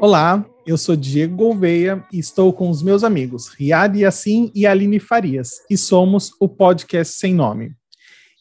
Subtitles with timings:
[0.00, 5.00] Olá, eu sou Diego Gouveia e estou com os meus amigos Riad Yassin e Aline
[5.00, 7.72] Farias e somos o podcast Sem Nome.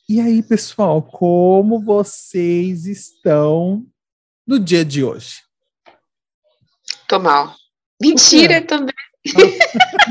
[0.08, 3.84] E aí, pessoal, como vocês estão
[4.46, 5.38] no dia de hoje?
[7.08, 7.56] Tô mal.
[8.00, 8.94] Mentira também.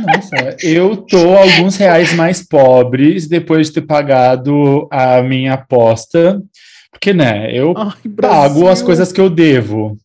[0.04, 6.42] Nossa, eu tô alguns reais mais pobres depois de ter pagado a minha aposta,
[6.90, 9.96] porque, né, eu Ai, pago as coisas que eu devo.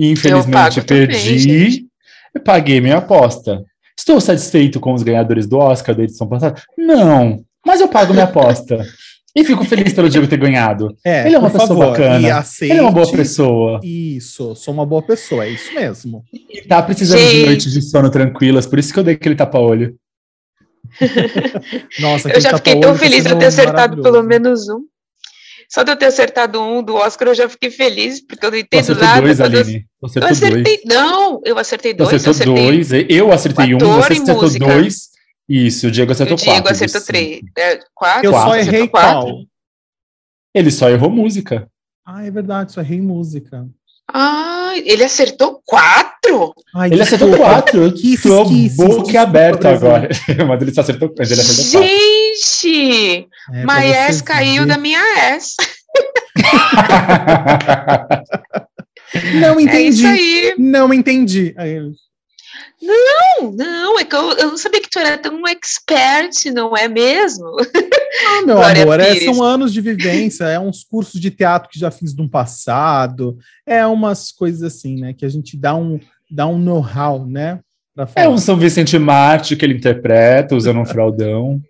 [0.00, 1.86] Infelizmente, Eu pago também, perdi
[2.34, 3.62] e paguei minha aposta.
[3.98, 6.60] Estou satisfeito com os ganhadores do Oscar da edição passada?
[6.78, 8.84] Não, mas eu pago minha aposta.
[9.32, 10.92] E fico feliz pelo Diego ter ganhado.
[11.04, 12.38] É, Ele é uma pessoa favor, bacana.
[12.38, 12.72] Aceite...
[12.72, 13.80] Ele é uma boa pessoa.
[13.84, 16.24] Isso, sou uma boa pessoa, é isso mesmo.
[16.32, 17.46] E tá precisando de Gente.
[17.46, 19.94] noites de sono tranquilas, por isso que eu dei aquele tapa-olho.
[22.00, 24.80] Nossa, Eu já fiquei tão tá feliz de eu ter acertado pelo menos um.
[25.68, 28.58] Só de eu ter acertado um do Oscar, eu já fiquei feliz, porque eu não
[28.58, 29.20] entendo nada.
[29.20, 29.86] dois, Aline.
[30.00, 30.42] Tu Eu acertou dois.
[30.42, 30.80] acertei.
[30.86, 32.10] Não, eu acertei dois.
[32.10, 32.84] eu acertou acertei.
[32.84, 34.66] dois, eu acertei um, você acertou música.
[34.66, 35.10] dois.
[35.48, 36.72] Isso, o Diego O acertou Diego quatro.
[36.72, 37.36] acertou dos três.
[37.36, 37.48] cinco.
[37.58, 38.24] É, quatro?
[38.26, 39.20] Eu só Quatro, Acertou errei quatro?
[39.20, 39.38] qual?
[40.54, 41.68] Ele só errou música.
[42.06, 43.66] Ah, é verdade, só errei música.
[44.12, 46.52] Ah, ele acertou quatro?
[46.74, 47.84] Ai, Ele acertou quatro.
[47.84, 48.28] Eu Que tô
[48.88, 49.86] boca aberta Brasil.
[49.88, 50.08] agora.
[50.48, 51.88] Mas ele só acertou, mas ele acertou quatro.
[51.88, 53.28] Gente!
[53.52, 53.64] É,
[54.22, 54.68] caiu ver.
[54.68, 55.00] da minha
[55.34, 55.54] ass.
[59.40, 59.88] Não É entendi.
[59.88, 60.54] isso aí.
[60.58, 61.54] Não entendi.
[61.56, 61.78] Aí
[62.82, 66.88] Não, não, é que eu, eu não sabia que tu era tão expert, não é
[66.88, 67.46] mesmo?
[67.60, 71.78] Ah, meu Glória amor, é, são anos de vivência, é uns cursos de teatro que
[71.78, 73.36] já fiz no passado,
[73.66, 75.12] é umas coisas assim, né?
[75.12, 76.00] Que a gente dá um,
[76.30, 77.60] dá um know-how, né?
[77.94, 78.26] Pra falar.
[78.26, 81.60] É um São Vicente Marte que ele interpreta usando um fraldão.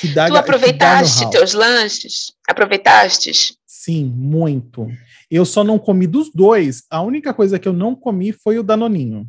[0.00, 2.32] Que dá- tu que dá aproveitaste teus lanches?
[2.48, 3.30] Aproveitaste?
[3.66, 4.88] Sim, muito.
[5.34, 6.82] Eu só não comi dos dois.
[6.90, 9.26] A única coisa que eu não comi foi o Danoninho.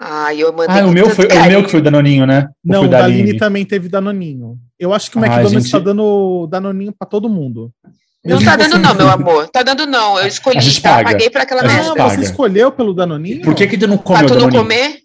[0.00, 2.48] Ai, eu mandei Ah, o meu foi o meu que foi o Danoninho, né?
[2.66, 4.58] Ou Não, o da Aline também teve Danoninho.
[4.78, 7.72] Eu acho que o Ah, McDonald's gente- está dando Danoninho para todo mundo.
[8.24, 9.48] Não tá dando não, meu amor.
[9.48, 10.18] Tá dando não.
[10.18, 11.02] Eu escolhi, tá?
[11.02, 11.94] Paguei pra aquela Ah, merda.
[11.94, 12.14] paga.
[12.16, 13.42] você escolheu pelo Danoninho?
[13.42, 14.62] Por que, que tu não Pra comeu tu o não Danoninho?
[14.62, 14.98] comer?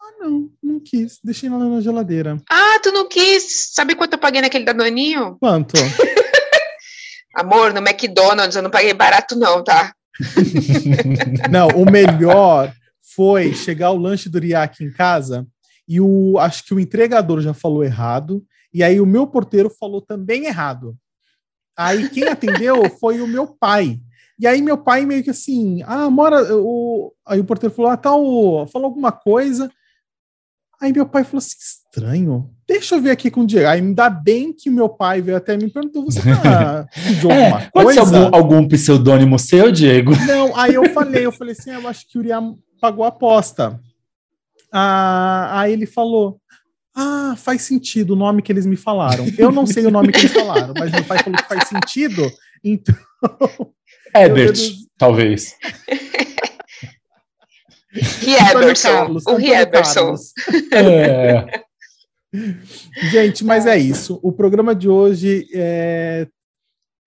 [0.00, 1.18] Ah, não, não quis.
[1.24, 2.36] Deixei lá na geladeira.
[2.50, 3.70] Ah, tu não quis.
[3.72, 5.36] Sabe quanto eu paguei naquele danoninho?
[5.40, 5.74] Quanto?
[7.34, 9.94] Amor, no McDonald's eu não paguei barato não, tá?
[11.50, 12.74] Não, o melhor
[13.14, 15.46] foi chegar o lanche do Ria aqui em casa
[15.88, 20.00] e o acho que o entregador já falou errado e aí o meu porteiro falou
[20.00, 20.96] também errado.
[21.76, 24.00] Aí quem atendeu foi o meu pai.
[24.38, 27.96] E aí meu pai meio que assim, ah, mora o aí o porteiro falou, ah,
[27.96, 29.70] tal, falou alguma coisa.
[30.80, 31.56] Aí meu pai falou assim,
[31.90, 32.48] estranho.
[32.68, 33.68] Deixa eu ver aqui com o Diego.
[33.68, 37.60] Aí ainda bem que meu pai veio até mim e perguntou, você tá pediu alguma
[37.60, 38.18] É, pode ser coisa?
[38.18, 40.12] algum, algum pseudônimo seu, Diego?
[40.24, 42.40] Não, aí eu falei, eu falei assim, eu acho que o Uriah
[42.80, 43.80] pagou a aposta.
[44.72, 46.40] Ah, aí ele falou,
[46.94, 49.26] ah, faz sentido o nome que eles me falaram.
[49.36, 52.30] Eu não sei o nome que eles falaram, mas meu pai falou que faz sentido,
[52.62, 52.94] então...
[54.14, 54.86] Ebert, Deus.
[54.98, 55.54] talvez.
[57.92, 59.16] Rieberson.
[59.26, 60.14] O Rieberson.
[60.72, 61.62] É,
[63.10, 64.18] Gente, mas é isso.
[64.22, 66.28] O programa de hoje é,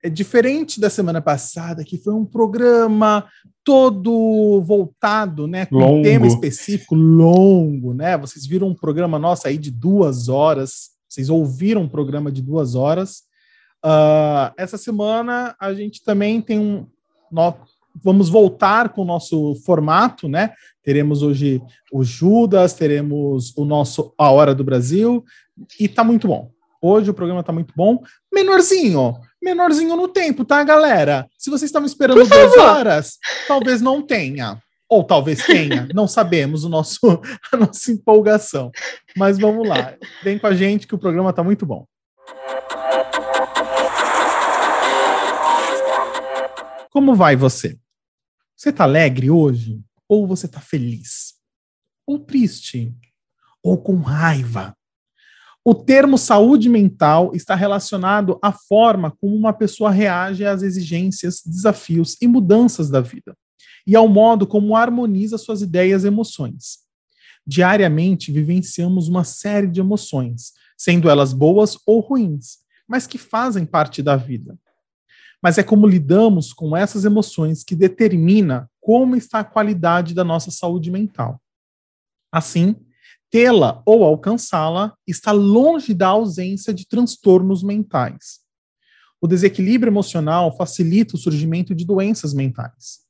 [0.03, 3.27] é diferente da semana passada, que foi um programa
[3.63, 6.03] todo voltado, né, com um Longo.
[6.03, 8.17] tema específico, longo, né?
[8.17, 10.91] Vocês viram um programa nosso aí de duas horas.
[11.07, 13.23] Vocês ouviram um programa de duas horas.
[13.83, 16.87] Ah, essa semana a gente também tem um.
[18.01, 20.53] Vamos voltar com o nosso formato, né?
[20.83, 21.61] Teremos hoje
[21.91, 25.23] o Judas, teremos o nosso A Hora do Brasil,
[25.79, 26.51] e tá muito bom.
[26.81, 28.03] Hoje o programa tá muito bom.
[28.33, 31.27] Menorzinho, menorzinho no tempo, tá, galera?
[31.37, 33.17] Se vocês estavam esperando duas horas,
[33.47, 34.61] talvez não tenha.
[34.89, 36.99] Ou talvez tenha, não sabemos o nosso,
[37.51, 38.69] a nossa empolgação.
[39.15, 41.85] Mas vamos lá, vem com a gente que o programa tá muito bom.
[46.91, 47.77] Como vai você?
[48.63, 49.83] Você tá alegre hoje?
[50.07, 51.33] Ou você tá feliz?
[52.07, 52.95] Ou triste?
[53.61, 54.73] Ou com raiva?
[55.65, 62.15] O termo saúde mental está relacionado à forma como uma pessoa reage às exigências, desafios
[62.21, 63.35] e mudanças da vida,
[63.85, 66.77] e ao modo como harmoniza suas ideias e emoções.
[67.45, 74.01] Diariamente vivenciamos uma série de emoções, sendo elas boas ou ruins, mas que fazem parte
[74.01, 74.57] da vida.
[75.43, 80.49] Mas é como lidamos com essas emoções que determina como está a qualidade da nossa
[80.49, 81.41] saúde mental.
[82.31, 82.77] Assim,
[83.29, 88.39] tê-la ou alcançá-la está longe da ausência de transtornos mentais.
[89.19, 93.03] O desequilíbrio emocional facilita o surgimento de doenças mentais.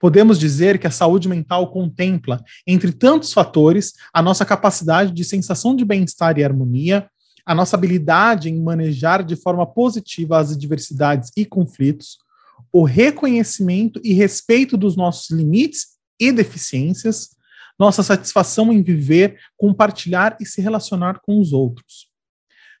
[0.00, 5.74] Podemos dizer que a saúde mental contempla, entre tantos fatores, a nossa capacidade de sensação
[5.74, 7.08] de bem-estar e harmonia,
[7.46, 12.18] a nossa habilidade em manejar de forma positiva as adversidades e conflitos,
[12.72, 17.36] o reconhecimento e respeito dos nossos limites e deficiências,
[17.78, 22.08] nossa satisfação em viver, compartilhar e se relacionar com os outros.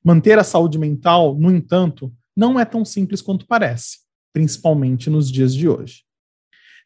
[0.02, 3.98] Manter a saúde mental, no entanto, não é tão simples quanto parece,
[4.32, 6.02] principalmente nos dias de hoje.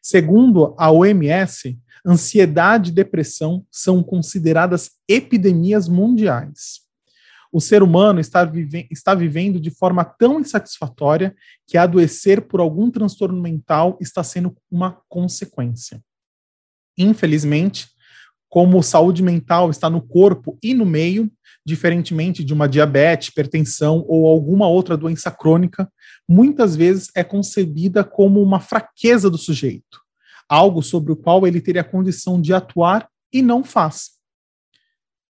[0.01, 6.81] Segundo a OMS, ansiedade e depressão são consideradas epidemias mundiais.
[7.51, 11.35] O ser humano está, vive está vivendo de forma tão insatisfatória
[11.67, 16.01] que adoecer por algum transtorno mental está sendo uma consequência.
[16.97, 17.89] Infelizmente,
[18.47, 21.31] como saúde mental está no corpo e no meio,
[21.65, 25.91] diferentemente de uma diabetes, hipertensão ou alguma outra doença crônica,
[26.27, 30.01] muitas vezes é concebida como uma fraqueza do sujeito,
[30.49, 34.20] algo sobre o qual ele teria condição de atuar e não faz.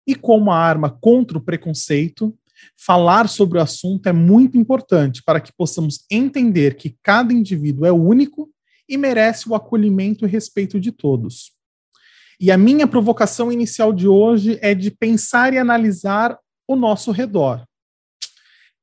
[0.10, 2.36] E como a arma contra o preconceito,
[2.76, 7.92] falar sobre o assunto é muito importante para que possamos entender que cada indivíduo é
[7.92, 8.50] único
[8.90, 11.52] e merece o acolhimento e respeito de todos.
[12.40, 16.36] E a minha provocação inicial de hoje é de pensar e analisar
[16.68, 17.64] o nosso redor.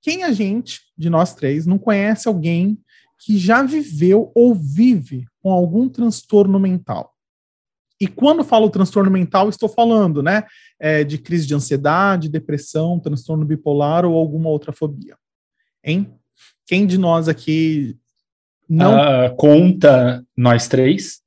[0.00, 2.78] Quem a gente, de nós três, não conhece alguém
[3.18, 7.15] que já viveu ou vive com algum transtorno mental?
[8.00, 10.44] E quando falo transtorno mental, estou falando, né,
[10.78, 15.16] é, de crise de ansiedade, depressão, transtorno bipolar ou alguma outra fobia.
[15.82, 16.12] Hein?
[16.66, 17.96] Quem de nós aqui
[18.68, 21.20] não uh, conta nós três.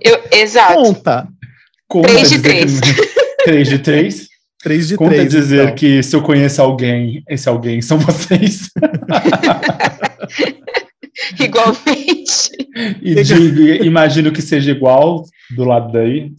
[0.00, 0.74] Eu, exato.
[0.74, 1.28] Conta.
[1.88, 2.80] conta três de três.
[3.44, 4.28] três de três.
[4.62, 5.30] Três de conta três.
[5.30, 5.74] dizer então.
[5.74, 8.70] que se eu conheço alguém, esse alguém são vocês.
[11.40, 12.50] Igualmente.
[13.02, 15.24] E digo, imagino que seja igual
[15.54, 16.32] do lado daí.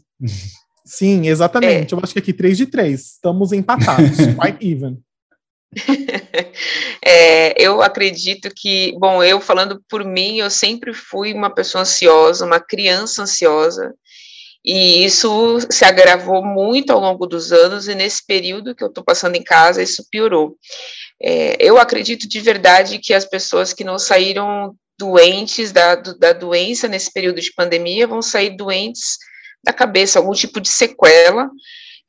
[0.85, 1.93] Sim, exatamente.
[1.93, 1.97] É.
[1.97, 3.13] Eu acho que aqui três de três.
[3.13, 4.17] Estamos empatados.
[4.39, 4.97] quite even.
[7.09, 12.45] É, eu acredito que, bom, eu falando por mim, eu sempre fui uma pessoa ansiosa,
[12.45, 13.93] uma criança ansiosa,
[14.65, 19.03] e isso se agravou muito ao longo dos anos, e nesse período que eu estou
[19.03, 20.57] passando em casa, isso piorou.
[21.21, 26.87] É, eu acredito de verdade que as pessoas que não saíram doentes da, da doença
[26.87, 29.17] nesse período de pandemia vão sair doentes
[29.63, 31.49] da cabeça, algum tipo de sequela,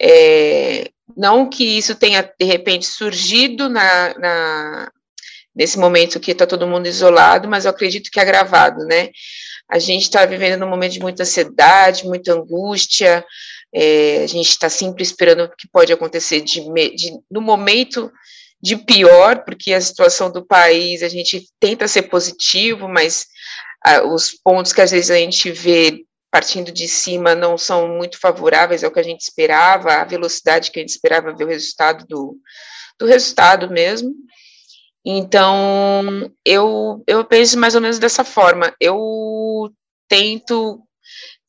[0.00, 4.92] é, não que isso tenha, de repente, surgido na, na
[5.54, 9.08] nesse momento que está todo mundo isolado, mas eu acredito que é agravado, né?
[9.68, 13.24] A gente está vivendo num momento de muita ansiedade, muita angústia,
[13.74, 16.60] é, a gente está sempre esperando o que pode acontecer de,
[16.94, 18.08] de, no momento
[18.60, 23.26] de pior, porque a situação do país, a gente tenta ser positivo, mas
[23.84, 28.18] ah, os pontos que às vezes a gente vê partindo de cima não são muito
[28.18, 32.04] favoráveis ao que a gente esperava, a velocidade que a gente esperava ver o resultado
[32.06, 32.36] do,
[32.98, 34.14] do resultado mesmo.
[35.04, 38.74] Então, eu, eu penso mais ou menos dessa forma.
[38.78, 39.72] Eu
[40.06, 40.82] tento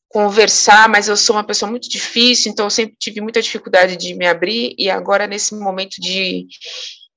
[0.08, 4.14] conversar, mas eu sou uma pessoa muito difícil, então eu sempre tive muita dificuldade de
[4.14, 6.46] me abrir, e agora, nesse momento de,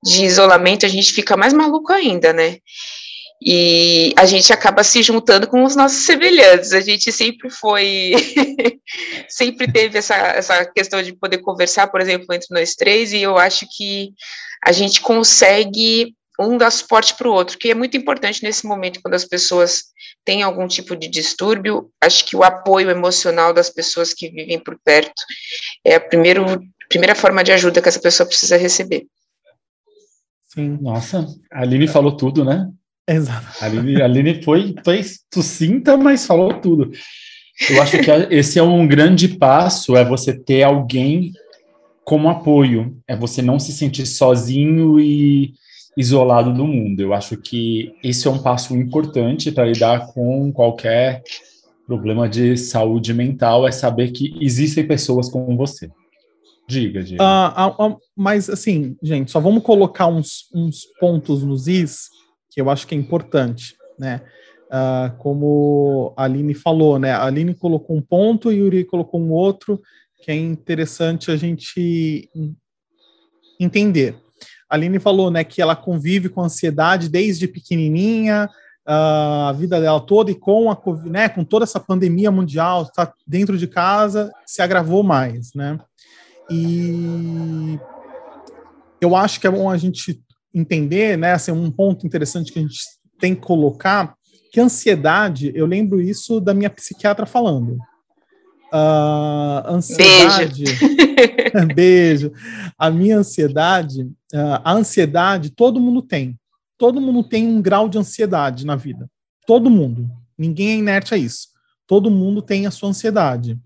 [0.04, 2.58] de isolamento, a gente fica mais maluco ainda, né?
[3.42, 6.72] E a gente acaba se juntando com os nossos semelhantes.
[6.72, 8.12] A gente sempre foi,
[9.28, 13.38] sempre teve essa, essa questão de poder conversar, por exemplo, entre nós três, e eu
[13.38, 14.12] acho que
[14.64, 19.00] a gente consegue um dar suporte para o outro, que é muito importante nesse momento,
[19.00, 19.84] quando as pessoas
[20.24, 21.90] têm algum tipo de distúrbio.
[22.00, 25.22] Acho que o apoio emocional das pessoas que vivem por perto
[25.84, 29.06] é a primeiro, primeira forma de ajuda que essa pessoa precisa receber.
[30.54, 30.78] Sim.
[30.80, 32.70] Nossa, a Aline falou tudo, né?
[33.08, 33.46] Exato.
[33.60, 36.92] A Aline, a Aline foi, foi sucinta, mas falou tudo.
[37.68, 41.32] Eu acho que esse é um grande passo, é você ter alguém
[42.04, 45.54] como apoio, é você não se sentir sozinho e
[45.96, 47.00] isolado do mundo.
[47.00, 51.22] Eu acho que esse é um passo importante para lidar com qualquer
[51.86, 55.90] problema de saúde mental, é saber que existem pessoas como você.
[56.66, 57.22] Diga, diga.
[57.22, 62.08] Uh, uh, uh, mas, assim, gente, só vamos colocar uns, uns pontos nos is
[62.50, 64.22] que eu acho que é importante, né?
[65.18, 67.12] Como a Aline falou, né?
[67.12, 69.80] A Aline colocou um ponto e o Yuri colocou um outro,
[70.22, 72.28] que é interessante a gente
[73.60, 74.16] entender.
[74.68, 78.48] A Aline falou, né, que ela convive com ansiedade desde pequenininha,
[78.86, 83.56] a vida dela toda e com a né, com toda essa pandemia mundial, está dentro
[83.56, 85.78] de casa, se agravou mais, né?
[86.50, 87.78] E
[89.00, 90.20] eu acho que é bom a gente
[90.52, 92.78] entender, né, assim, um ponto interessante que a gente
[93.18, 94.14] tem que colocar,
[94.52, 97.76] que ansiedade, eu lembro isso da minha psiquiatra falando.
[98.72, 100.64] Uh, ansiedade.
[100.64, 101.74] Beijo.
[101.74, 102.32] beijo.
[102.78, 106.38] A minha ansiedade, uh, a ansiedade, todo mundo tem.
[106.76, 109.08] Todo mundo tem um grau de ansiedade na vida.
[109.46, 110.08] Todo mundo.
[110.36, 111.48] Ninguém é inerte a isso.
[111.86, 113.58] Todo mundo tem a sua ansiedade.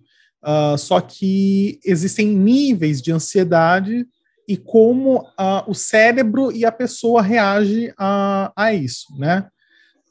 [0.43, 4.07] Uh, só que existem níveis de ansiedade
[4.47, 9.47] e como uh, o cérebro e a pessoa reage a, a isso, né?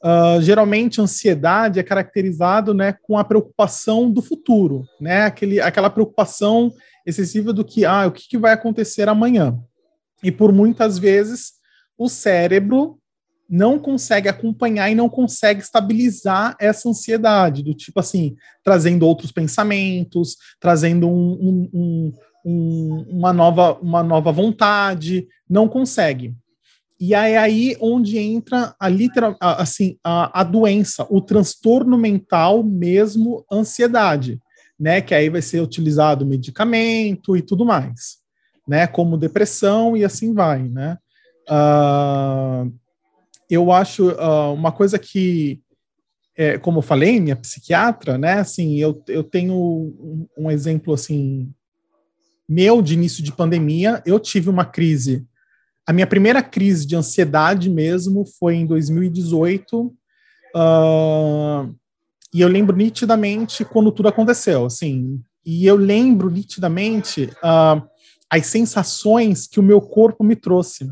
[0.04, 5.22] Uh, geralmente, ansiedade é caracterizado né, com a preocupação do futuro, né?
[5.22, 6.72] Aquele, aquela preocupação
[7.04, 9.58] excessiva do que, ah, o que, que vai acontecer amanhã?
[10.22, 11.54] E por muitas vezes
[11.96, 12.98] o cérebro
[13.48, 20.36] não consegue acompanhar e não consegue estabilizar essa ansiedade, do tipo assim, trazendo outros pensamentos,
[20.60, 22.12] trazendo um, um, um,
[22.44, 26.34] um, uma, nova, uma nova vontade, não consegue.
[27.00, 33.44] E é aí onde entra a literal, assim, a, a doença, o transtorno mental mesmo,
[33.50, 34.40] ansiedade,
[34.78, 35.00] né?
[35.00, 38.18] Que aí vai ser utilizado medicamento e tudo mais,
[38.66, 38.86] né?
[38.88, 40.98] Como depressão e assim vai, né?
[41.48, 42.72] Uh,
[43.50, 45.60] eu acho uh, uma coisa que,
[46.36, 48.34] é, como eu falei, minha psiquiatra, né?
[48.34, 51.52] Assim, eu, eu tenho um, um exemplo assim
[52.48, 55.26] meu de início de pandemia, eu tive uma crise.
[55.86, 59.82] A minha primeira crise de ansiedade mesmo foi em 2018.
[59.82, 59.94] Uh,
[60.56, 61.68] ah,
[62.32, 65.20] e eu lembro nitidamente quando tudo aconteceu, assim.
[65.44, 67.86] E eu lembro nitidamente uh,
[68.30, 70.90] as sensações que o meu corpo me trouxe.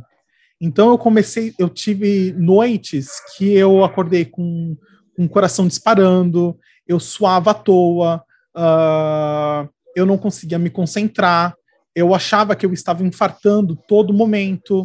[0.60, 4.76] Então eu comecei, eu tive noites que eu acordei com,
[5.14, 8.22] com o coração disparando, eu suava à toa,
[8.56, 11.54] uh, eu não conseguia me concentrar,
[11.94, 14.82] eu achava que eu estava infartando todo momento,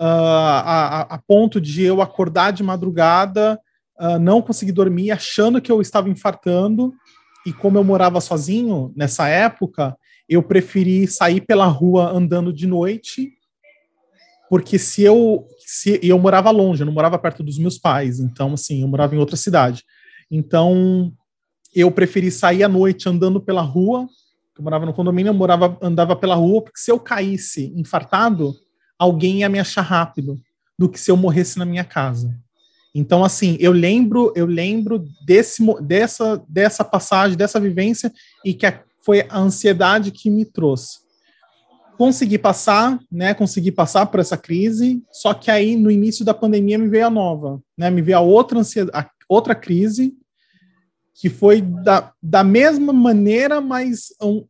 [0.00, 3.58] uh, a, a, ponto de eu acordar de madrugada,
[4.00, 6.92] uh, não conseguir dormir, achando que eu estava infartando.
[7.46, 9.96] E como eu morava sozinho nessa época,
[10.28, 13.32] eu preferi sair pela rua andando de noite,
[14.48, 18.54] porque se eu se eu morava longe, eu não morava perto dos meus pais, então
[18.54, 19.82] assim, eu morava em outra cidade.
[20.30, 21.12] Então,
[21.74, 24.08] eu preferi sair à noite andando pela rua
[24.56, 28.54] eu morava no condomínio, eu morava, andava pela rua, porque se eu caísse infartado,
[28.98, 30.40] alguém ia me achar rápido,
[30.78, 32.36] do que se eu morresse na minha casa.
[32.94, 38.12] Então, assim, eu lembro, eu lembro desse, dessa, dessa passagem, dessa vivência,
[38.44, 40.98] e que a, foi a ansiedade que me trouxe.
[41.96, 43.34] Consegui passar, né?
[43.34, 47.10] Consegui passar por essa crise, só que aí no início da pandemia me veio a
[47.10, 47.90] nova, né?
[47.90, 48.60] Me veio a outra
[48.92, 50.14] a outra crise,
[51.14, 54.44] que foi da, da mesma maneira, mas um,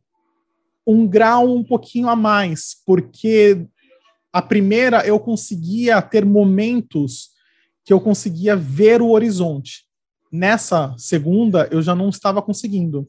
[0.85, 3.67] um grau um pouquinho a mais, porque
[4.33, 7.29] a primeira eu conseguia ter momentos
[7.85, 9.85] que eu conseguia ver o horizonte.
[10.31, 13.07] Nessa segunda, eu já não estava conseguindo.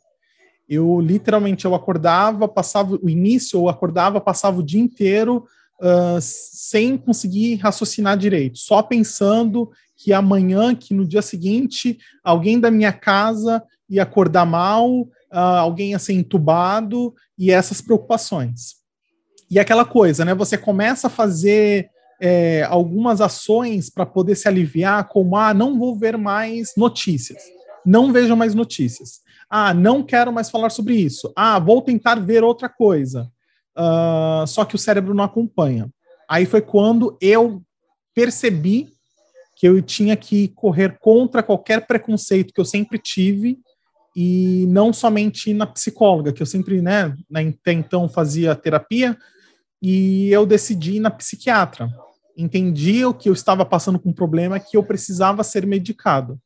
[0.69, 5.45] Eu literalmente eu acordava, passava o início, eu acordava, passava o dia inteiro
[5.81, 12.71] uh, sem conseguir raciocinar direito, só pensando que amanhã, que no dia seguinte, alguém da
[12.71, 18.77] minha casa ia acordar mal, uh, alguém ia ser entubado, e essas preocupações.
[19.51, 20.35] E aquela coisa, né?
[20.35, 21.89] Você começa a fazer
[22.21, 27.43] é, algumas ações para poder se aliviar, como, ah, não vou ver mais notícias.
[27.85, 29.21] Não vejo mais notícias.
[29.49, 31.33] Ah, não quero mais falar sobre isso.
[31.37, 33.31] Ah, vou tentar ver outra coisa.
[33.77, 35.91] Uh, só que o cérebro não acompanha.
[36.29, 37.63] Aí foi quando eu
[38.15, 38.89] percebi
[39.57, 43.59] que eu tinha que correr contra qualquer preconceito que eu sempre tive
[44.15, 49.17] e não somente na psicóloga, que eu sempre, né, até então fazia terapia,
[49.83, 51.91] e eu decidi ir na psiquiatra.
[52.37, 56.41] Entendi o que eu estava passando com um problema que eu precisava ser medicado.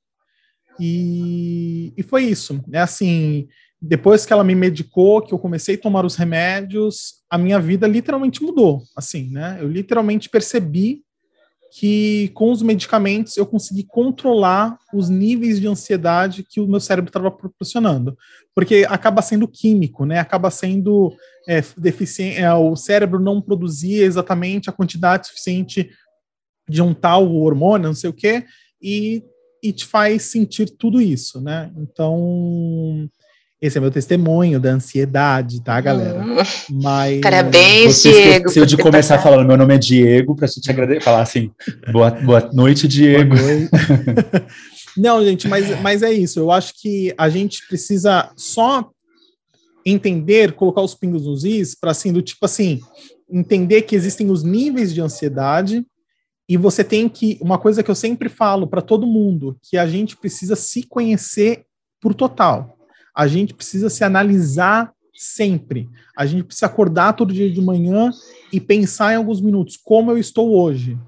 [0.78, 2.62] E, e foi isso.
[2.72, 3.48] É assim,
[3.80, 7.86] depois que ela me medicou, que eu comecei a tomar os remédios, a minha vida
[7.86, 8.82] literalmente mudou.
[8.96, 9.58] Assim, né?
[9.60, 11.02] Eu literalmente percebi
[11.72, 17.08] que com os medicamentos eu consegui controlar os níveis de ansiedade que o meu cérebro
[17.08, 18.18] estava proporcionando.
[18.54, 20.18] Porque acaba sendo químico, né?
[20.18, 21.14] Acaba sendo
[21.48, 25.90] é, deficiente, é, o cérebro não produzia exatamente a quantidade suficiente
[26.68, 28.44] de um tal hormônio, não sei o quê,
[28.80, 29.24] e,
[29.62, 31.70] e te faz sentir tudo isso, né?
[31.76, 33.08] Então,
[33.60, 36.22] esse é meu testemunho da ansiedade, tá, galera?
[36.22, 36.36] Hum.
[36.82, 37.20] Mas.
[37.20, 38.48] Parabéns, você Diego.
[38.48, 39.22] Esqueceu de começar tá...
[39.22, 41.02] falando: meu nome é Diego, para te agradecer.
[41.02, 41.50] Falar assim:
[41.92, 43.36] boa, boa noite, Diego.
[43.36, 43.70] Boa noite.
[44.96, 46.40] Não, gente, mas, mas é isso.
[46.40, 48.90] Eu acho que a gente precisa só
[49.84, 52.80] entender, colocar os pingos nos is, para assim, do tipo assim,
[53.30, 55.84] entender que existem os níveis de ansiedade
[56.50, 57.38] E você tem que.
[57.40, 61.64] Uma coisa que eu sempre falo para todo mundo, que a gente precisa se conhecer
[62.00, 62.76] por total.
[63.14, 65.88] A gente precisa se analisar sempre.
[66.18, 68.10] A gente precisa acordar todo dia de manhã
[68.52, 70.98] e pensar em alguns minutos como eu estou hoje.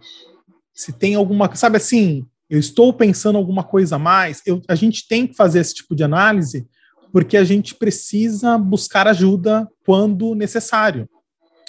[0.72, 4.42] Se tem alguma, sabe assim, eu estou pensando alguma coisa a mais.
[4.46, 6.68] Eu, a gente tem que fazer esse tipo de análise
[7.11, 11.08] porque a gente precisa buscar ajuda quando necessário.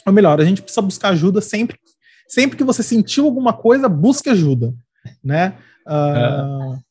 [0.05, 1.75] Ou melhor, a gente precisa buscar ajuda sempre
[2.33, 4.73] sempre que você sentiu alguma coisa, busque ajuda,
[5.23, 5.53] né?
[5.85, 6.81] Uh,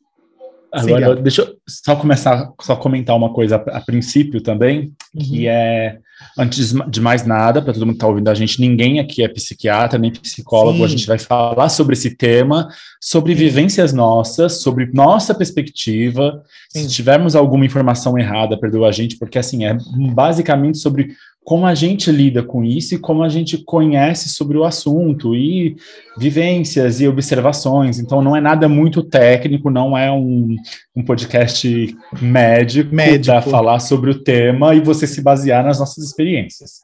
[0.72, 5.20] Agora, Sim, deixa eu só começar, só comentar uma coisa a, a princípio também, uhum.
[5.20, 5.98] que é,
[6.38, 9.28] antes de mais nada, para todo mundo que está ouvindo a gente, ninguém aqui é
[9.28, 10.84] psiquiatra, nem psicólogo, Sim.
[10.84, 12.68] a gente vai falar sobre esse tema,
[12.98, 13.40] sobre Sim.
[13.40, 19.66] vivências nossas, sobre nossa perspectiva, se tivermos alguma informação errada, perdoa a gente, porque assim,
[19.66, 19.76] é
[20.14, 24.64] basicamente sobre como a gente lida com isso e como a gente conhece sobre o
[24.64, 25.76] assunto e
[26.16, 27.98] vivências e observações.
[27.98, 30.54] Então, não é nada muito técnico, não é um,
[30.94, 33.26] um podcast médico, médico.
[33.26, 36.82] para falar sobre o tema e você se basear nas nossas experiências.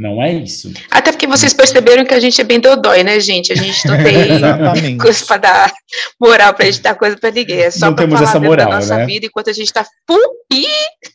[0.00, 0.72] Não é isso.
[0.90, 3.52] Até porque vocês perceberam que a gente é bem dodói, né, gente?
[3.52, 5.72] A gente não tem coisa para dar
[6.18, 7.58] moral para a gente dar coisa para ninguém.
[7.58, 9.04] É só para falar essa moral, da nossa né?
[9.04, 10.66] vida enquanto a gente está pupi.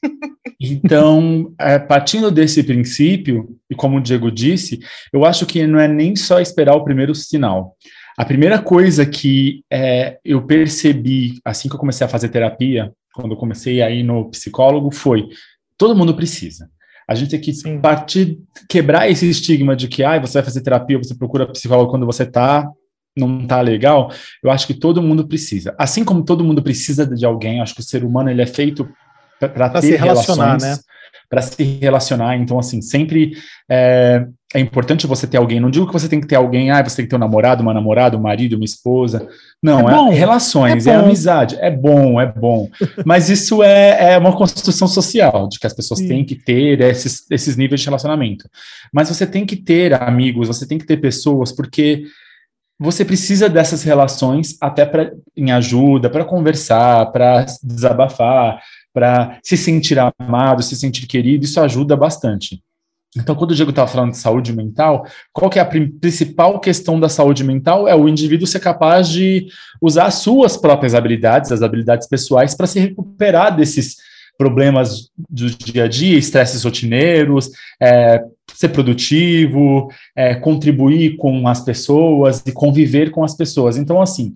[0.57, 4.79] Então, é, partindo desse princípio, e como o Diego disse,
[5.11, 7.75] eu acho que não é nem só esperar o primeiro sinal.
[8.17, 13.33] A primeira coisa que é, eu percebi assim que eu comecei a fazer terapia, quando
[13.33, 15.27] eu comecei a ir no psicólogo, foi:
[15.77, 16.69] todo mundo precisa.
[17.07, 17.79] A gente tem que Sim.
[17.79, 22.05] partir, quebrar esse estigma de que ah, você vai fazer terapia, você procura psicólogo quando
[22.05, 22.67] você tá
[23.17, 24.11] não tá legal.
[24.43, 25.73] Eu acho que todo mundo precisa.
[25.79, 28.87] Assim como todo mundo precisa de alguém, acho que o ser humano ele é feito
[29.39, 30.83] para ter se relacionar, relações, né?
[31.29, 32.37] Para se relacionar.
[32.37, 33.33] Então, assim, sempre
[33.69, 35.59] é, é, importante você ter alguém.
[35.59, 37.61] Não digo que você tem que ter alguém, ah, você tem que ter um namorado,
[37.61, 39.27] uma namorada, um marido, uma esposa.
[39.61, 41.57] Não, é, é, relações, é, é, amizade.
[41.59, 42.69] É bom, é bom.
[43.05, 46.07] Mas isso é, é uma construção social, de que as pessoas Sim.
[46.07, 48.49] têm que ter esses, esses níveis de relacionamento.
[48.93, 52.03] Mas você tem que ter amigos, você tem que ter pessoas, porque
[52.79, 58.61] você precisa dessas relações até para em ajuda, para conversar, para desabafar,
[58.95, 62.63] para se sentir amado, se sentir querido, isso ajuda bastante.
[63.17, 66.97] Então, quando o Diego estava falando de saúde mental, qual que é a principal questão
[66.97, 67.89] da saúde mental?
[67.89, 69.47] É o indivíduo ser capaz de
[69.81, 73.97] usar as suas próprias habilidades, as habilidades pessoais, para se recuperar desses
[74.37, 77.49] problemas do dia a dia, estresses rotineiros,
[77.81, 83.77] é, ser produtivo, é, contribuir com as pessoas e conviver com as pessoas.
[83.77, 84.33] Então, assim,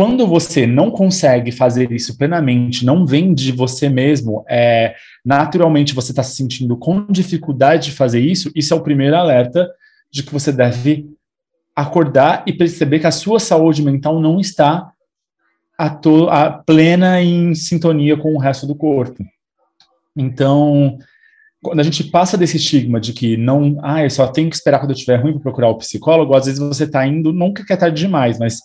[0.00, 6.10] quando você não consegue fazer isso plenamente, não vem de você mesmo, é, naturalmente você
[6.10, 9.70] está se sentindo com dificuldade de fazer isso, isso é o primeiro alerta
[10.10, 11.06] de que você deve
[11.76, 14.90] acordar e perceber que a sua saúde mental não está
[15.76, 19.22] a, to, a plena em sintonia com o resto do corpo.
[20.16, 20.96] Então,
[21.62, 24.78] quando a gente passa desse estigma de que não, ah, eu só tenho que esperar
[24.78, 27.76] quando eu estiver ruim para procurar o psicólogo, às vezes você está indo, nunca quer
[27.76, 28.60] tarde demais, mas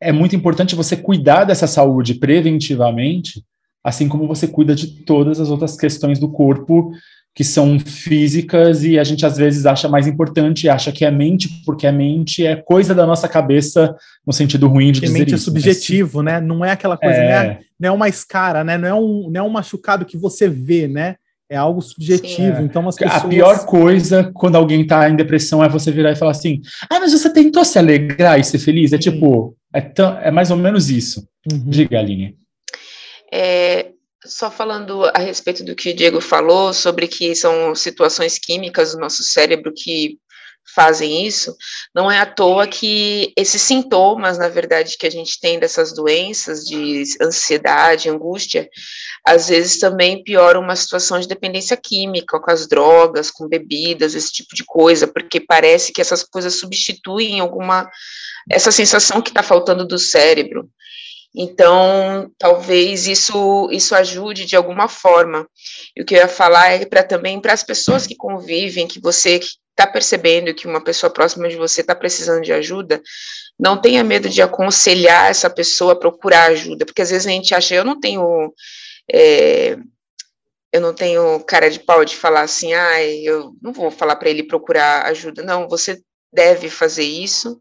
[0.00, 3.42] é muito importante você cuidar dessa saúde preventivamente,
[3.82, 6.92] assim como você cuida de todas as outras questões do corpo
[7.36, 11.50] que são físicas e a gente às vezes acha mais importante, acha que é mente,
[11.66, 13.94] porque a mente é coisa da nossa cabeça
[14.26, 16.40] no sentido ruim de que dizer mente é isso, é subjetivo, né?
[16.40, 17.48] Não é aquela coisa, é...
[17.48, 17.58] Né?
[17.78, 18.78] não é uma escara, né?
[18.78, 21.16] Não é um, não é um machucado que você vê, né?
[21.48, 22.56] É algo subjetivo.
[22.56, 22.62] Sim, é.
[22.62, 23.24] Então as pessoas...
[23.24, 26.98] A pior coisa quando alguém está em depressão é você virar e falar assim: "Ah,
[26.98, 28.92] mas você tentou se alegrar e ser feliz".
[28.92, 29.10] É Sim.
[29.10, 31.28] tipo, é, tão, é mais ou menos isso.
[31.50, 31.70] Uhum.
[31.70, 32.36] Diga, Aline.
[33.32, 33.90] É,
[34.24, 38.98] só falando a respeito do que o Diego falou, sobre que são situações químicas do
[38.98, 40.18] nosso cérebro que
[40.74, 41.56] fazem isso,
[41.94, 46.64] não é à toa que esses sintomas, na verdade, que a gente tem dessas doenças
[46.64, 48.68] de ansiedade, angústia,
[49.24, 54.32] às vezes também pioram uma situação de dependência química, com as drogas, com bebidas, esse
[54.32, 57.88] tipo de coisa, porque parece que essas coisas substituem alguma
[58.50, 60.68] essa sensação que está faltando do cérebro.
[61.34, 65.46] Então, talvez isso isso ajude de alguma forma.
[65.94, 69.00] E o que eu ia falar é para também para as pessoas que convivem, que
[69.00, 69.40] você
[69.78, 73.02] está percebendo que uma pessoa próxima de você está precisando de ajuda,
[73.58, 77.54] não tenha medo de aconselhar essa pessoa a procurar ajuda, porque às vezes a gente
[77.54, 78.54] acha, eu não tenho
[79.12, 79.76] é,
[80.72, 84.30] eu não tenho cara de pau de falar assim, ah, eu não vou falar para
[84.30, 85.42] ele procurar ajuda.
[85.42, 86.00] Não, você
[86.32, 87.60] deve fazer isso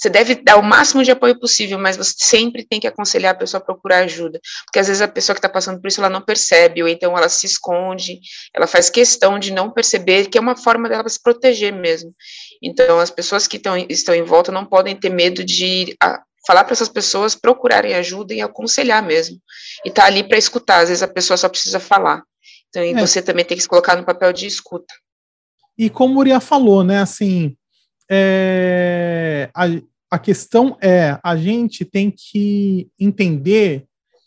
[0.00, 3.38] você deve dar o máximo de apoio possível, mas você sempre tem que aconselhar a
[3.38, 6.08] pessoa a procurar ajuda, porque às vezes a pessoa que está passando por isso ela
[6.08, 8.18] não percebe, ou então ela se esconde,
[8.54, 12.14] ela faz questão de não perceber, que é uma forma dela se proteger mesmo.
[12.62, 16.64] Então, as pessoas que tão, estão em volta não podem ter medo de a, falar
[16.64, 19.36] para essas pessoas procurarem ajuda e aconselhar mesmo,
[19.84, 20.78] e tá ali para escutar.
[20.78, 22.22] Às vezes a pessoa só precisa falar.
[22.70, 22.94] Então, é.
[22.94, 24.94] você também tem que se colocar no papel de escuta.
[25.76, 27.54] E como o Uriah falou, né, assim,
[28.10, 29.66] é, a,
[30.10, 33.84] a questão é, a gente tem que entender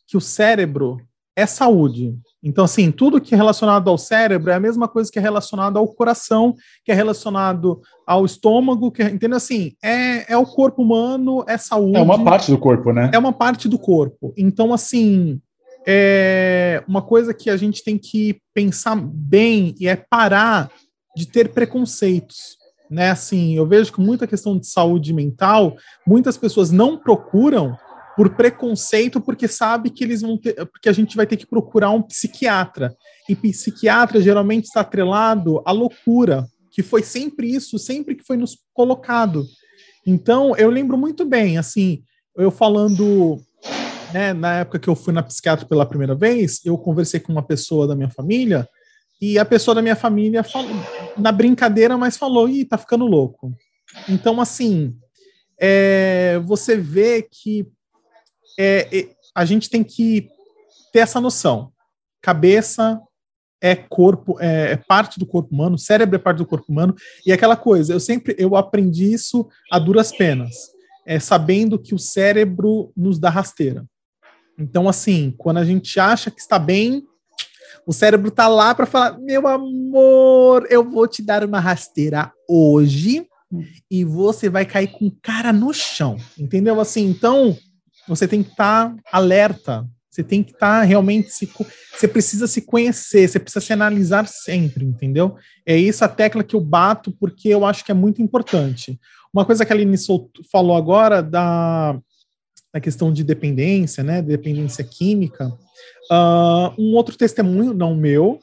[0.07, 0.97] que o cérebro
[1.35, 2.15] é saúde.
[2.41, 5.77] Então, assim, tudo que é relacionado ao cérebro é a mesma coisa que é relacionado
[5.77, 9.37] ao coração, que é relacionado ao estômago, que, é, entendeu?
[9.37, 11.97] Assim, é, é o corpo humano, é saúde.
[11.97, 13.09] É uma parte do corpo, né?
[13.13, 14.33] É uma parte do corpo.
[14.37, 15.41] Então, assim,
[15.87, 20.69] é uma coisa que a gente tem que pensar bem e é parar
[21.15, 22.57] de ter preconceitos
[22.93, 23.09] né?
[23.09, 25.75] Assim, eu vejo que muita questão de saúde mental,
[26.05, 27.75] muitas pessoas não procuram
[28.15, 31.89] por preconceito, porque sabe que eles vão ter, porque a gente vai ter que procurar
[31.89, 32.95] um psiquiatra.
[33.27, 38.55] E psiquiatra geralmente está atrelado à loucura, que foi sempre isso, sempre que foi nos
[38.71, 39.43] colocado.
[40.05, 42.03] Então, eu lembro muito bem, assim,
[42.37, 43.39] eu falando,
[44.13, 47.41] né, na época que eu fui na psiquiatra pela primeira vez, eu conversei com uma
[47.41, 48.67] pessoa da minha família,
[49.23, 50.69] e a pessoa da minha família falou,
[51.17, 53.55] na brincadeira, mas falou, ih, tá ficando louco.
[54.09, 54.93] Então, assim,
[55.57, 57.65] é, você vê que
[58.59, 60.27] é, é, a gente tem que
[60.91, 61.71] ter essa noção.
[62.21, 63.01] Cabeça
[63.61, 66.93] é corpo, é, é, parte do corpo humano, cérebro é parte do corpo humano,
[67.25, 70.53] e aquela coisa, eu sempre eu aprendi isso a duras penas,
[71.05, 73.85] é, sabendo que o cérebro nos dá rasteira.
[74.59, 77.07] Então, assim, quando a gente acha que está bem,
[77.85, 83.27] o cérebro tá lá para falar: meu amor, eu vou te dar uma rasteira hoje
[83.89, 86.17] e você vai cair com cara no chão.
[86.37, 86.79] Entendeu?
[86.79, 87.55] Assim, então
[88.07, 89.87] você tem que estar tá alerta.
[90.09, 91.49] Você tem que estar tá realmente se.
[91.91, 95.35] Você precisa se conhecer, você precisa se analisar sempre, entendeu?
[95.65, 98.99] É isso a tecla que eu bato, porque eu acho que é muito importante.
[99.33, 99.97] Uma coisa que a Aline
[100.51, 101.99] falou agora da,
[102.73, 104.21] da questão de dependência, né?
[104.21, 105.47] Dependência química.
[106.11, 108.39] Uh, um outro testemunho, não meu,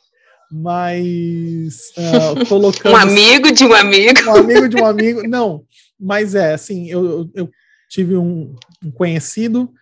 [0.51, 2.93] mas uh, colocando.
[2.93, 4.21] um amigo de um amigo.
[4.27, 5.27] Um amigo de um amigo.
[5.27, 5.65] Não,
[5.99, 7.51] mas é assim, eu, eu
[7.89, 9.73] tive um, um conhecido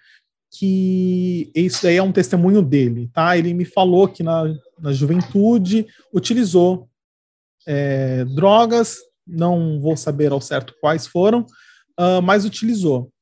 [0.51, 3.37] que isso daí é um testemunho dele, tá?
[3.37, 4.45] Ele me falou que na,
[4.81, 6.89] na juventude utilizou
[7.67, 11.43] é, drogas, não vou saber ao certo quais foram,
[12.01, 13.13] uh, mas utilizou.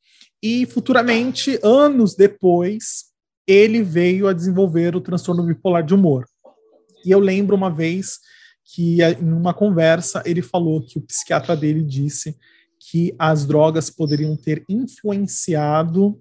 [0.43, 3.07] E futuramente, anos depois,
[3.47, 6.27] ele veio a desenvolver o transtorno bipolar de humor.
[7.05, 8.19] E eu lembro uma vez
[8.65, 12.37] que, em uma conversa, ele falou que o psiquiatra dele disse
[12.79, 16.21] que as drogas poderiam ter influenciado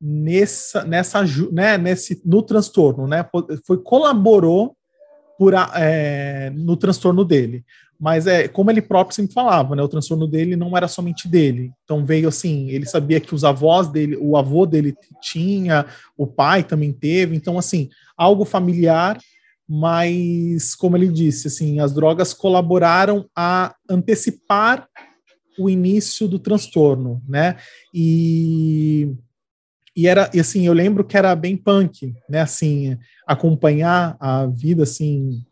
[0.00, 3.28] nessa, nessa né, nesse, no transtorno, né?
[3.66, 4.76] Foi colaborou
[5.38, 7.64] por, é, no transtorno dele.
[8.00, 9.82] Mas é como ele próprio sempre falava, né?
[9.82, 11.70] O transtorno dele não era somente dele.
[11.84, 15.84] Então veio assim, ele sabia que os avós dele, o avô dele tinha,
[16.16, 17.36] o pai também teve.
[17.36, 19.18] Então assim, algo familiar,
[19.68, 24.88] mas como ele disse, assim, as drogas colaboraram a antecipar
[25.58, 27.56] o início do transtorno, né?
[27.92, 29.14] E
[29.94, 32.40] e era e assim, eu lembro que era bem punk, né?
[32.40, 35.44] Assim, acompanhar a vida assim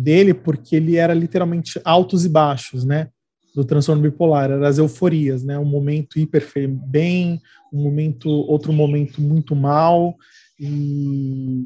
[0.00, 3.08] dele, porque ele era literalmente altos e baixos, né?
[3.54, 5.58] Do transtorno bipolar, eram as euforias, né?
[5.58, 7.40] Um momento hiper bem,
[7.72, 10.16] um momento, outro momento muito mal,
[10.58, 11.64] e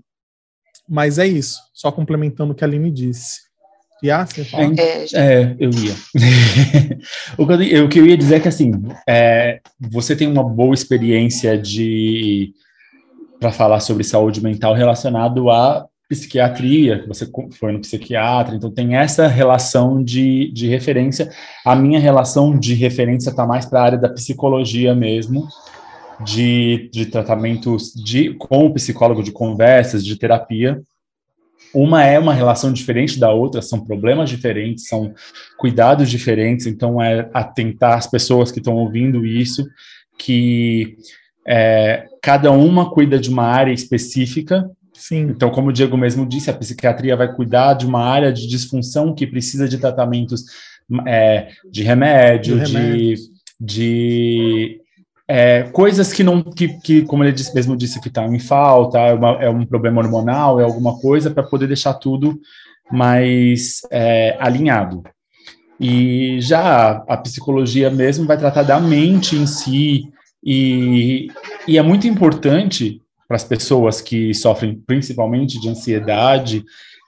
[0.89, 3.45] mas é isso, só complementando o que a Aline disse.
[4.03, 4.75] Yeah, você fala?
[4.77, 5.95] É, é, eu ia.
[7.39, 8.73] o, que eu, o que eu ia dizer é que, assim,
[9.09, 12.53] é, você tem uma boa experiência de
[13.41, 19.27] para falar sobre saúde mental relacionado a psiquiatria, você foi no psiquiatra, então tem essa
[19.27, 21.31] relação de, de referência.
[21.65, 25.47] A minha relação de referência está mais para a área da psicologia mesmo,
[26.25, 30.81] de, de tratamentos de, com o psicólogo, de conversas, de terapia.
[31.75, 35.13] Uma é uma relação diferente da outra, são problemas diferentes, são
[35.59, 39.67] cuidados diferentes, então é atentar as pessoas que estão ouvindo isso,
[40.17, 40.97] que
[41.47, 44.71] é, cada uma cuida de uma área específica
[45.07, 45.25] Sim.
[45.29, 49.15] Então, como o Diego mesmo disse, a psiquiatria vai cuidar de uma área de disfunção
[49.15, 50.45] que precisa de tratamentos
[51.07, 53.15] é, de remédio, de,
[53.61, 54.81] de
[55.29, 58.39] é, coisas que não, que, que, como ele disse, mesmo disse, que estão tá em
[58.39, 62.41] falta, é, uma, é, um problema hormonal, é alguma coisa para poder deixar tudo
[62.91, 65.03] mais é, alinhado.
[65.79, 70.09] E já a psicologia mesmo vai tratar da mente em si,
[70.43, 71.29] e,
[71.69, 76.65] e é muito importante para as pessoas que sofrem principalmente de ansiedade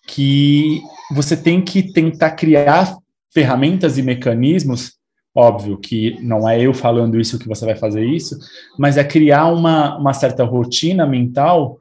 [0.06, 0.80] que
[1.12, 2.96] você tem que tentar criar
[3.32, 4.94] ferramentas e mecanismos.
[5.34, 8.38] Óbvio que não é eu falando isso que você vai fazer isso,
[8.78, 11.76] mas é criar uma, uma certa rotina mental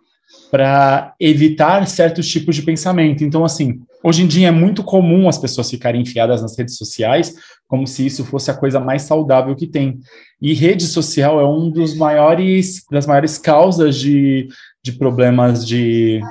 [0.52, 3.24] para evitar certos tipos de pensamento.
[3.24, 7.36] Então, assim, hoje em dia é muito comum as pessoas ficarem enfiadas nas redes sociais
[7.68, 10.00] como se isso fosse a coisa mais saudável que tem.
[10.42, 14.48] E rede social é um dos maiores das maiores causas de,
[14.84, 16.22] de problemas de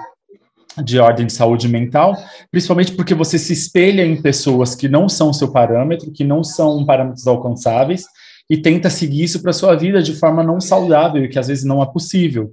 [0.83, 2.17] de ordem de saúde mental,
[2.51, 6.85] principalmente porque você se espelha em pessoas que não são seu parâmetro, que não são
[6.85, 8.07] parâmetros alcançáveis,
[8.49, 11.83] e tenta seguir isso para sua vida de forma não saudável, que às vezes não
[11.83, 12.53] é possível.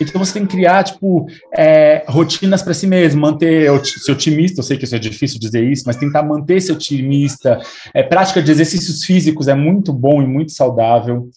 [0.00, 1.26] Então você tem que criar tipo
[1.56, 4.60] é, rotinas para si mesmo, manter ser otimista.
[4.60, 7.60] Eu sei que isso é difícil dizer isso, mas tentar manter ser otimista.
[7.92, 11.28] É, prática de exercícios físicos é muito bom e muito saudável.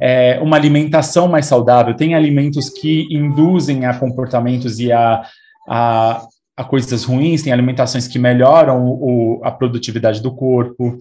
[0.00, 1.94] É, uma alimentação mais saudável.
[1.94, 5.22] Tem alimentos que induzem a comportamentos e a,
[5.68, 6.22] a
[6.56, 10.96] a coisas ruins, tem alimentações que melhoram o, a produtividade do corpo.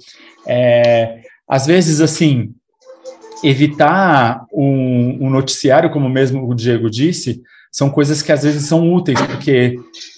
[0.47, 1.19] É,
[1.54, 2.50] às vezes, assim,
[3.44, 9.22] evitar um, noticiário, como mesmo o Diego disse, são coisas que às vezes são úteis,
[9.22, 9.76] porque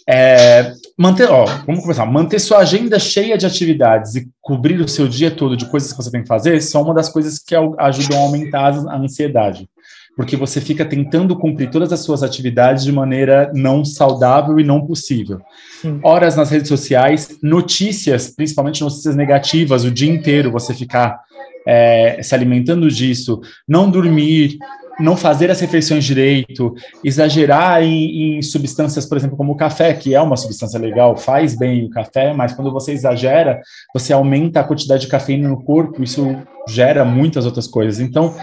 [0.08, 5.10] é, manter, ó, vamos começar, manter sua agenda cheia de atividades e cobrir o seu
[5.10, 8.18] dia todo de coisas que você tem que fazer são uma das coisas que ajudam
[8.18, 9.68] a aumentar a ansiedade.
[10.16, 14.86] Porque você fica tentando cumprir todas as suas atividades de maneira não saudável e não
[14.86, 15.42] possível.
[15.82, 16.00] Sim.
[16.04, 21.20] Horas nas redes sociais, notícias, principalmente notícias negativas, o dia inteiro você ficar
[21.68, 24.58] é, se alimentando disso, não dormir,
[25.00, 26.74] não fazer as refeições direito,
[27.04, 31.56] exagerar em, em, substâncias, por exemplo, como o café, que é uma substância legal, faz
[31.56, 33.60] bem o café, mas quando você exagera,
[33.94, 36.36] você aumenta a quantidade de cafeína no corpo, isso
[36.68, 38.00] gera muitas outras coisas.
[38.00, 38.36] Então,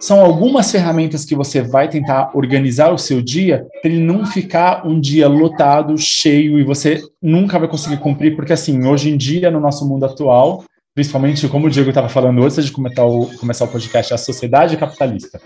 [0.00, 4.86] são algumas ferramentas que você vai tentar organizar o seu dia para ele não ficar
[4.86, 9.50] um dia lotado, cheio e você nunca vai conseguir cumprir, porque assim, hoje em dia,
[9.50, 13.66] no nosso mundo atual, principalmente como o Diego estava falando antes de começar o, começar
[13.66, 15.38] o podcast, a sociedade capitalista.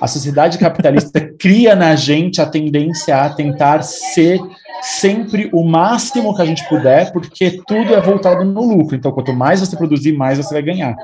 [0.00, 4.40] A sociedade capitalista cria na gente a tendência a tentar ser
[4.82, 8.96] sempre o máximo que a gente puder, porque tudo é voltado no lucro.
[8.96, 10.96] Então, quanto mais você produzir, mais você vai ganhar.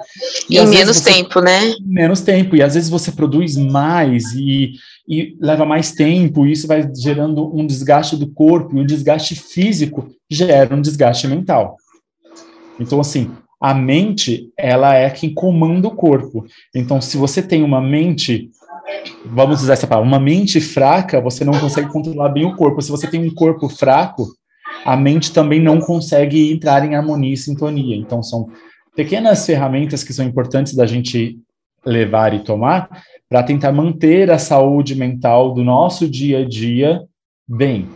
[0.48, 1.74] E, em menos você, tempo, né?
[1.84, 2.56] Menos tempo.
[2.56, 4.72] E às vezes você produz mais e,
[5.06, 9.34] e leva mais tempo, e isso vai gerando um desgaste do corpo, e o desgaste
[9.34, 11.76] físico gera um desgaste mental.
[12.80, 13.30] Então, assim,
[13.60, 16.44] a mente, ela é quem comanda o corpo.
[16.74, 18.50] Então, se você tem uma mente,
[19.30, 22.80] vamos usar essa palavra, uma mente fraca, você não consegue controlar bem o corpo.
[22.80, 24.26] Se você tem um corpo fraco,
[24.84, 27.96] a mente também não consegue entrar em harmonia e sintonia.
[27.96, 28.48] Então, são
[28.94, 31.38] pequenas ferramentas que são importantes da gente
[31.84, 32.88] levar e tomar
[33.28, 37.02] para tentar manter a saúde mental do nosso dia a dia
[37.48, 37.88] bem.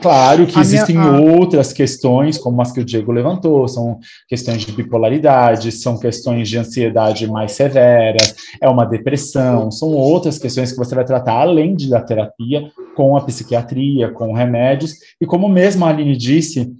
[0.00, 1.20] Claro que a existem minha, a...
[1.20, 6.56] outras questões, como as que o Diego levantou, são questões de bipolaridade, são questões de
[6.56, 11.90] ansiedade mais severas, é uma depressão, são outras questões que você vai tratar além de
[11.90, 16.72] da terapia, com a psiquiatria, com remédios, e como mesmo a Aline disse,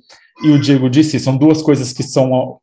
[0.44, 2.58] e o Diego disse, são duas coisas que são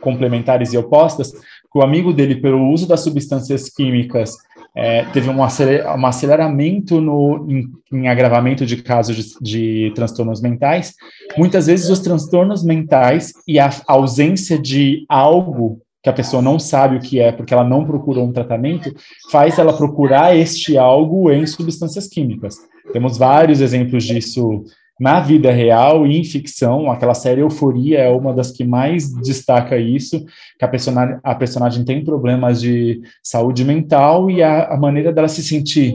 [0.00, 4.34] complementares e opostas, que o amigo dele, pelo uso das substâncias químicas,
[4.76, 10.42] é, teve um, aceler, um aceleramento no, em, em, agravamento de casos de, de, transtornos
[10.42, 10.92] mentais.
[11.36, 16.96] Muitas vezes os transtornos mentais e a ausência de algo que a pessoa não sabe
[16.96, 18.94] o que é, porque ela não procurou um tratamento,
[19.32, 22.58] faz ela procurar este algo em substâncias químicas.
[22.92, 24.62] Temos vários exemplos disso
[24.98, 29.76] na vida real e em ficção, aquela série Euforia é uma das que mais destaca
[29.76, 30.24] isso,
[30.58, 35.28] que a personagem, a personagem tem problemas de saúde mental e a, a maneira dela
[35.28, 35.94] se sentir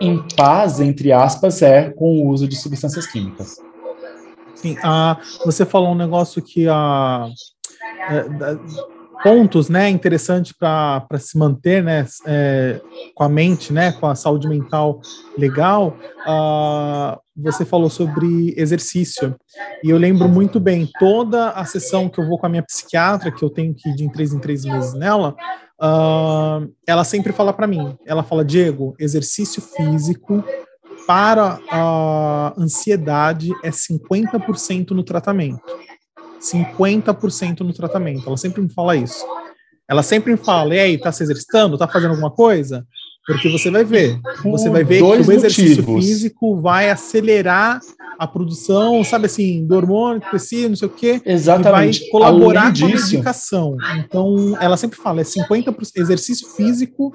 [0.00, 3.56] em paz, entre aspas, é com o uso de substâncias químicas.
[4.54, 7.28] Sim, ah, você falou um negócio que a,
[8.10, 8.24] é,
[9.24, 12.78] pontos, né, interessantes para se manter, né, é,
[13.14, 15.00] com a mente, né, com a saúde mental
[15.38, 15.96] legal.
[16.26, 19.34] Uh, você falou sobre exercício
[19.82, 23.32] e eu lembro muito bem toda a sessão que eu vou com a minha psiquiatra,
[23.32, 25.34] que eu tenho que ir de três em três meses nela.
[25.80, 30.44] Uh, ela sempre fala para mim, ela fala, Diego, exercício físico
[31.06, 35.62] para a ansiedade é 50% no tratamento.
[36.52, 38.26] 50% no tratamento.
[38.26, 39.24] Ela sempre me fala isso.
[39.88, 41.76] Ela sempre me fala, e aí, tá se exercitando?
[41.76, 42.86] Tá fazendo alguma coisa?
[43.26, 44.18] Porque você vai ver.
[44.42, 46.04] Você vai ver que o exercício motivos.
[46.04, 47.80] físico vai acelerar
[48.18, 51.20] a produção, sabe assim, do hormônio precisa, não sei o quê.
[51.24, 51.98] Exatamente.
[51.98, 53.76] E vai colaborar Além com disso, a medicação.
[53.98, 57.12] Então, ela sempre fala, é 50% exercício físico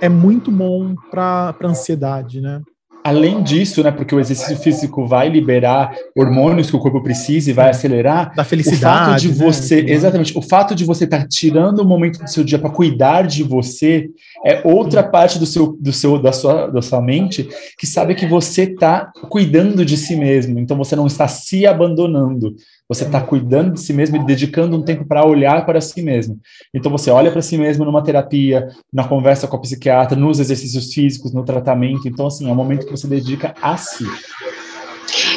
[0.00, 2.60] é muito bom para ansiedade, né?
[3.04, 7.52] Além disso, né, porque o exercício físico vai liberar hormônios que o corpo precisa e
[7.52, 8.32] vai acelerar.
[8.34, 8.86] Da felicidade.
[8.86, 9.90] O fato de né, você, né?
[9.92, 12.70] exatamente, o fato de você estar tá tirando o um momento do seu dia para
[12.70, 14.08] cuidar de você
[14.46, 18.26] é outra parte do seu, do seu, da sua, da sua mente que sabe que
[18.26, 20.58] você está cuidando de si mesmo.
[20.58, 22.54] Então você não está se abandonando.
[22.92, 26.38] Você está cuidando de si mesmo e dedicando um tempo para olhar para si mesmo.
[26.74, 30.92] Então você olha para si mesmo numa terapia, na conversa com a psiquiatra, nos exercícios
[30.92, 32.06] físicos, no tratamento.
[32.06, 34.04] Então, assim, é um momento que você dedica a si.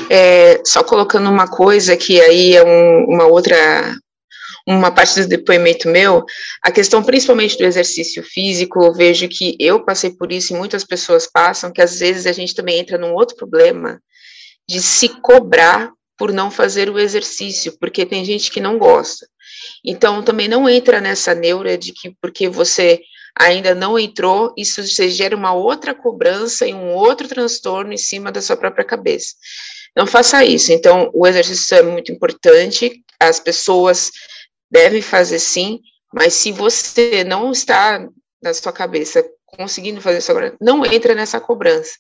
[0.10, 3.56] É, só colocando uma coisa que aí é um, uma outra
[4.68, 6.26] uma parte do depoimento meu,
[6.64, 10.84] a questão principalmente do exercício físico, eu vejo que eu passei por isso e muitas
[10.84, 14.02] pessoas passam, que às vezes a gente também entra num outro problema
[14.68, 19.28] de se cobrar por não fazer o exercício, porque tem gente que não gosta.
[19.84, 23.02] Então, também não entra nessa neura de que porque você
[23.38, 28.42] ainda não entrou, isso gera uma outra cobrança e um outro transtorno em cima da
[28.42, 29.36] sua própria cabeça.
[29.96, 30.72] Não faça isso.
[30.72, 34.12] Então, o exercício é muito importante, as pessoas
[34.72, 35.80] devem fazer sim,
[36.14, 38.08] mas se você não está
[38.42, 41.92] na sua cabeça conseguindo fazer isso agora, não entra nessa cobrança.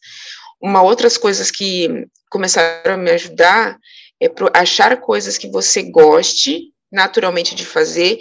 [0.61, 3.77] Uma outras coisas que começaram a me ajudar
[4.25, 8.19] é achar coisas que você goste naturalmente de fazer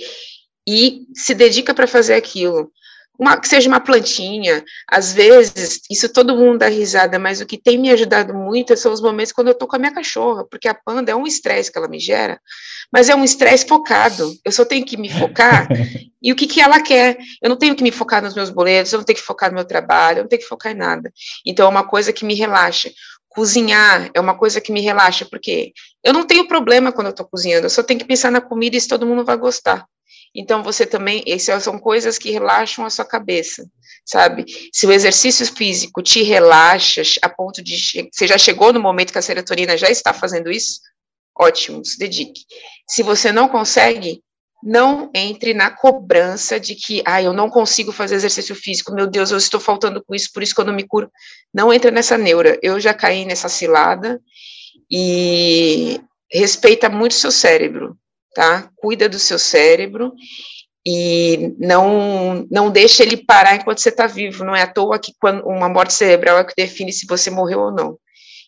[0.67, 2.71] e se dedica para fazer aquilo.
[3.17, 7.57] Uma, que seja uma plantinha, às vezes, isso todo mundo dá risada, mas o que
[7.57, 10.67] tem me ajudado muito são os momentos quando eu estou com a minha cachorra, porque
[10.67, 12.41] a panda é um estresse que ela me gera,
[12.93, 14.35] mas é um estresse focado.
[14.45, 15.69] Eu só tenho que me focar
[16.21, 17.17] e o que, que ela quer.
[17.41, 19.55] Eu não tenho que me focar nos meus boletos, eu não tenho que focar no
[19.55, 21.13] meu trabalho, eu não tenho que focar em nada.
[21.47, 22.91] Então é uma coisa que me relaxa.
[23.35, 25.73] Cozinhar é uma coisa que me relaxa, porque
[26.05, 28.77] eu não tenho problema quando eu estou cozinhando, eu só tenho que pensar na comida
[28.77, 29.87] e se todo mundo vai gostar.
[30.35, 33.65] Então, você também, essas são coisas que relaxam a sua cabeça,
[34.05, 34.45] sabe?
[34.73, 38.09] Se o exercício físico te relaxa a ponto de.
[38.13, 40.81] Você já chegou no momento que a serotonina já está fazendo isso?
[41.39, 42.43] Ótimo, se dedique.
[42.89, 44.21] Se você não consegue,
[44.65, 49.31] não entre na cobrança de que, ah, eu não consigo fazer exercício físico, meu Deus,
[49.31, 51.11] eu estou faltando com isso, por isso que eu não me curo.
[51.53, 52.59] Não entra nessa neura.
[52.63, 54.19] Eu já caí nessa cilada
[54.91, 56.01] e
[56.33, 57.95] respeita muito seu cérebro,
[58.35, 58.71] tá?
[58.77, 60.15] Cuida do seu cérebro
[60.87, 64.45] e não não deixa ele parar enquanto você está vivo.
[64.45, 67.61] Não é à toa que quando uma morte cerebral é que define se você morreu
[67.61, 67.99] ou não.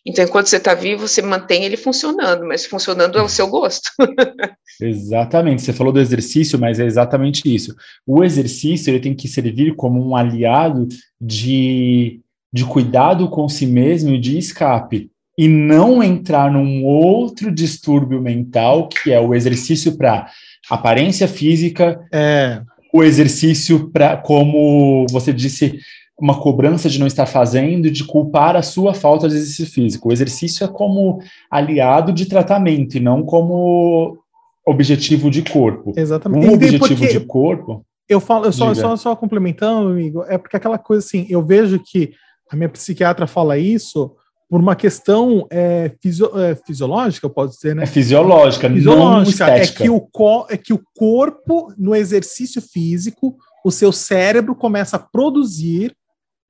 [0.07, 3.91] Então, enquanto você está vivo, você mantém ele funcionando, mas funcionando ao seu gosto.
[4.81, 5.61] exatamente.
[5.61, 7.75] Você falou do exercício, mas é exatamente isso.
[8.05, 10.87] O exercício ele tem que servir como um aliado
[11.19, 12.21] de,
[12.53, 15.11] de cuidado com si mesmo e de escape.
[15.37, 20.31] E não entrar num outro distúrbio mental, que é o exercício para
[20.69, 22.61] aparência física, é.
[22.93, 25.79] o exercício para, como você disse,
[26.19, 30.09] uma cobrança de não estar fazendo, de culpar a sua falta de exercício físico.
[30.09, 34.17] O exercício é como aliado de tratamento e não como
[34.65, 35.93] objetivo de corpo.
[35.95, 36.47] Exatamente.
[36.47, 37.85] Um objetivo de corpo.
[38.09, 41.79] Eu falo, eu só, só, só complementando, amigo, é porque aquela coisa assim, eu vejo
[41.79, 42.13] que
[42.49, 44.15] a minha psiquiatra fala isso
[44.49, 47.83] por uma questão é, fisio, é, fisiológica, pode dizer, né?
[47.83, 49.83] É fisiológica, fisiológica não estética.
[49.83, 54.95] É que, o co, é que o corpo, no exercício físico, o seu cérebro começa
[54.95, 55.93] a produzir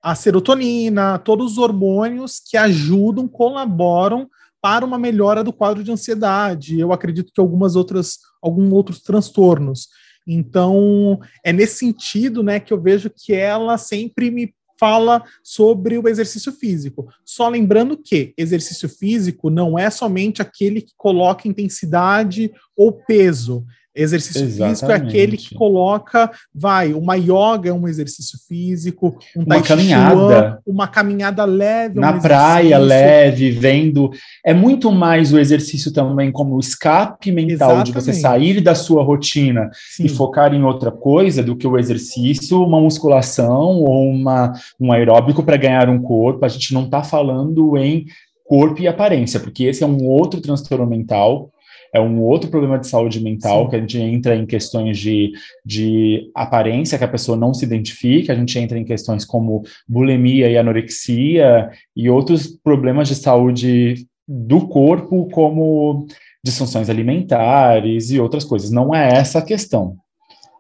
[0.02, 4.30] a serotonina, todos os hormônios que ajudam, colaboram
[4.62, 6.80] para uma melhora do quadro de ansiedade.
[6.80, 9.88] Eu acredito que algumas outras, alguns outros transtornos.
[10.28, 16.08] Então, é nesse sentido, né, que eu vejo que ela sempre me fala sobre o
[16.08, 17.08] exercício físico.
[17.26, 23.66] Só lembrando que exercício físico não é somente aquele que coloca intensidade ou peso.
[23.98, 24.76] Exercício Exatamente.
[24.76, 30.60] físico é aquele que coloca, vai, uma yoga é um exercício físico, um uma caminhada,
[30.66, 34.12] uma caminhada leve, na um praia leve, vendo.
[34.46, 37.86] É muito mais o exercício também como escape mental Exatamente.
[37.88, 40.06] de você sair da sua rotina Sim.
[40.06, 45.42] e focar em outra coisa do que o exercício, uma musculação ou uma um aeróbico
[45.44, 46.46] para ganhar um corpo.
[46.46, 48.06] A gente não está falando em
[48.46, 51.52] corpo e aparência, porque esse é um outro transtorno mental
[51.94, 53.70] é um outro problema de saúde mental, Sim.
[53.70, 55.32] que a gente entra em questões de,
[55.66, 60.50] de aparência, que a pessoa não se identifica, a gente entra em questões como bulimia
[60.50, 66.08] e anorexia, e outros problemas de saúde do corpo, como
[66.44, 68.72] disfunções alimentares e outras coisas.
[68.72, 69.98] Não é essa a questão.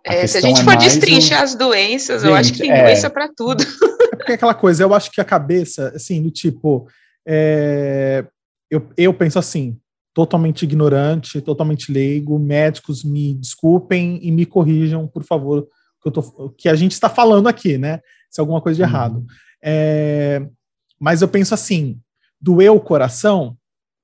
[0.05, 1.43] A é, se a gente é for destrinchar um...
[1.43, 2.83] as doenças, gente, eu acho que tem é...
[2.83, 3.63] doença para tudo.
[3.63, 6.87] É porque é aquela coisa, eu acho que a cabeça, assim, do tipo,
[7.27, 8.23] é,
[8.71, 9.77] eu, eu penso assim,
[10.17, 15.67] totalmente ignorante, totalmente leigo, médicos me desculpem e me corrijam, por favor,
[16.01, 17.99] que, eu tô, que a gente está falando aqui, né?
[18.27, 18.89] Se é alguma coisa de uhum.
[18.89, 19.25] errado.
[19.61, 20.43] É,
[20.99, 21.99] mas eu penso assim,
[22.41, 23.55] doeu o coração,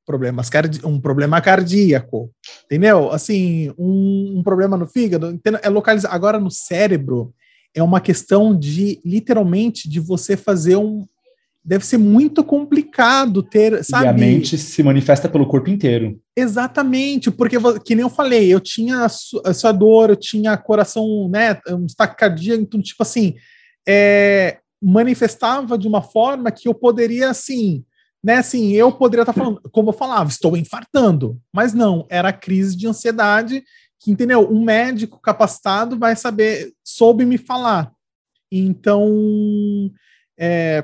[0.05, 0.51] problemas
[0.85, 2.29] um problema cardíaco,
[2.65, 3.11] entendeu?
[3.11, 6.13] Assim, um, um problema no fígado, é localizado.
[6.13, 7.33] Agora no cérebro
[7.73, 11.07] é uma questão de literalmente de você fazer um
[11.63, 14.05] deve ser muito complicado ter, sabe?
[14.05, 16.19] E a mente se manifesta pelo corpo inteiro.
[16.35, 19.07] Exatamente, porque que nem eu falei, eu tinha
[19.45, 23.35] essa dor, eu tinha coração, né, um destaque cardíaco, então tipo assim,
[23.87, 27.85] é, manifestava de uma forma que eu poderia assim,
[28.21, 32.75] né, assim, eu poderia estar falando, como eu falava, estou infartando, mas não, era crise
[32.75, 33.63] de ansiedade,
[34.03, 34.51] que, entendeu?
[34.51, 37.89] Um médico capacitado vai saber, soube me falar.
[38.51, 39.09] Então,
[40.37, 40.83] é,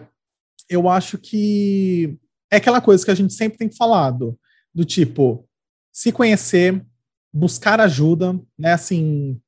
[0.70, 2.18] eu acho que
[2.52, 4.38] é aquela coisa que a gente sempre tem falado,
[4.74, 5.48] do tipo,
[5.92, 6.86] se conhecer,
[7.34, 9.40] buscar ajuda, né, assim,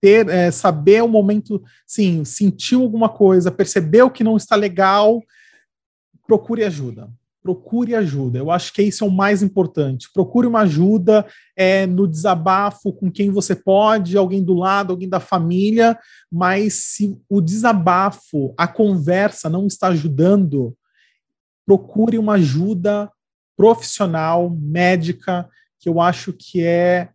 [0.00, 5.22] ter, é, saber o momento, sim, sentiu alguma coisa, percebeu que não está legal,
[6.26, 7.10] procure ajuda.
[7.48, 8.38] Procure ajuda.
[8.38, 10.10] Eu acho que isso é o mais importante.
[10.12, 11.26] Procure uma ajuda
[11.56, 15.98] é, no desabafo com quem você pode, alguém do lado, alguém da família.
[16.30, 20.76] Mas se o desabafo, a conversa não está ajudando,
[21.64, 23.10] procure uma ajuda
[23.56, 25.48] profissional, médica,
[25.80, 27.08] que eu acho que é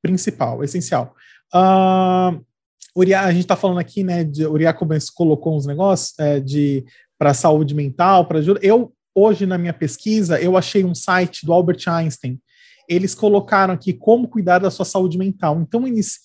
[0.00, 1.16] principal, essencial.
[1.52, 2.40] Uh,
[2.96, 4.22] Uriah, a gente está falando aqui, né?
[4.22, 4.72] De, Uriah
[5.16, 6.84] colocou uns negócios é, de
[7.18, 8.60] para saúde mental, para ajuda.
[8.62, 12.38] Eu, hoje, na minha pesquisa, eu achei um site do Albert Einstein.
[12.88, 15.60] Eles colocaram aqui como cuidar da sua saúde mental.
[15.60, 16.20] Então, eles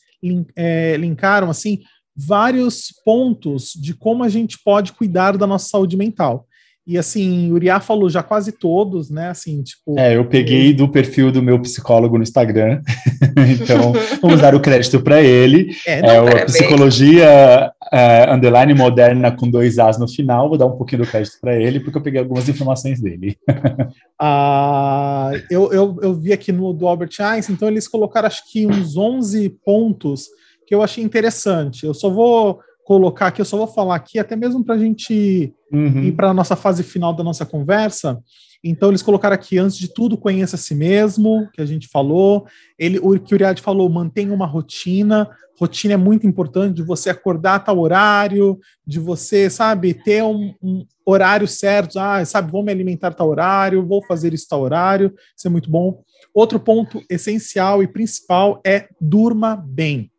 [0.56, 1.80] é, linkaram, assim,
[2.16, 6.48] vários pontos de como a gente pode cuidar da nossa saúde mental.
[6.86, 9.30] E assim, o Uriah falou já quase todos, né?
[9.30, 9.98] Assim, tipo.
[9.98, 12.82] É, eu peguei do perfil do meu psicólogo no Instagram.
[13.62, 15.74] então, vamos dar o crédito para ele.
[15.88, 20.50] É, não, é a psicologia uh, underline moderna com dois As no final.
[20.50, 23.38] Vou dar um pouquinho do crédito para ele, porque eu peguei algumas informações dele.
[24.20, 28.66] ah, eu, eu, eu vi aqui no do Albert Einstein, então eles colocaram acho que
[28.66, 30.28] uns 11 pontos
[30.66, 31.86] que eu achei interessante.
[31.86, 35.54] Eu só vou colocar aqui, eu só vou falar aqui, até mesmo para a gente
[35.72, 36.04] uhum.
[36.04, 38.20] ir para a nossa fase final da nossa conversa.
[38.64, 42.48] Então, eles colocaram aqui, antes de tudo, conheça a si mesmo, que a gente falou.
[42.80, 45.30] Ele, o que o Uriad falou, mantenha uma rotina.
[45.60, 48.58] Rotina é muito importante, de você acordar a tal horário,
[48.88, 52.00] de você, sabe, ter um, um horário certo.
[52.00, 55.14] Ah, sabe, vou me alimentar tal horário, vou fazer isso tal horário.
[55.36, 56.02] Isso é muito bom.
[56.34, 60.10] Outro ponto essencial e principal é durma bem.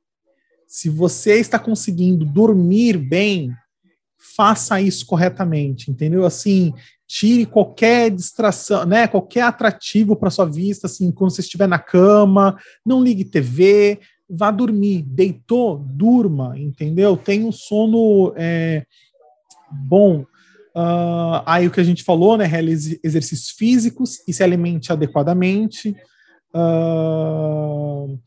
[0.69, 3.51] Se você está conseguindo dormir bem,
[4.37, 6.25] faça isso corretamente, entendeu?
[6.25, 6.73] Assim,
[7.07, 9.07] tire qualquer distração, né?
[9.07, 14.51] Qualquer atrativo para sua vista, assim, quando você estiver na cama, não ligue TV, vá
[14.51, 15.03] dormir.
[15.03, 17.17] Deitou, durma, entendeu?
[17.17, 18.85] Tenha um sono é,
[19.71, 20.21] bom.
[20.77, 22.45] Uh, aí o que a gente falou, né?
[22.47, 25.95] Realize exercícios físicos e se alimente adequadamente.
[26.55, 28.19] Uh,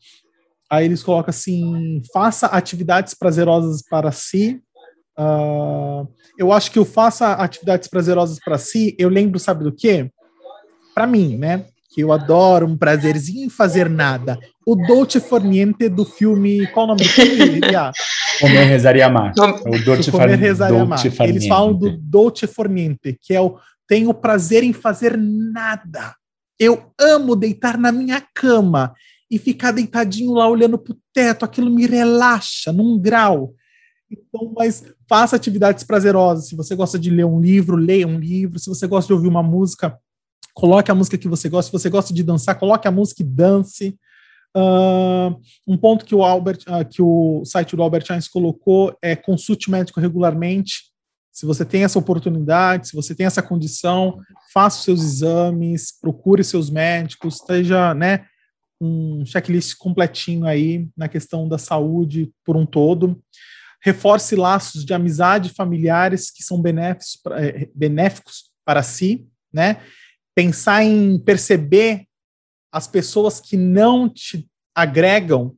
[0.70, 4.60] Aí eles colocam assim: faça atividades prazerosas para si.
[5.18, 6.06] Uh,
[6.38, 10.10] eu acho que o faça atividades prazerosas para si, eu lembro, sabe do quê?
[10.94, 11.64] Para mim, né?
[11.90, 14.38] Que eu adoro um prazerzinho em fazer nada.
[14.64, 16.66] O Dolce Forniente do filme.
[16.68, 17.60] Qual o nome do filme?
[18.40, 19.32] Comer, Rezar e Amar.
[19.66, 21.00] O Dolce Comer, Rezar e Amar.
[21.22, 23.58] Eles falam do Dolce Forniente, que é o
[23.88, 26.14] tenho prazer em fazer nada.
[26.60, 28.92] Eu amo deitar na minha cama
[29.30, 33.54] e ficar deitadinho lá olhando para o teto, aquilo me relaxa num grau.
[34.10, 36.48] Então, mas faça atividades prazerosas.
[36.48, 38.58] Se você gosta de ler um livro, leia um livro.
[38.58, 39.98] Se você gosta de ouvir uma música,
[40.54, 41.70] coloque a música que você gosta.
[41.70, 43.98] Se você gosta de dançar, coloque a música e dance.
[44.56, 49.14] Uh, um ponto que o Albert, uh, que o site do Albert Einstein colocou é
[49.14, 50.88] consulte médico regularmente.
[51.30, 54.18] Se você tem essa oportunidade, se você tem essa condição,
[54.52, 58.24] faça os seus exames, procure seus médicos, esteja, né,
[58.80, 63.22] um checklist completinho aí na questão da saúde por um todo.
[63.80, 69.80] Reforce laços de amizade familiares que são benéficos, eh, benéficos para si, né?
[70.34, 72.06] Pensar em perceber
[72.72, 75.56] as pessoas que não te agregam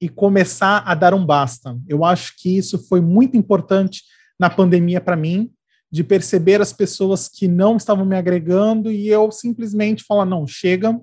[0.00, 1.78] e começar a dar um basta.
[1.86, 4.02] Eu acho que isso foi muito importante
[4.38, 5.50] na pandemia para mim,
[5.90, 10.98] de perceber as pessoas que não estavam me agregando e eu simplesmente falar não, chega,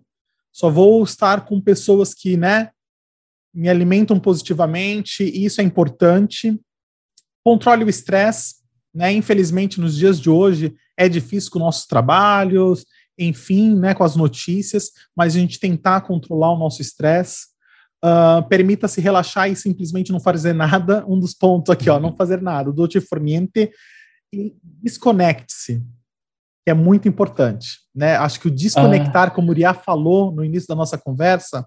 [0.51, 2.69] só vou estar com pessoas que, né,
[3.55, 6.59] me alimentam positivamente, e isso é importante.
[7.43, 8.55] Controle o estresse,
[8.93, 9.13] né?
[9.13, 12.85] Infelizmente, nos dias de hoje, é difícil com nossos trabalhos,
[13.17, 17.47] enfim, né, com as notícias, mas a gente tentar controlar o nosso estresse.
[18.03, 21.05] Uh, Permita-se relaxar e simplesmente não fazer nada.
[21.07, 22.71] Um dos pontos aqui, ó, não fazer nada.
[22.71, 23.71] Doce forniente
[24.33, 25.81] e desconecte-se,
[26.63, 27.79] que é muito importante.
[27.95, 28.17] Né?
[28.17, 29.31] Acho que o desconectar, ah.
[29.31, 31.65] como o Uriah falou no início da nossa conversa,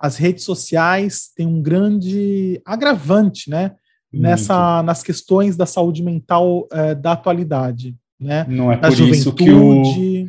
[0.00, 3.72] as redes sociais têm um grande agravante, né?
[4.12, 8.44] Nessa, nas questões da saúde mental uh, da atualidade, né?
[8.48, 9.20] Não é da por juventude.
[9.20, 10.26] isso que o,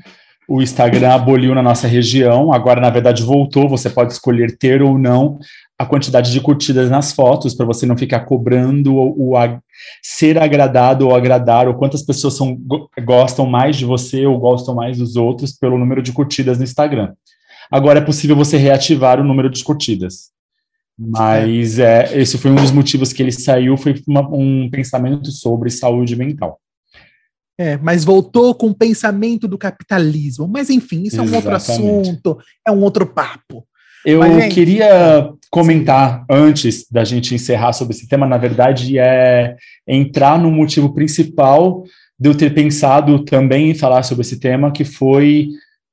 [0.47, 4.99] o Instagram aboliu na nossa região, agora na verdade voltou, você pode escolher ter ou
[4.99, 5.39] não
[5.79, 9.59] a quantidade de curtidas nas fotos para você não ficar cobrando o, o
[9.99, 12.55] ser agradado ou agradar, ou quantas pessoas são,
[13.03, 17.13] gostam mais de você ou gostam mais dos outros pelo número de curtidas no Instagram.
[17.71, 20.31] Agora é possível você reativar o número de curtidas.
[20.99, 25.69] Mas é, esse foi um dos motivos que ele saiu, foi uma, um pensamento sobre
[25.69, 26.59] saúde mental.
[27.57, 30.47] É, mas voltou com o pensamento do capitalismo.
[30.47, 33.65] Mas enfim, isso é um outro assunto, é um outro papo.
[34.05, 39.55] Eu Mas, queria comentar antes da gente encerrar sobre esse tema, na verdade, é
[39.87, 41.83] entrar no motivo principal
[42.19, 45.49] de eu ter pensado também em falar sobre esse tema, que foi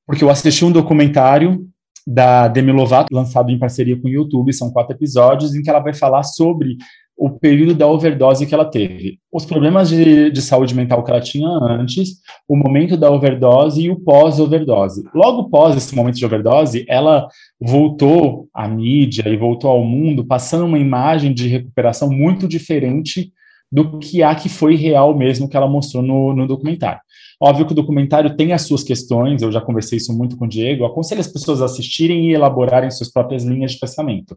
[0.08, 1.66] porque eu assisti um documentário
[2.06, 5.80] da Demi Lovato, lançado em parceria com o YouTube, são quatro episódios, em que ela
[5.80, 6.78] vai falar sobre
[7.14, 11.20] o período da overdose que ela teve, os problemas de, de saúde mental que ela
[11.20, 15.04] tinha antes, o momento da overdose e o pós-overdose.
[15.14, 17.28] Logo pós esse momento de overdose, ela
[17.60, 23.30] voltou à mídia e voltou ao mundo passando uma imagem de recuperação muito diferente
[23.70, 27.00] do que a que foi real mesmo que ela mostrou no, no documentário.
[27.40, 30.48] Óbvio que o documentário tem as suas questões, eu já conversei isso muito com o
[30.48, 34.36] Diego, aconselho as pessoas a assistirem e elaborarem suas próprias linhas de pensamento.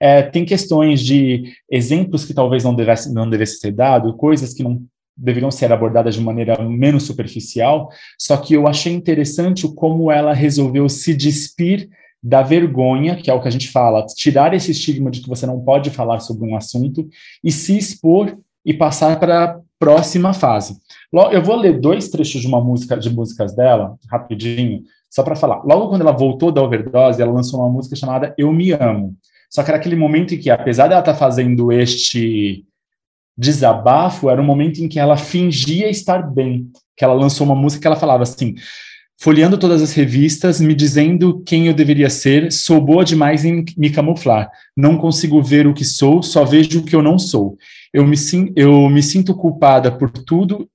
[0.00, 4.62] É, tem questões de exemplos que talvez não devessem não devesse ser dado, coisas que
[4.62, 4.82] não
[5.14, 10.88] deveriam ser abordadas de maneira menos superficial, só que eu achei interessante como ela resolveu
[10.88, 11.88] se despir
[12.22, 15.44] da vergonha, que é o que a gente fala, tirar esse estigma de que você
[15.44, 17.08] não pode falar sobre um assunto
[17.42, 20.76] e se expor e passar para próxima fase.
[21.32, 25.62] Eu vou ler dois trechos de uma música de músicas dela, rapidinho, só para falar.
[25.64, 29.16] Logo quando ela voltou da overdose, ela lançou uma música chamada Eu Me Amo.
[29.50, 32.64] Só que era aquele momento em que, apesar dela estar tá fazendo este
[33.36, 36.70] desabafo, era um momento em que ela fingia estar bem.
[36.96, 38.54] Que ela lançou uma música que ela falava assim:
[39.18, 43.90] folheando todas as revistas, me dizendo quem eu deveria ser, sou boa demais em me
[43.90, 44.50] camuflar.
[44.76, 47.56] Não consigo ver o que sou, só vejo o que eu não sou.
[47.92, 48.16] Eu me,
[48.56, 50.68] eu me sinto culpada por tudo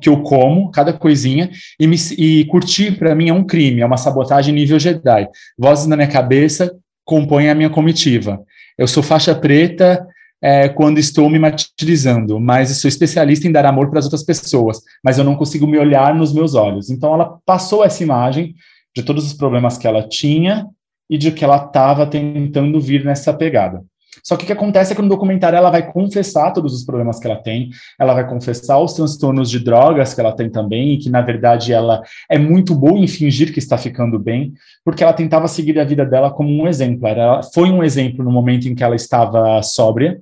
[0.00, 3.86] que eu como, cada coisinha, e, me, e curtir para mim é um crime, é
[3.86, 5.28] uma sabotagem nível Jedi.
[5.58, 6.72] Vozes na minha cabeça
[7.04, 8.40] compõem a minha comitiva.
[8.78, 10.06] Eu sou faixa preta
[10.42, 14.80] é, quando estou me martirizando, mas sou especialista em dar amor para as outras pessoas,
[15.04, 16.88] mas eu não consigo me olhar nos meus olhos.
[16.88, 18.54] Então ela passou essa imagem
[18.94, 20.66] de todos os problemas que ela tinha
[21.08, 23.82] e de que ela estava tentando vir nessa pegada.
[24.22, 27.18] Só que o que acontece é que no documentário ela vai confessar todos os problemas
[27.18, 30.98] que ela tem, ela vai confessar os transtornos de drogas que ela tem também, e
[30.98, 34.52] que na verdade ela é muito boa em fingir que está ficando bem,
[34.84, 37.06] porque ela tentava seguir a vida dela como um exemplo.
[37.06, 40.20] Ela foi um exemplo no momento em que ela estava sóbria,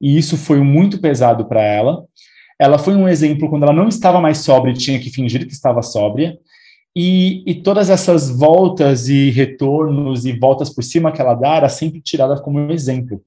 [0.00, 2.04] e isso foi muito pesado para ela.
[2.58, 5.52] Ela foi um exemplo quando ela não estava mais sóbria e tinha que fingir que
[5.52, 6.36] estava sóbria.
[7.00, 11.68] E, e, todas essas voltas e retornos e voltas por cima que ela dá era
[11.68, 13.22] sempre tirada como um exemplo.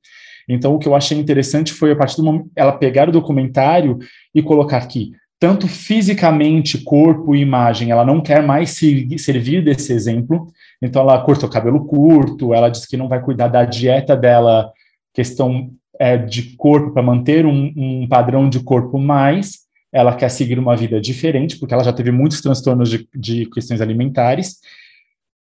[0.50, 3.98] Então, o que eu achei interessante foi, a partir do momento, ela pegar o documentário
[4.36, 9.94] e colocar aqui, tanto fisicamente, corpo e imagem, ela não quer mais se, servir desse
[9.94, 10.48] exemplo,
[10.82, 14.70] então ela cortou o cabelo curto, ela disse que não vai cuidar da dieta dela,
[15.14, 19.61] questão é, de corpo, para manter um, um padrão de corpo mais,
[19.92, 23.82] ela quer seguir uma vida diferente, porque ela já teve muitos transtornos de, de questões
[23.82, 24.60] alimentares,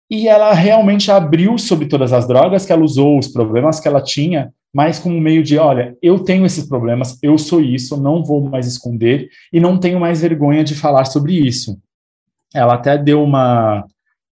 [0.10, 4.02] e ela realmente abriu sobre todas as drogas que ela usou, os problemas que ela
[4.02, 8.42] tinha, mas como meio de, olha, eu tenho esses problemas, eu sou isso, não vou
[8.50, 11.78] mais esconder e não tenho mais vergonha de falar sobre isso.
[12.54, 13.86] Ela até deu uma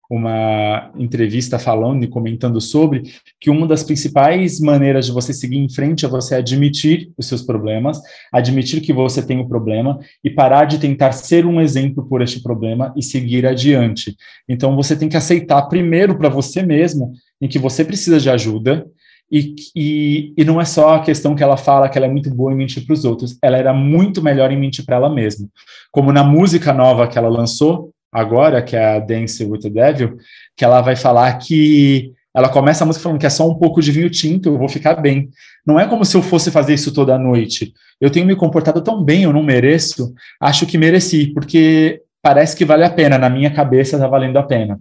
[0.10, 3.03] uma entrevista falando e comentando sobre
[3.39, 7.43] que uma das principais maneiras de você seguir em frente é você admitir os seus
[7.43, 8.01] problemas,
[8.34, 12.24] admitir que você tem o um problema e parar de tentar ser um exemplo por
[12.24, 14.16] este problema e seguir adiante.
[14.47, 18.88] Então você tem que aceitar primeiro para você mesmo em que você precisa de ajuda
[19.32, 22.32] e, e, e não é só a questão que ela fala que ela é muito
[22.32, 25.47] boa em mentir para os outros, ela era muito melhor em mentir para ela mesma.
[25.91, 30.18] Como na música nova que ela lançou, agora, que é a Dance with the Devil,
[30.55, 33.82] que ela vai falar que ela começa a música falando que é só um pouco
[33.82, 35.30] de vinho tinto, eu vou ficar bem.
[35.66, 37.74] Não é como se eu fosse fazer isso toda noite.
[37.99, 40.14] Eu tenho me comportado tão bem, eu não mereço.
[40.39, 44.43] Acho que mereci, porque parece que vale a pena, na minha cabeça está valendo a
[44.43, 44.80] pena.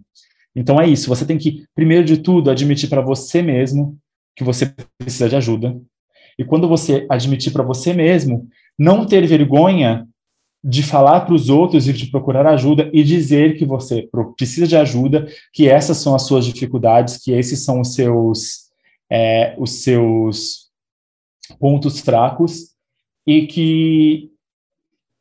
[0.55, 3.97] Então é isso, você tem que, primeiro de tudo, admitir para você mesmo
[4.37, 5.77] que você precisa de ajuda.
[6.39, 8.49] E quando você admitir para você mesmo,
[8.79, 10.07] não ter vergonha
[10.63, 14.77] de falar para os outros e de procurar ajuda e dizer que você precisa de
[14.77, 18.69] ajuda, que essas são as suas dificuldades, que esses são os seus,
[19.11, 20.69] é, os seus
[21.59, 22.75] pontos fracos
[23.27, 24.31] e que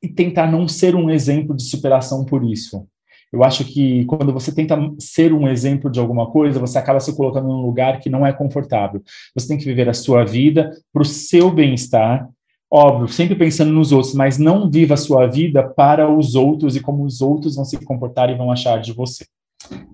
[0.02, 2.88] e tentar não ser um exemplo de superação por isso.
[3.32, 7.16] Eu acho que quando você tenta ser um exemplo de alguma coisa, você acaba se
[7.16, 9.02] colocando num lugar que não é confortável.
[9.36, 12.30] Você tem que viver a sua vida para o seu bem-estar,
[12.70, 16.80] óbvio, sempre pensando nos outros, mas não viva a sua vida para os outros e
[16.80, 19.26] como os outros vão se comportar e vão achar de você.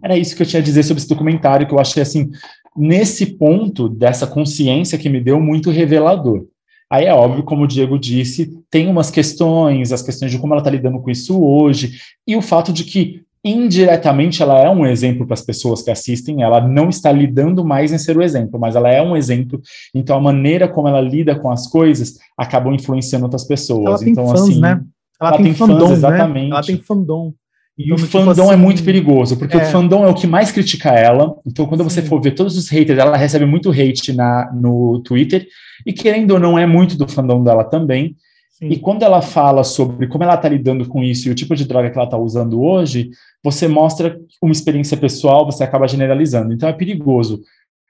[0.03, 2.29] Era isso que eu tinha a dizer sobre esse documentário, que eu achei assim,
[2.75, 6.45] nesse ponto dessa consciência que me deu muito revelador.
[6.89, 10.61] Aí é óbvio, como o Diego disse, tem umas questões, as questões de como ela
[10.61, 11.97] está lidando com isso hoje,
[12.27, 16.41] e o fato de que indiretamente ela é um exemplo para as pessoas que assistem,
[16.41, 19.61] ela não está lidando mais em ser o exemplo, mas ela é um exemplo,
[19.93, 24.01] então a maneira como ela lida com as coisas acabam influenciando outras pessoas.
[24.01, 24.81] Ela então, fãs, assim, né?
[25.19, 25.95] Ela, ela tem, tem fandom, fãs, né?
[25.95, 26.51] exatamente.
[26.51, 27.33] Ela tem fandom.
[27.77, 29.63] E Então, o tipo fandom é assim, muito perigoso, porque é.
[29.63, 31.35] o fandom é o que mais critica ela.
[31.45, 32.07] Então, quando você Sim.
[32.07, 35.47] for ver todos os haters, ela recebe muito hate na, no Twitter.
[35.85, 38.15] E querendo ou não, é muito do fandom dela também.
[38.53, 38.69] Sim.
[38.69, 41.65] E quando ela fala sobre como ela está lidando com isso e o tipo de
[41.65, 43.09] droga que ela está usando hoje,
[43.43, 46.53] você mostra uma experiência pessoal, você acaba generalizando.
[46.53, 47.41] Então é perigoso.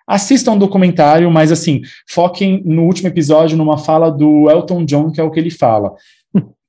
[0.08, 5.20] Assistam um documentário, mas assim, foquem no último episódio numa fala do Elton John, que
[5.20, 5.94] é o que ele fala.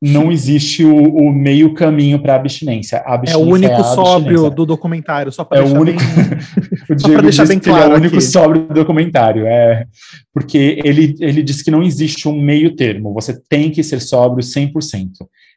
[0.03, 2.97] Não existe o, o meio caminho para a abstinência.
[2.97, 5.99] É abstinência o único a sóbrio do documentário, só para É o deixar único.
[5.99, 6.97] bem...
[6.97, 8.25] o Só pra deixar bem ele é claro o único aqui.
[8.25, 9.47] sóbrio do documentário.
[9.47, 9.87] É,
[10.33, 13.15] porque ele, ele diz que não existe um meio termo.
[13.15, 14.73] Você tem que ser sóbrio 100%.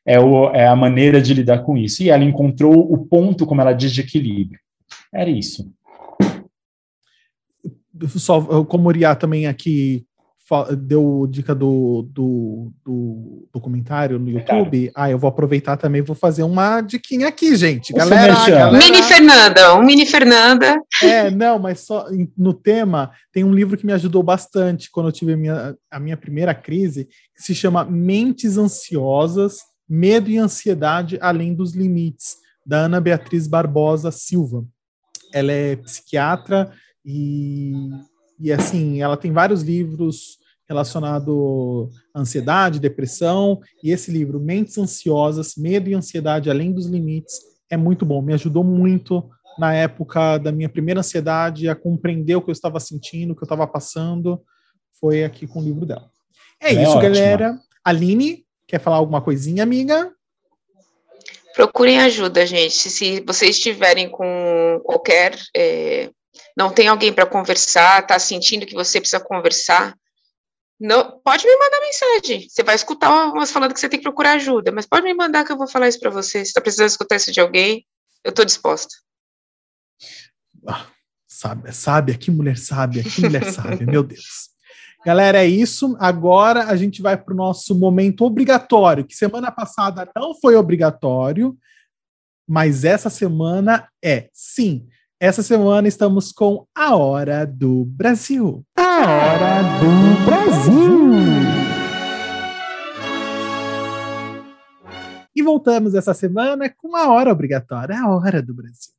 [0.05, 2.01] É, o, é a maneira de lidar com isso.
[2.01, 4.59] E ela encontrou o ponto, como ela diz, de equilíbrio.
[5.13, 5.69] Era isso.
[8.15, 10.05] Só, como o Uriá também aqui
[10.77, 16.43] deu dica do, do, do documentário no YouTube, ah, eu vou aproveitar também, vou fazer
[16.43, 17.91] uma diquinha aqui, gente.
[17.91, 20.79] Galera, galera Mini Fernanda, um mini Fernanda.
[21.03, 25.11] É, não, mas só no tema tem um livro que me ajudou bastante quando eu
[25.11, 31.17] tive a minha, a minha primeira crise, que se chama Mentes Ansiosas, Medo e Ansiedade
[31.21, 32.35] Além dos Limites,
[32.65, 34.63] da Ana Beatriz Barbosa Silva.
[35.33, 36.71] Ela é psiquiatra
[37.05, 37.73] e,
[38.39, 45.55] e assim, ela tem vários livros relacionados à ansiedade, depressão, e esse livro, Mentes Ansiosas,
[45.55, 47.35] Medo e Ansiedade Além dos Limites,
[47.69, 52.41] é muito bom, me ajudou muito na época da minha primeira ansiedade, a compreender o
[52.41, 54.41] que eu estava sentindo, o que eu estava passando,
[54.99, 56.09] foi aqui com o livro dela.
[56.61, 57.01] É é isso, ótima.
[57.01, 57.59] galera.
[57.83, 60.11] Aline, quer falar alguma coisinha, amiga?
[61.55, 62.89] Procurem ajuda, gente.
[62.89, 65.35] Se vocês estiverem com qualquer.
[65.55, 66.11] é,
[66.57, 69.95] não tem alguém para conversar, tá sentindo que você precisa conversar,
[70.79, 72.49] não, pode me mandar mensagem.
[72.49, 75.45] Você vai escutar umas falando que você tem que procurar ajuda, mas pode me mandar
[75.45, 76.39] que eu vou falar isso para você.
[76.39, 77.85] Se está precisando escutar isso de alguém,
[78.23, 78.95] eu estou disposta.
[81.27, 84.49] Sábia, sábia, que mulher sábia, que mulher sábia, meu Deus.
[85.05, 85.95] Galera, é isso.
[85.99, 91.55] Agora a gente vai para o nosso momento obrigatório, que semana passada não foi obrigatório,
[92.47, 94.29] mas essa semana é.
[94.33, 94.87] Sim,
[95.19, 98.63] essa semana estamos com a Hora do Brasil.
[98.75, 101.11] A Hora do Brasil.
[105.35, 108.93] E voltamos essa semana com a hora obrigatória, a Hora do Brasil.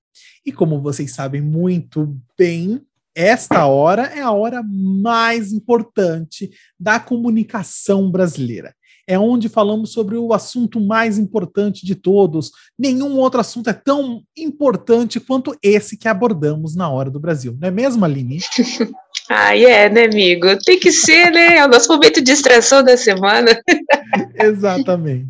[0.44, 2.82] E como vocês sabem muito bem,
[3.14, 8.74] esta hora é a hora mais importante da comunicação brasileira.
[9.08, 12.52] É onde falamos sobre o assunto mais importante de todos.
[12.78, 17.56] Nenhum outro assunto é tão importante quanto esse que abordamos na Hora do Brasil.
[17.58, 18.38] Não é mesmo, Aline?
[19.30, 20.56] Ah, é, né, amigo?
[20.64, 21.58] Tem que ser, né?
[21.58, 23.60] É o nosso momento de distração da semana.
[24.40, 25.28] Exatamente.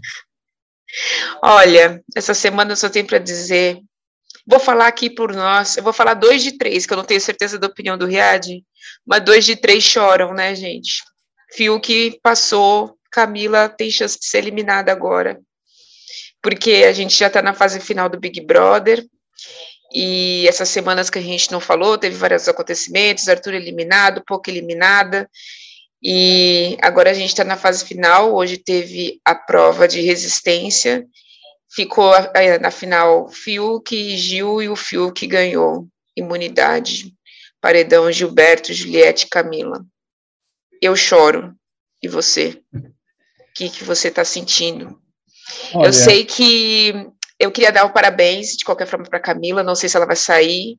[1.43, 3.81] Olha, essa semana eu só tenho para dizer.
[4.47, 5.77] Vou falar aqui por nós.
[5.77, 8.63] Eu vou falar dois de três, que eu não tenho certeza da opinião do Riad,
[9.05, 11.03] mas dois de três choram, né, gente?
[11.53, 15.41] Fiuk passou, Camila tem chance de ser eliminada agora,
[16.43, 19.05] porque a gente já está na fase final do Big Brother.
[19.93, 25.29] E essas semanas que a gente não falou, teve vários acontecimentos, Arthur eliminado, pouco eliminada,
[26.03, 28.35] e agora a gente está na fase final.
[28.35, 31.07] Hoje teve a prova de resistência,
[31.71, 32.13] ficou
[32.61, 37.15] na final Fiuk e Gil, e o Fiuk ganhou imunidade.
[37.61, 39.85] Paredão Gilberto, Juliette Camila.
[40.81, 41.55] Eu choro.
[42.01, 42.63] E você?
[43.59, 44.97] Que, que você está sentindo?
[45.75, 46.95] Olha, Eu sei que
[47.41, 50.07] eu queria dar o um parabéns, de qualquer forma, para Camila, não sei se ela
[50.07, 50.79] vai sair,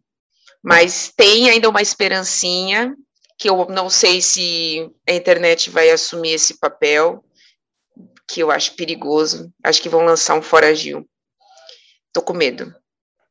[0.63, 2.95] mas tem ainda uma esperancinha,
[3.37, 7.21] que eu não sei se a internet vai assumir esse papel,
[8.29, 9.51] que eu acho perigoso.
[9.61, 11.05] Acho que vão lançar um Fora Gil.
[12.13, 12.73] Tô com medo.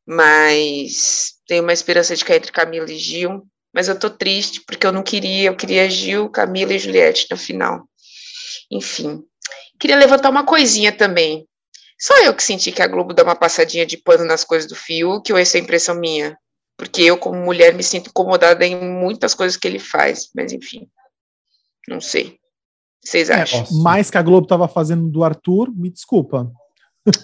[0.06, 3.46] Mas tenho uma esperança de cair entre Camila e Gil.
[3.72, 7.36] Mas eu tô triste, porque eu não queria, eu queria Gil, Camila e Juliette na
[7.36, 7.88] final.
[8.70, 9.22] Enfim.
[9.78, 11.46] Queria levantar uma coisinha também.
[12.00, 14.76] Só eu que senti que a Globo dá uma passadinha de pano nas coisas do
[14.76, 16.38] Fiuk, ou essa é impressão minha?
[16.76, 20.88] Porque eu, como mulher, me sinto incomodada em muitas coisas que ele faz, mas enfim.
[21.88, 22.38] Não sei.
[23.04, 23.60] Vocês é, acham?
[23.60, 26.50] É, mais que a Globo estava fazendo do Arthur, me desculpa.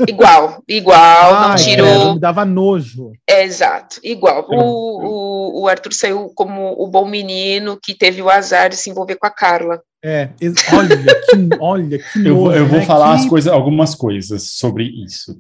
[0.09, 1.87] Igual, igual, ah, não tirou.
[1.87, 3.13] É, me dava nojo.
[3.29, 4.47] É, exato, igual.
[4.49, 8.91] O, o, o Arthur saiu como o bom menino que teve o azar de se
[8.91, 9.83] envolver com a Carla.
[10.07, 10.29] É,
[10.75, 12.85] olha que, olha que nojo, Eu, vou, eu vou né?
[12.85, 13.23] falar que...
[13.23, 15.35] as coisas, algumas coisas sobre isso.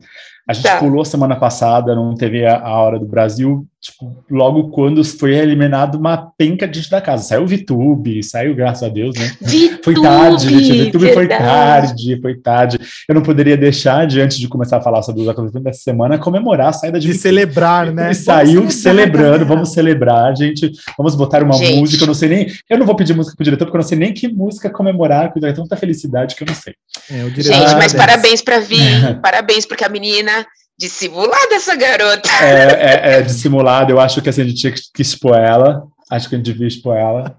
[0.46, 0.78] A gente tá.
[0.78, 5.94] pulou semana passada, não teve a, a Hora do Brasil, tipo, logo quando foi eliminado
[5.94, 7.22] uma penca de gente da casa.
[7.22, 9.32] Saiu o VTube, saiu, graças a Deus, né?
[9.40, 10.96] VTube, foi tarde, gente.
[10.96, 12.78] O VTube foi tarde, foi tarde.
[13.08, 16.18] Eu não poderia deixar, de, antes de começar a falar sobre os acontecimentos dessa semana,
[16.18, 17.08] comemorar a saída de.
[17.08, 18.06] De celebrar, né?
[18.06, 20.72] Ele saiu celebrando, vamos celebrar, gente.
[20.98, 21.78] Vamos botar uma gente.
[21.78, 22.02] música.
[22.02, 22.52] Eu não sei nem.
[22.68, 25.28] Eu não vou pedir música pro diretor, porque eu não sei nem que música comemorar,
[25.28, 26.74] porque tem tanta felicidade que eu não sei.
[27.10, 30.33] É, gente, mas parabéns pra vir, parabéns, porque a menina
[30.78, 32.28] dissimulada essa garota.
[32.42, 33.92] É, é, é dissimulada.
[33.92, 35.84] Eu acho que assim, a gente tinha que expor ela.
[36.10, 37.38] Acho que a gente devia expor ela.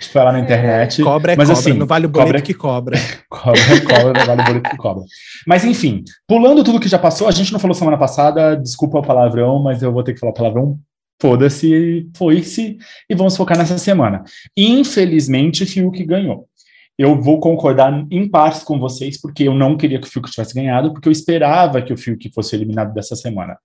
[0.00, 1.00] Expor ela na internet.
[1.00, 2.98] É, cobra é Mas, cobra, assim, não vale o boleto cobra, que cobra.
[3.28, 5.04] cobra é cobra, não vale o boleto que cobra.
[5.46, 9.02] Mas enfim, pulando tudo que já passou, a gente não falou semana passada, desculpa o
[9.02, 10.78] palavrão, mas eu vou ter que falar palavrão.
[11.20, 12.78] Foda-se, foi-se,
[13.08, 14.24] e vamos focar nessa semana.
[14.56, 16.48] Infelizmente, Fiuk ganhou
[16.98, 20.54] eu vou concordar em partes com vocês, porque eu não queria que o Fiuk tivesse
[20.54, 23.56] ganhado, porque eu esperava que o Fiuk fosse eliminado dessa semana.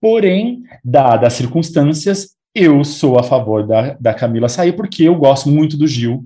[0.00, 5.48] Porém, dadas as circunstâncias, eu sou a favor da, da Camila sair, porque eu gosto
[5.48, 6.24] muito do Gil.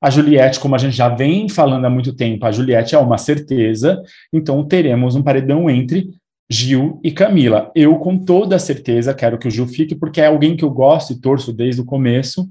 [0.00, 3.18] A Juliette, como a gente já vem falando há muito tempo, a Juliette é uma
[3.18, 6.10] certeza, então teremos um paredão entre
[6.50, 7.70] Gil e Camila.
[7.74, 11.12] Eu, com toda certeza, quero que o Gil fique, porque é alguém que eu gosto
[11.12, 12.48] e torço desde o começo.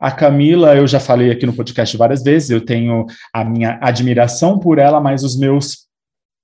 [0.00, 4.58] A Camila, eu já falei aqui no podcast várias vezes, eu tenho a minha admiração
[4.58, 5.86] por ela, mas os meus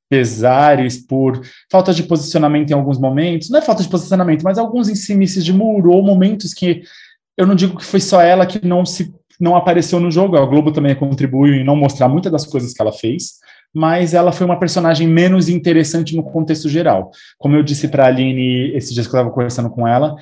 [0.08, 1.40] pesares por
[1.70, 5.52] falta de posicionamento em alguns momentos, não é falta de posicionamento, mas alguns ensimices de
[5.52, 6.82] muro ou momentos que
[7.36, 10.46] eu não digo que foi só ela que não se não apareceu no jogo, a
[10.46, 13.34] Globo também contribuiu em não mostrar muitas das coisas que ela fez,
[13.74, 17.10] mas ela foi uma personagem menos interessante no contexto geral.
[17.36, 20.14] Como eu disse para a Aline esses dias que eu estava conversando com ela,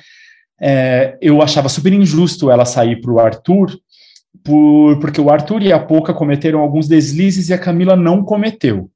[0.59, 3.77] é, eu achava super injusto ela sair para o Arthur,
[4.43, 8.89] por, porque o Arthur e a Poca cometeram alguns deslizes e a Camila não cometeu.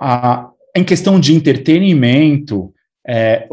[0.00, 2.72] A, em questão de entretenimento,
[3.06, 3.46] é,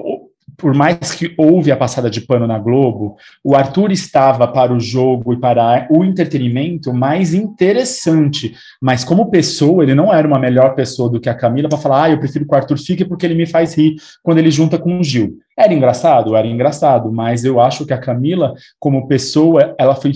[0.59, 4.79] por mais que houve a passada de pano na Globo, o Arthur estava para o
[4.79, 8.53] jogo e para o entretenimento mais interessante.
[8.81, 12.03] Mas como pessoa, ele não era uma melhor pessoa do que a Camila para falar,
[12.03, 14.77] ah, eu prefiro que o Arthur fique porque ele me faz rir quando ele junta
[14.77, 15.37] com o Gil.
[15.57, 16.35] Era engraçado?
[16.35, 20.11] Era engraçado, mas eu acho que a Camila, como pessoa, ela foi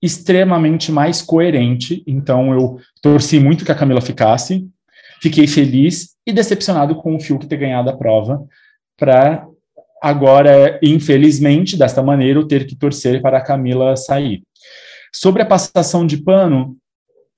[0.00, 2.04] extremamente mais coerente.
[2.06, 4.66] Então eu torci muito que a Camila ficasse,
[5.20, 8.44] fiquei feliz e decepcionado com o Fiuk ter ganhado a prova
[8.96, 9.46] para
[10.02, 14.42] agora, infelizmente, desta maneira, eu ter que torcer para a Camila sair.
[15.14, 16.76] Sobre a passação de pano,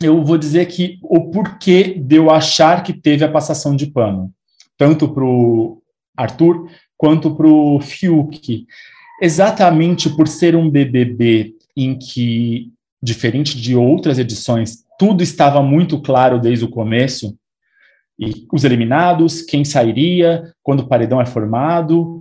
[0.02, 4.32] eu vou dizer que o porquê de eu achar que teve a passação de pano,
[4.76, 5.82] tanto para o
[6.16, 8.66] Arthur quanto para o Fiuk.
[9.22, 16.38] Exatamente por ser um BBB em que, diferente de outras edições, tudo estava muito claro
[16.38, 17.36] desde o começo,
[18.18, 22.20] e os eliminados, quem sairia, quando o paredão é formado,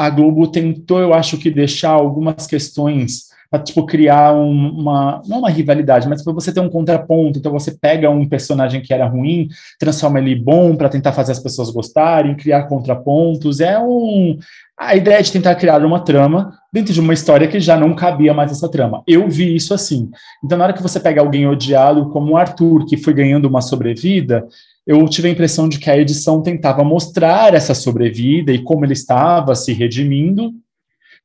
[0.00, 5.50] a Globo tentou, eu acho que, deixar algumas questões para tipo criar uma não uma
[5.50, 7.38] rivalidade, mas para você ter um contraponto.
[7.38, 9.48] Então você pega um personagem que era ruim,
[9.78, 13.60] transforma ele bom para tentar fazer as pessoas gostarem, criar contrapontos.
[13.60, 14.38] É um
[14.78, 18.32] a ideia de tentar criar uma trama dentro de uma história que já não cabia
[18.32, 19.02] mais essa trama.
[19.06, 20.10] Eu vi isso assim.
[20.42, 23.60] Então na hora que você pega alguém odiado como o Arthur, que foi ganhando uma
[23.60, 24.46] sobrevida,
[24.90, 28.92] eu tive a impressão de que a edição tentava mostrar essa sobrevida e como ele
[28.92, 30.50] estava se redimindo.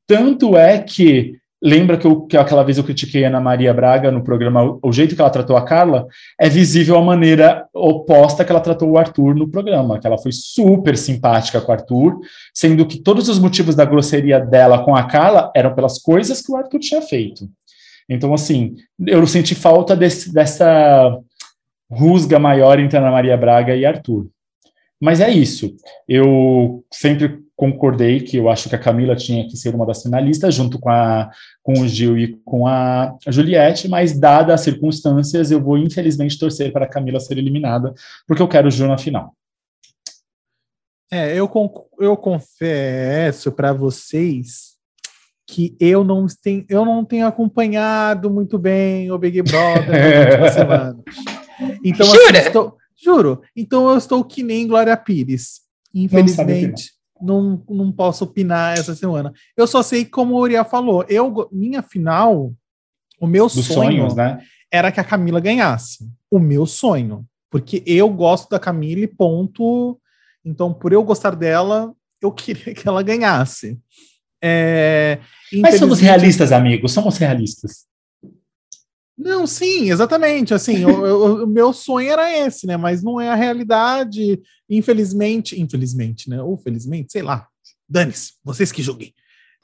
[0.06, 4.22] Tanto é que, lembra que, eu, que aquela vez eu critiquei Ana Maria Braga no
[4.22, 6.06] programa, o jeito que ela tratou a Carla,
[6.40, 10.30] é visível a maneira oposta que ela tratou o Arthur no programa, que ela foi
[10.30, 12.20] super simpática com o Arthur,
[12.54, 16.52] sendo que todos os motivos da grosseria dela com a Carla eram pelas coisas que
[16.52, 17.48] o Arthur tinha feito.
[18.08, 21.18] Então, assim, eu senti falta desse, dessa
[21.90, 24.28] rusga maior entre Ana Maria Braga e Arthur.
[25.00, 25.76] Mas é isso.
[26.08, 30.54] Eu sempre concordei que eu acho que a Camila tinha que ser uma das finalistas,
[30.54, 31.30] junto com, a,
[31.62, 36.70] com o Gil e com a Juliette, mas dadas as circunstâncias, eu vou infelizmente torcer
[36.70, 37.94] para a Camila ser eliminada,
[38.26, 39.34] porque eu quero o Gil na final.
[41.10, 41.50] É, eu,
[41.98, 44.76] eu confesso para vocês
[45.48, 50.52] que eu não, tenho, eu não tenho acompanhado muito bem o Big Brother nas últimas
[50.54, 51.35] semanas.
[51.88, 52.38] Então, assim, Jura?
[52.38, 53.42] Assim, estou, juro.
[53.54, 55.60] Então eu estou que nem Glória Pires.
[55.94, 59.32] Infelizmente, não, não posso opinar essa semana.
[59.56, 61.04] Eu só sei como o Uriel falou.
[61.08, 62.52] Eu, minha final,
[63.20, 64.42] o meu Dos sonho sonhos, né?
[64.70, 66.10] era que a Camila ganhasse.
[66.30, 67.24] O meu sonho.
[67.50, 69.98] Porque eu gosto da Camila e ponto.
[70.44, 73.78] Então, por eu gostar dela, eu queria que ela ganhasse.
[74.42, 75.18] É,
[75.54, 77.86] Mas somos realistas, amigos, somos realistas.
[79.26, 80.54] Não, sim, exatamente.
[80.54, 82.76] Assim, o, meu sonho era esse, né?
[82.76, 84.40] Mas não é a realidade.
[84.70, 86.40] Infelizmente, infelizmente, né?
[86.40, 87.48] Ou felizmente, sei lá.
[87.88, 89.12] Dane-se, vocês que julguem.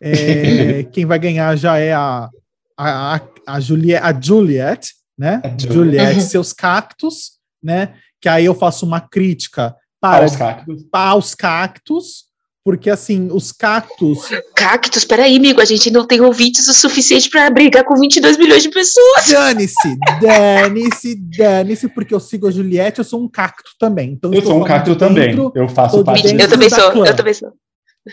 [0.01, 2.29] É, quem vai ganhar já é a,
[2.77, 5.41] a, a, Juliette, a Juliette, né?
[5.45, 7.95] A Juliette, seus cactos, né?
[8.21, 10.83] Que aí eu faço uma crítica para, aos cactos.
[10.91, 12.25] Para os cactos
[12.65, 14.29] porque, assim, os cactos.
[14.55, 18.63] Cactos, peraí, amigo, a gente não tem ouvintes o suficiente para brigar com 22 milhões
[18.63, 19.27] de pessoas.
[19.29, 24.13] Dane-se, dane-se, dane-se, porque eu sigo a Juliette, eu sou um cacto também.
[24.13, 25.37] Então, eu sou um cacto também.
[25.55, 26.33] Eu faço parte.
[26.33, 27.07] Eu também sou, clã.
[27.07, 27.53] eu também sou.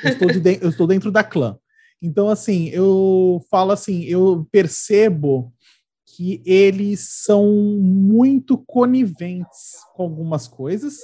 [0.04, 1.58] Eu estou, de, eu estou dentro da clã.
[2.02, 5.54] Então, assim, eu falo assim, eu percebo
[6.06, 7.46] que eles são
[7.80, 10.96] muito coniventes com algumas coisas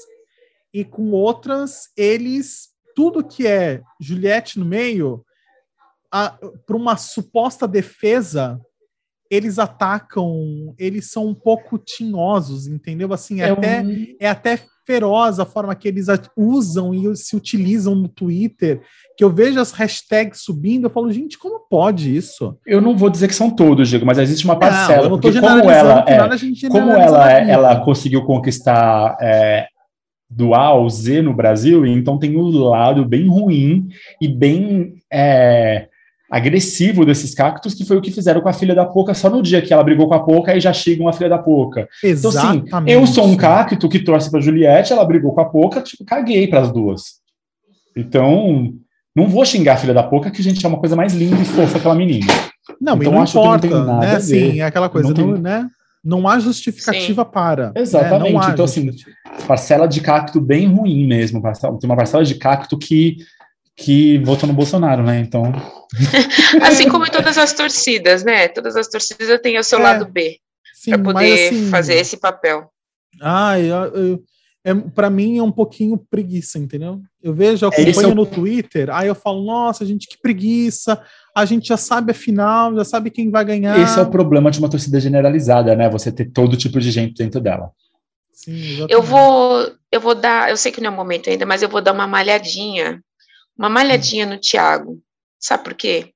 [0.73, 5.23] e com outras eles tudo que é Juliette no meio,
[6.65, 8.59] para uma suposta defesa,
[9.29, 13.11] eles atacam, eles são um pouco tinhosos, entendeu?
[13.11, 14.05] Assim, é, é até, um...
[14.19, 16.05] é até feroz a forma que eles
[16.37, 18.81] usam e se utilizam no Twitter,
[19.17, 22.55] que eu vejo as hashtags subindo, eu falo, gente, como pode isso?
[22.65, 25.69] Eu não vou dizer que são todos, Diego, mas existe uma parcela, não, porque como
[25.69, 29.67] ela, é, como ela, é, ela conseguiu conquistar é,
[30.30, 33.88] do A ao Z no Brasil, então tem o lado bem ruim
[34.19, 35.88] e bem é,
[36.30, 39.41] agressivo desses cactos, que foi o que fizeram com a filha da Poca só no
[39.41, 41.88] dia que ela brigou com a Poca e já chegam a filha da Poca.
[42.03, 42.67] Exatamente.
[42.67, 45.82] Então, assim, eu sou um cacto que torce pra Juliette, ela brigou com a Poca,
[45.82, 47.21] tipo, caguei para as duas.
[47.95, 48.73] Então,
[49.15, 51.41] não vou xingar a filha da Poca, que a gente é uma coisa mais linda
[51.41, 52.26] e fofa aquela menina.
[52.82, 54.19] Não, então, não acho importa, que não tem nada né?
[54.19, 55.69] Sim, é aquela coisa, não, não né?
[56.06, 57.32] Não há justificativa Sim.
[57.32, 57.66] para.
[57.68, 57.74] Né?
[57.78, 58.34] Exatamente.
[58.34, 58.49] Né?
[58.53, 58.91] então, assim,
[59.47, 61.41] parcela de cacto bem ruim mesmo.
[61.41, 63.18] Tem uma parcela de cacto que,
[63.76, 65.20] que votou no Bolsonaro, né?
[65.20, 65.51] Então.
[66.62, 68.47] assim como em todas as torcidas, né?
[68.47, 70.38] Todas as torcidas têm o seu é, lado B
[70.86, 72.70] para poder assim, fazer esse papel.
[73.20, 74.24] Ah, eu, eu,
[74.64, 77.01] é, para mim é um pouquinho preguiça, entendeu?
[77.22, 81.01] Eu vejo, eu é, acompanho é no Twitter, aí eu falo, nossa, gente, que preguiça
[81.36, 83.77] a gente já sabe a final, já sabe quem vai ganhar.
[83.77, 85.89] Esse é o problema de uma torcida generalizada, né?
[85.89, 87.71] Você ter todo tipo de gente dentro dela.
[88.31, 91.61] Sim, eu vou, eu vou dar, eu sei que não é o momento ainda, mas
[91.61, 93.03] eu vou dar uma malhadinha,
[93.57, 95.01] uma malhadinha no Thiago.
[95.38, 96.11] Sabe por quê?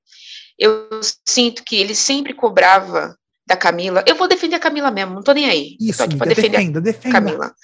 [0.58, 0.88] Eu
[1.28, 3.14] sinto que ele sempre cobrava
[3.46, 4.02] da Camila.
[4.06, 5.76] Eu vou defender a Camila mesmo, não tô nem aí.
[5.78, 7.18] Isso, aqui defender defenda, defenda.
[7.18, 7.54] a Camila.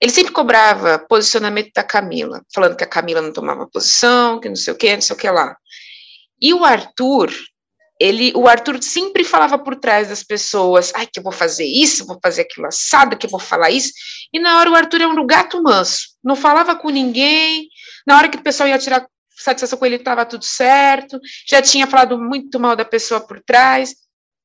[0.00, 4.56] Ele sempre cobrava posicionamento da Camila, falando que a Camila não tomava posição, que não
[4.56, 5.56] sei o que, não sei o que lá.
[6.42, 7.32] E o Arthur,
[8.00, 12.04] ele, o Arthur sempre falava por trás das pessoas, ai, que eu vou fazer isso,
[12.04, 13.92] vou fazer aquilo assado, que eu vou falar isso.
[14.32, 17.68] E na hora o Arthur é um gato manso, não falava com ninguém.
[18.04, 21.20] Na hora que o pessoal ia tirar satisfação com ele, estava tudo certo.
[21.48, 23.94] Já tinha falado muito mal da pessoa por trás.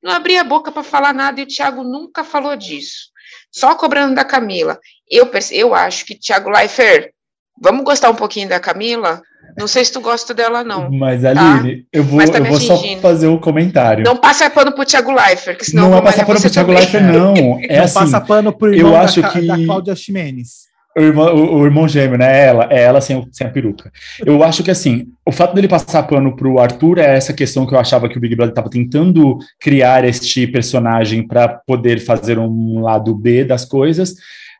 [0.03, 3.09] Não abria a boca para falar nada e o Thiago nunca falou disso.
[3.51, 4.79] Só cobrando da Camila.
[5.09, 7.11] Eu, eu acho que Thiago Leifert,
[7.59, 9.21] vamos gostar um pouquinho da Camila?
[9.57, 10.91] Não sei se tu gosta dela, não.
[10.91, 11.29] Mas, tá?
[11.31, 11.83] Aline, tá?
[11.91, 14.03] eu vou, tá eu vou só fazer um comentário.
[14.03, 17.03] Não passa pano pro Thiago Leifert, que senão não é passar pano pro Thiago Leifert,
[17.03, 17.33] não.
[17.63, 19.41] É não assim, passa pano pro irmão eu da, acho que...
[19.41, 20.67] da Cláudia Ximenes.
[20.95, 22.45] O irmão, o, o irmão gêmeo, né?
[22.45, 23.91] Ela, é ela sem, sem a peruca.
[24.23, 27.73] Eu acho que, assim, o fato dele passar pano pro Arthur é essa questão que
[27.73, 32.81] eu achava que o Big Brother estava tentando criar este personagem para poder fazer um
[32.81, 34.13] lado B das coisas.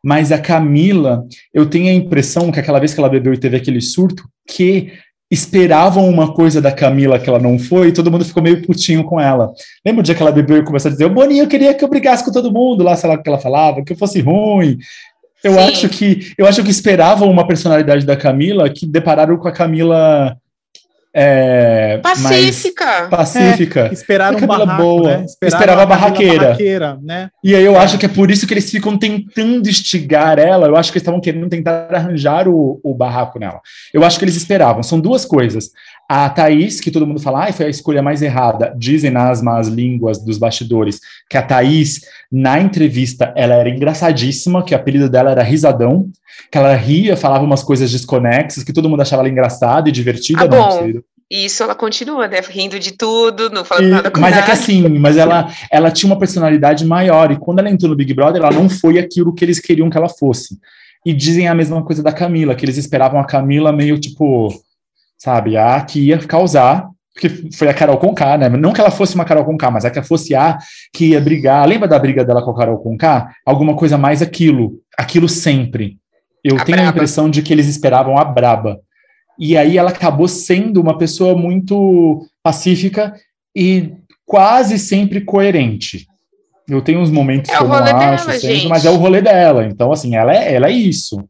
[0.04, 1.24] Mas a Camila,
[1.54, 4.94] eu tenho a impressão que aquela vez que ela bebeu e teve aquele surto, que
[5.30, 9.04] esperavam uma coisa da Camila que ela não foi, e todo mundo ficou meio putinho
[9.04, 9.52] com ela.
[9.86, 11.84] Lembra o dia que ela bebeu e começou a dizer, o Boninho, eu queria que
[11.84, 14.22] eu brigasse com todo mundo lá, sei lá o que ela falava, que eu fosse
[14.22, 14.78] ruim.
[15.44, 15.60] Eu Sim.
[15.60, 20.36] acho que eu acho que esperavam uma personalidade da Camila que depararam com a Camila
[21.20, 23.08] É, pacífica.
[23.10, 23.88] Pacífica.
[23.88, 25.18] É, esperaram um barraco, boa.
[25.18, 25.26] Né?
[25.42, 26.44] Esperava a barraqueira.
[26.44, 27.30] barraqueira né?
[27.44, 27.80] E aí eu é.
[27.80, 30.68] acho que é por isso que eles ficam tentando instigar ela.
[30.68, 33.60] Eu acho que eles estavam querendo tentar arranjar o, o barraco nela.
[33.92, 34.84] Eu acho que eles esperavam.
[34.84, 35.72] São duas coisas.
[36.10, 38.74] A Thaís, que todo mundo fala, ah, foi a escolha mais errada.
[38.78, 42.02] Dizem nas más línguas dos bastidores que a Thaís,
[42.32, 46.10] na entrevista, ela era engraçadíssima, que o apelido dela era Risadão
[46.52, 50.44] que ela ria, falava umas coisas desconexas, que todo mundo achava ela engraçada e divertida.
[50.44, 50.92] Ah, bom.
[51.30, 52.40] Isso ela continua, né?
[52.40, 54.44] Rindo de tudo, não falando e, nada com Mas nada.
[54.44, 57.98] é que assim, mas ela, ela tinha uma personalidade maior, e quando ela entrou no
[57.98, 60.58] Big Brother, ela não foi aquilo que eles queriam que ela fosse.
[61.06, 64.54] E dizem a mesma coisa da Camila, que eles esperavam a Camila meio tipo,
[65.18, 68.48] sabe, a que ia causar, porque foi a Carol Conká, né?
[68.50, 70.58] Não que ela fosse uma Carol Conká, mas é que ela fosse a
[70.94, 71.68] que ia brigar.
[71.68, 73.34] Lembra da briga dela com a Carol Conká?
[73.44, 75.98] Alguma coisa mais aquilo, aquilo sempre.
[76.44, 76.92] Eu a tenho braba.
[76.92, 78.80] a impressão de que eles esperavam a braba.
[79.40, 83.14] E aí ela acabou sendo uma pessoa muito pacífica
[83.56, 83.94] e
[84.26, 86.06] quase sempre coerente.
[86.70, 89.22] Eu tenho uns momentos é que eu não acho, dela, sempre, mas é o rolê
[89.22, 89.66] dela.
[89.66, 91.24] Então, assim, ela é, ela é isso.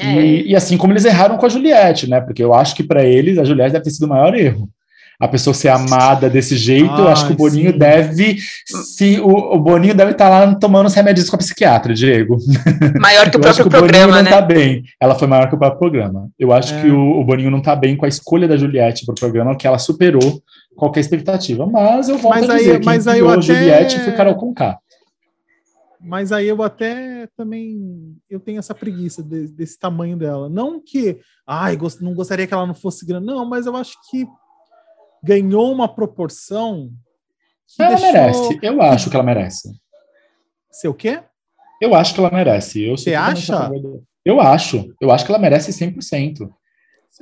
[0.00, 0.20] É.
[0.20, 2.20] E, e, assim como eles erraram com a Juliette, né?
[2.20, 4.68] Porque eu acho que para eles a Juliette deve ter sido o maior erro
[5.18, 7.78] a pessoa ser amada desse jeito, eu acho que o Boninho sim.
[7.78, 8.36] deve
[8.66, 12.36] se o, o, Boninho deve estar tá lá tomando os remédios com a psiquiatra, Diego.
[13.00, 14.30] Maior que o próprio que o programa, Boninho né?
[14.30, 14.84] não tá bem.
[15.00, 16.28] Ela foi maior que o próprio programa.
[16.38, 16.82] Eu acho é.
[16.82, 19.66] que o, o, Boninho não tá bem com a escolha da Juliette pro programa, que
[19.66, 20.42] ela superou
[20.76, 21.66] qualquer expectativa.
[21.66, 23.40] Mas eu volto mas a dizer aí, que mas aí eu até...
[23.42, 24.78] Juliette foi Carol com K.
[26.06, 30.48] Mas aí eu até também eu tenho essa preguiça de, desse tamanho dela.
[30.48, 34.26] Não que, ai, não gostaria que ela não fosse grande, não, mas eu acho que
[35.22, 36.90] ganhou uma proporção.
[37.78, 38.12] ela deixou...
[38.12, 38.58] merece.
[38.62, 39.72] Eu acho que ela merece.
[40.70, 41.20] Seu quê?
[41.82, 42.88] Eu acho que ela merece.
[42.90, 43.70] Você acha?
[44.24, 44.94] Eu acho.
[45.00, 46.48] Eu acho que ela merece 100%.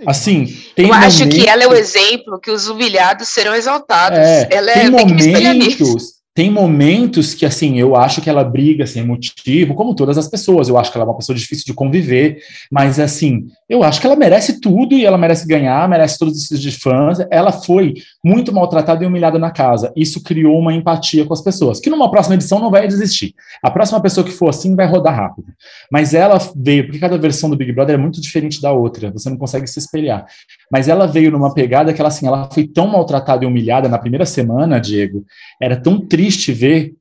[0.07, 1.21] Assim, tem Eu momentos...
[1.21, 4.19] acho que ela é o exemplo que os humilhados serão exaltados.
[4.19, 9.07] É, ela é, tem momentos tem momentos que, assim, eu acho que ela briga sem
[9.07, 10.69] motivo, como todas as pessoas.
[10.69, 14.07] Eu acho que ela é uma pessoa difícil de conviver, mas, assim, eu acho que
[14.07, 17.19] ela merece tudo e ela merece ganhar, merece todos esses de fãs.
[17.31, 19.93] Ela foi muito maltratada e humilhada na casa.
[19.97, 23.35] Isso criou uma empatia com as pessoas, que numa próxima edição não vai desistir.
[23.63, 25.47] A próxima pessoa que for assim vai rodar rápido.
[25.91, 29.31] Mas ela veio, porque cada versão do Big Brother é muito diferente da outra, você
[29.31, 30.27] não consegue se espelhar.
[30.71, 33.99] Mas ela veio numa pegada que ela, assim, ela foi tão maltratada e humilhada na
[33.99, 35.25] primeira semana, Diego,
[35.61, 36.95] era tão triste ver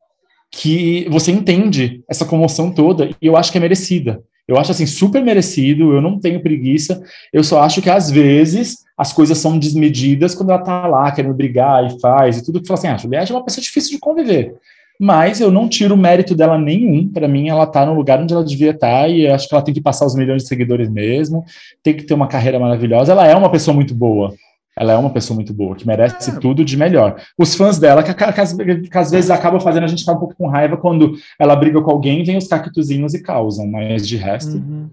[0.49, 4.22] que você entende essa comoção toda e eu acho que é merecida.
[4.48, 7.02] Eu acho assim super merecido, eu não tenho preguiça.
[7.32, 11.34] Eu só acho que às vezes as coisas são desmedidas quando ela tá lá querendo
[11.34, 14.00] brigar e faz e tudo que fala assim, ah, Juliette é uma pessoa difícil de
[14.00, 14.56] conviver.
[15.00, 17.10] Mas eu não tiro mérito dela nenhum.
[17.10, 19.64] Para mim, ela tá no lugar onde ela devia estar tá, e acho que ela
[19.64, 21.44] tem que passar os milhões de seguidores mesmo.
[21.82, 23.12] Tem que ter uma carreira maravilhosa.
[23.12, 24.34] Ela é uma pessoa muito boa.
[24.78, 26.40] Ela é uma pessoa muito boa, que merece é.
[26.40, 27.22] tudo de melhor.
[27.38, 30.20] Os fãs dela, que, que, que, que, às vezes acabam fazendo a gente ficar um
[30.20, 34.18] pouco com raiva quando ela briga com alguém, vem os cactuzinhos e causam, mas de
[34.18, 34.58] resto.
[34.58, 34.90] Uhum.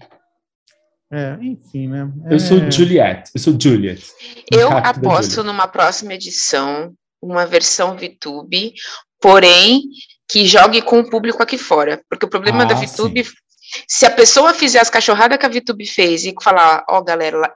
[1.13, 2.09] É, enfim, né?
[2.27, 2.35] É...
[2.35, 4.05] Eu sou Juliette, eu sou Juliet.
[4.51, 8.75] Eu aposto numa próxima edição, uma versão VTube,
[9.21, 9.83] porém,
[10.29, 12.01] que jogue com o público aqui fora.
[12.09, 13.27] Porque o problema ah, da VTube,
[13.89, 17.53] se a pessoa fizer as cachorradas que a VTube fez e falar, ó, oh, galera,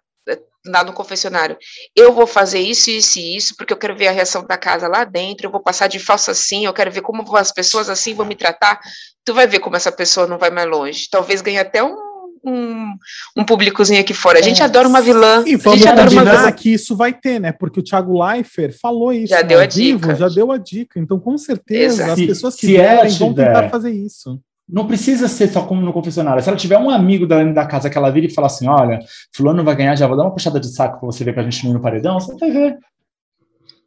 [0.66, 1.56] lá no confessionário,
[1.94, 4.88] eu vou fazer isso, isso e isso, porque eu quero ver a reação da casa
[4.88, 8.14] lá dentro, eu vou passar de falso assim, eu quero ver como as pessoas assim
[8.14, 8.80] vão me tratar,
[9.24, 11.08] tu vai ver como essa pessoa não vai mais longe.
[11.10, 11.96] Talvez ganhe até um,
[12.44, 12.94] um,
[13.36, 14.38] um públicozinho aqui fora.
[14.38, 14.64] A gente é.
[14.64, 15.42] adora uma vilã.
[15.46, 17.52] E vamos imaginar que isso vai ter, né?
[17.52, 19.28] Porque o Thiago Leifert falou isso.
[19.28, 20.14] Já deu a vivo, dica.
[20.14, 21.00] Já deu a dica.
[21.00, 22.20] Então, com certeza, Exato.
[22.20, 24.40] as pessoas que vierem vão tentar fazer isso.
[24.68, 26.42] Não precisa ser só como no confessionário.
[26.42, 28.98] Se ela tiver um amigo da, da casa que ela vira e fala assim: olha,
[29.34, 31.64] fulano vai ganhar, já vou dar uma puxada de saco pra você ver pra gente
[31.64, 32.78] não ir no paredão, você vai ver.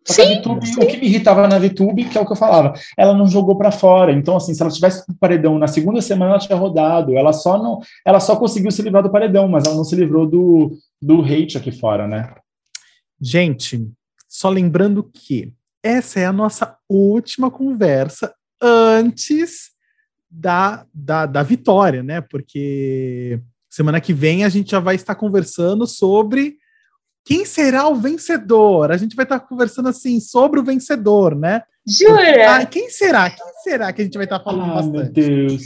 [0.05, 0.81] Sim, VTube, sim.
[0.81, 3.57] O que me irritava na VTube, que é o que eu falava, ela não jogou
[3.57, 4.13] para fora.
[4.13, 7.17] Então, assim, se ela tivesse o paredão na segunda semana, ela tinha rodado.
[7.17, 10.25] Ela só não, ela só conseguiu se livrar do paredão, mas ela não se livrou
[10.25, 12.33] do, do hate aqui fora, né?
[13.19, 13.89] Gente,
[14.29, 15.51] só lembrando que
[15.83, 19.71] essa é a nossa última conversa antes
[20.29, 22.21] da, da, da vitória, né?
[22.21, 26.57] Porque semana que vem a gente já vai estar conversando sobre
[27.25, 28.91] quem será o vencedor.
[28.91, 31.61] A gente vai estar conversando assim sobre o vencedor, né?
[31.85, 32.57] Jura?
[32.57, 33.29] Ah, quem será?
[33.29, 35.19] Quem será que a gente vai estar falando ah, bastante?
[35.19, 35.63] Meu Deus.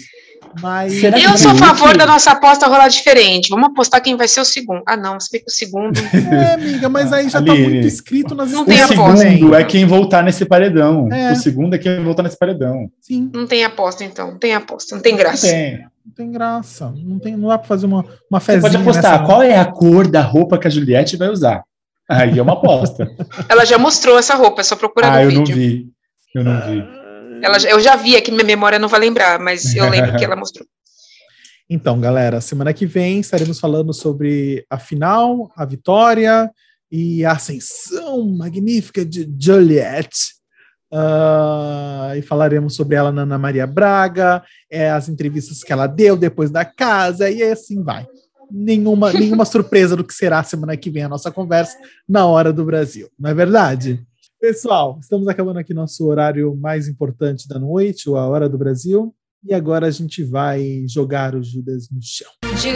[0.60, 1.04] Mas...
[1.04, 3.50] Eu sou a favor da nossa aposta rolar diferente.
[3.50, 4.82] Vamos apostar quem vai ser o segundo.
[4.88, 6.00] Ah, não, você que o segundo.
[6.32, 9.86] É, amiga, mas aí já está muito escrito nas Não tem O segundo é quem
[9.86, 11.12] voltar nesse paredão.
[11.12, 11.32] É.
[11.34, 12.90] O segundo é quem voltar nesse paredão.
[13.02, 13.30] Sim.
[13.34, 14.32] Não tem aposta, então.
[14.32, 14.96] Não tem aposta.
[14.96, 15.48] Não tem graça.
[15.48, 15.80] Não tem.
[16.06, 16.94] Não tem graça.
[16.96, 18.62] Não, tem, não dá para fazer uma, uma fezinha.
[18.62, 19.26] Você pode apostar nessa...
[19.26, 21.64] qual é a cor da roupa que a Juliette vai usar.
[22.10, 23.10] Aí é uma aposta.
[23.48, 25.56] Ela já mostrou essa roupa, é só procurar ah, no eu vídeo.
[25.56, 25.88] não vi.
[26.36, 27.01] Eu não vi.
[27.42, 30.36] Ela, eu já vi aqui, minha memória não vai lembrar, mas eu lembro que ela
[30.38, 30.66] mostrou.
[31.70, 36.52] Então, galera, semana que vem estaremos falando sobre a final, a vitória
[36.92, 40.34] e a ascensão magnífica de Juliette.
[40.94, 46.18] Uh, e falaremos sobre ela na Ana Maria Braga, é, as entrevistas que ela deu
[46.18, 48.06] depois da casa, e assim vai.
[48.52, 52.66] Nenhuma, nenhuma surpresa do que será semana que vem a nossa conversa na Hora do
[52.66, 54.06] Brasil, não é verdade?
[54.42, 59.16] Pessoal, estamos acabando aqui nosso horário mais importante da noite, a Hora do Brasil.
[59.48, 62.32] E agora a gente vai jogar o Judas no chão.
[62.56, 62.74] Judas,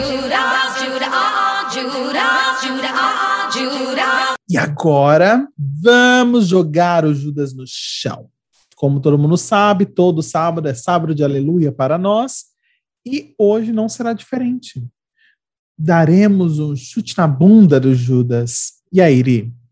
[0.78, 4.36] Judas, Judas, Judas, Judas.
[4.48, 8.30] E agora vamos jogar o Judas no chão.
[8.76, 12.44] Como todo mundo sabe, todo sábado é sábado de aleluia para nós.
[13.04, 14.86] E hoje não será diferente.
[15.76, 18.74] Daremos um chute na bunda do Judas.
[18.92, 19.65] E aí, Iri?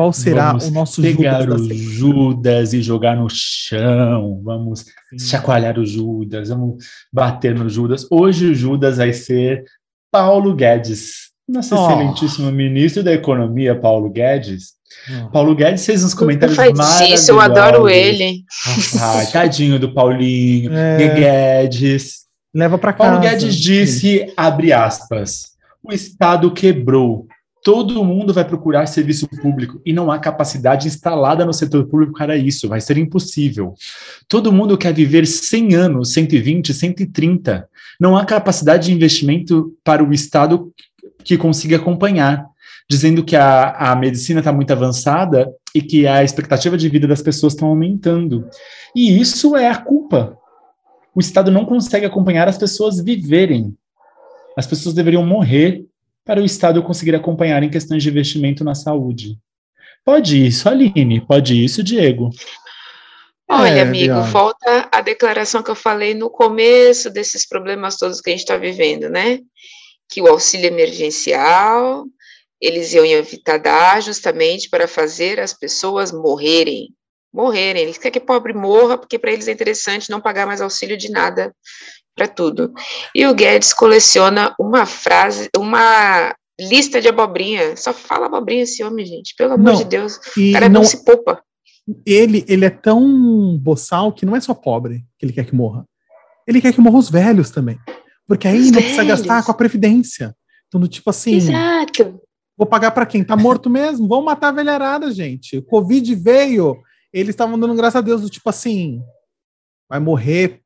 [0.00, 1.60] Qual será Vamos o nosso pegar Judas?
[1.60, 4.40] o Judas e jogar no chão.
[4.42, 5.18] Vamos Sim.
[5.18, 6.48] chacoalhar o Judas.
[6.48, 6.82] Vamos
[7.12, 8.06] bater no Judas.
[8.10, 9.62] Hoje o Judas vai ser
[10.10, 11.28] Paulo Guedes.
[11.46, 11.86] Nosso Oh.
[11.86, 14.70] excelentíssimo ministro da Economia, Paulo Guedes.
[15.10, 15.28] Ah.
[15.30, 18.42] Paulo Guedes fez uns Não comentários faz isso, eu adoro ele.
[18.98, 20.72] Ai, tadinho do Paulinho.
[20.72, 21.60] É.
[21.62, 22.20] Guedes.
[22.54, 23.10] Leva para casa.
[23.10, 25.42] Paulo Guedes disse, abre aspas,
[25.84, 27.26] o Estado quebrou.
[27.62, 32.36] Todo mundo vai procurar serviço público e não há capacidade instalada no setor público para
[32.36, 33.74] isso, vai ser impossível.
[34.28, 37.68] Todo mundo quer viver 100 anos, 120, 130.
[38.00, 40.72] Não há capacidade de investimento para o Estado
[41.22, 42.46] que consiga acompanhar,
[42.88, 47.20] dizendo que a, a medicina está muito avançada e que a expectativa de vida das
[47.20, 48.48] pessoas está aumentando.
[48.96, 50.40] E isso é a culpa
[51.14, 53.76] o Estado não consegue acompanhar as pessoas viverem.
[54.56, 55.84] As pessoas deveriam morrer
[56.24, 59.38] para o Estado conseguir acompanhar em questões de investimento na saúde.
[60.04, 62.30] Pode isso, Aline, pode isso, Diego.
[63.48, 64.30] Olha, É, amigo, Bianca.
[64.30, 68.56] volta a declaração que eu falei no começo desses problemas todos que a gente está
[68.56, 69.40] vivendo, né?
[70.08, 72.04] Que o auxílio emergencial,
[72.60, 76.94] eles iam evitar dar justamente para fazer as pessoas morrerem.
[77.32, 77.82] Morrerem.
[77.82, 81.10] Eles querem que pobre morra, porque para eles é interessante não pagar mais auxílio de
[81.10, 81.54] nada
[82.20, 82.72] para tudo.
[83.14, 87.74] E o Guedes coleciona uma frase, uma lista de abobrinha.
[87.76, 89.34] Só fala abobrinha esse homem, gente.
[89.36, 90.16] Pelo amor Não, de Deus.
[90.36, 91.42] O cara não, não se poupa.
[92.06, 95.86] ele, ele é tão boçal que não é só pobre que ele quer que morra.
[96.46, 97.78] Ele quer que morram os velhos também.
[98.28, 99.20] Porque aí Os não precisa velhos.
[99.20, 100.36] gastar com a previdência.
[100.68, 102.20] Então, do tipo assim, Exato.
[102.56, 103.24] vou pagar para quem?
[103.24, 104.06] Tá morto mesmo?
[104.06, 105.56] Vamos matar a velharada, gente.
[105.56, 106.76] O Covid veio,
[107.12, 109.02] eles estavam dando graças a Deus, do tipo assim,
[109.88, 110.59] vai morrer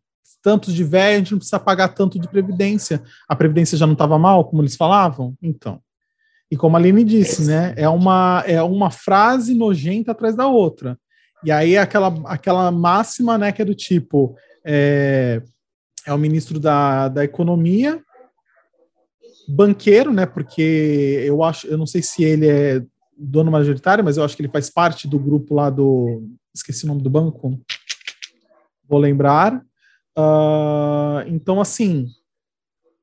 [0.45, 3.03] tantos de velho, a gente não precisa pagar tanto de previdência.
[3.27, 5.35] A previdência já não estava mal, como eles falavam?
[5.43, 5.81] Então.
[6.51, 7.73] E como a Aline disse, né?
[7.79, 10.99] É uma, é uma frase nojenta atrás da outra.
[11.43, 15.43] E aí é aquela, aquela máxima, né, que é do tipo: é,
[16.07, 18.03] é o ministro da, da Economia,
[19.49, 20.27] banqueiro, né?
[20.27, 22.83] Porque eu acho, eu não sei se ele é
[23.17, 26.23] dono majoritário, mas eu acho que ele faz parte do grupo lá do.
[26.55, 27.59] Esqueci o nome do banco.
[28.87, 29.65] Vou lembrar.
[30.17, 32.09] Ah, então, assim,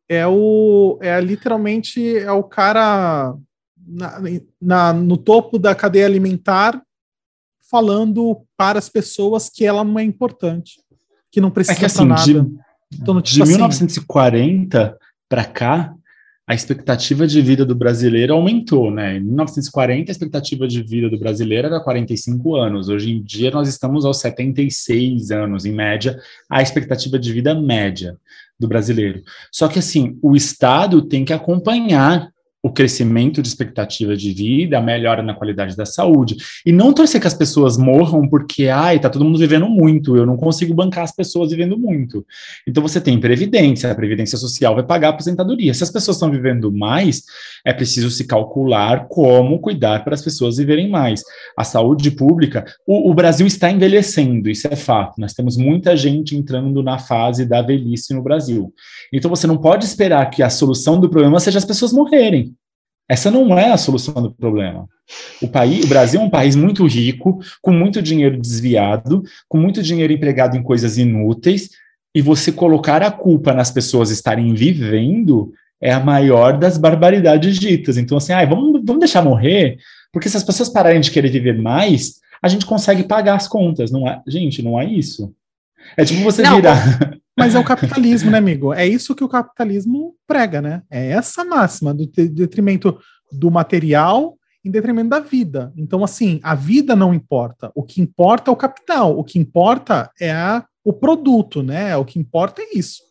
[0.07, 3.35] é o é literalmente é o cara
[3.77, 4.19] na,
[4.61, 6.81] na- no topo da cadeia alimentar
[7.69, 10.81] falando para as pessoas que ela não é importante,
[11.31, 12.23] que não É precisa que pra assim, nada.
[12.23, 12.59] de,
[13.01, 14.97] Então, no de tipo assim, 1940
[15.29, 15.95] para cá,
[16.47, 19.17] a expectativa de vida do brasileiro aumentou, né?
[19.17, 22.89] Em 1940, a expectativa de vida do brasileiro era 45 anos.
[22.89, 26.19] Hoje em dia, nós estamos aos 76 anos, em média,
[26.49, 28.17] a expectativa de vida média
[28.59, 29.23] do brasileiro.
[29.51, 32.30] Só que, assim, o Estado tem que acompanhar
[32.63, 36.37] o crescimento de expectativa de vida, a melhora na qualidade da saúde.
[36.65, 40.25] E não torcer que as pessoas morram porque, ai, tá todo mundo vivendo muito, eu
[40.25, 42.25] não consigo bancar as pessoas vivendo muito.
[42.67, 45.73] Então você tem previdência, a previdência social vai pagar a aposentadoria.
[45.73, 47.23] Se as pessoas estão vivendo mais,
[47.65, 51.23] é preciso se calcular como cuidar para as pessoas viverem mais.
[51.57, 55.19] A saúde pública, o, o Brasil está envelhecendo, isso é fato.
[55.19, 58.71] Nós temos muita gente entrando na fase da velhice no Brasil.
[59.11, 62.50] Então você não pode esperar que a solução do problema seja as pessoas morrerem.
[63.11, 64.87] Essa não é a solução do problema.
[65.41, 69.83] O, país, o Brasil é um país muito rico, com muito dinheiro desviado, com muito
[69.83, 71.71] dinheiro empregado em coisas inúteis,
[72.15, 75.51] e você colocar a culpa nas pessoas estarem vivendo
[75.81, 77.97] é a maior das barbaridades ditas.
[77.97, 79.77] Então, assim, ah, vamos, vamos deixar morrer,
[80.13, 83.91] porque se as pessoas pararem de querer viver mais, a gente consegue pagar as contas.
[83.91, 85.33] Não é, gente, não é isso.
[85.97, 87.17] É tipo você Não, virar.
[87.45, 88.73] Mas é o capitalismo, né, amigo?
[88.73, 90.81] É isso que o capitalismo prega, né?
[90.89, 92.97] É essa máxima do detrimento
[93.31, 95.73] do material em detrimento da vida.
[95.75, 97.71] Então, assim, a vida não importa.
[97.73, 99.17] O que importa é o capital.
[99.17, 101.97] O que importa é a, o produto, né?
[101.97, 103.01] O que importa é isso.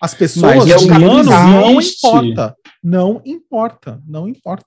[0.00, 2.56] As pessoas, Mas o humano, não importa.
[2.82, 4.00] Não importa.
[4.06, 4.66] Não importa.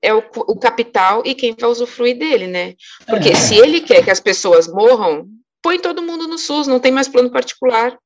[0.00, 2.74] É o, o capital e quem vai usufruir dele, né?
[3.06, 3.34] Porque É.
[3.34, 5.26] se ele quer que as pessoas morram,
[5.62, 7.96] põe todo mundo no SUS, não tem mais plano particular.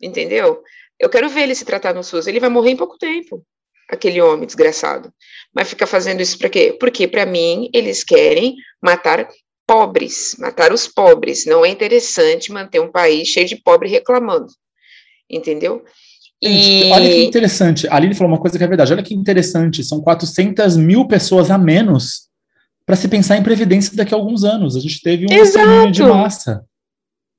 [0.00, 0.62] Entendeu?
[0.98, 2.26] Eu quero ver ele se tratar no SUS.
[2.26, 3.44] Ele vai morrer em pouco tempo,
[3.88, 5.12] aquele homem desgraçado.
[5.54, 6.76] Mas fica fazendo isso para quê?
[6.78, 9.28] Porque, para mim, eles querem matar
[9.66, 11.46] pobres, matar os pobres.
[11.46, 14.48] Não é interessante manter um país cheio de pobre reclamando.
[15.28, 15.84] Entendeu?
[16.42, 17.86] Gente, Olha que interessante.
[17.88, 18.92] A Aline falou uma coisa que é verdade.
[18.92, 19.84] Olha que interessante.
[19.84, 22.28] São 400 mil pessoas a menos
[22.86, 24.74] para se pensar em previdência daqui a alguns anos.
[24.74, 26.64] A gente teve um de massa.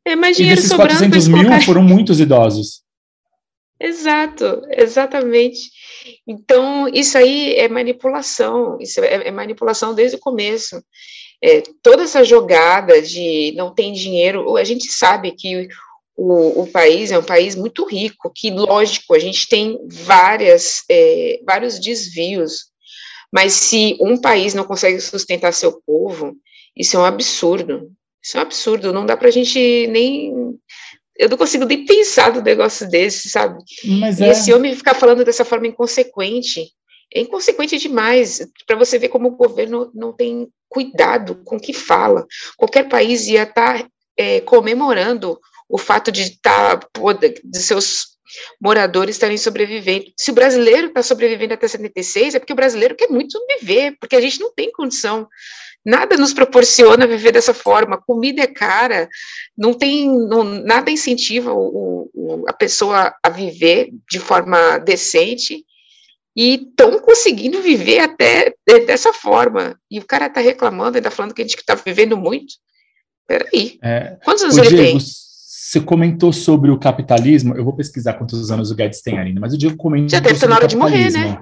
[0.06, 2.82] É mais E dinheiro desses sobrando para 400 eles mil colocarem foram muitos idosos.
[3.80, 5.60] Exato, exatamente.
[6.28, 10.84] Então, isso aí é manipulação, isso é, é manipulação desde o começo.
[11.44, 15.68] É, toda essa jogada de não tem dinheiro, a gente sabe que
[16.16, 21.40] o, o país é um país muito rico, que, lógico, a gente tem várias, é,
[21.44, 22.66] vários desvios,
[23.34, 26.36] mas se um país não consegue sustentar seu povo,
[26.78, 27.92] isso é um absurdo.
[28.24, 30.34] Isso é um absurdo, não dá para a gente nem
[31.18, 33.62] eu não consigo nem pensar do negócio desse, sabe?
[34.00, 34.30] Mas E é.
[34.30, 36.72] esse homem ficar falando dessa forma inconsequente,
[37.14, 41.74] é inconsequente demais, para você ver como o governo não tem cuidado com o que
[41.74, 42.26] fala.
[42.58, 43.86] Qualquer país ia estar
[44.46, 46.80] comemorando o fato de estar,
[47.44, 48.11] de seus
[48.62, 50.06] moradores estarem sobrevivendo.
[50.18, 54.16] Se o brasileiro está sobrevivendo até 76, é porque o brasileiro quer muito viver, porque
[54.16, 55.28] a gente não tem condição.
[55.84, 58.02] Nada nos proporciona viver dessa forma.
[58.02, 59.10] Comida é cara,
[59.58, 65.66] não tem não, nada incentiva o, o, a pessoa a viver de forma decente
[66.36, 68.54] e estão conseguindo viver até
[68.86, 69.78] dessa forma.
[69.90, 72.54] E o cara está reclamando, ainda falando que a gente está vivendo muito.
[73.28, 73.80] Peraí.
[73.84, 74.98] É, Quantos anos ele Diego, tem?
[75.72, 77.56] Você comentou sobre o capitalismo.
[77.56, 80.36] Eu vou pesquisar quantos anos o Guedes tem ainda, mas o Diego comentou Já deve
[80.36, 81.40] estar na hora de morrer, né?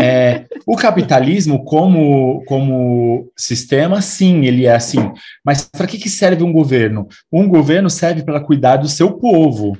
[0.00, 5.10] É, o capitalismo, como, como sistema, sim, ele é assim.
[5.44, 7.08] Mas para que, que serve um governo?
[7.32, 9.76] Um governo serve para cuidar do seu povo.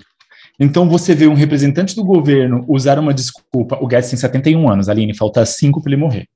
[0.58, 3.78] Então, você vê um representante do governo usar uma desculpa.
[3.80, 6.26] O Guedes tem 71 anos, Aline, falta 5 para ele morrer.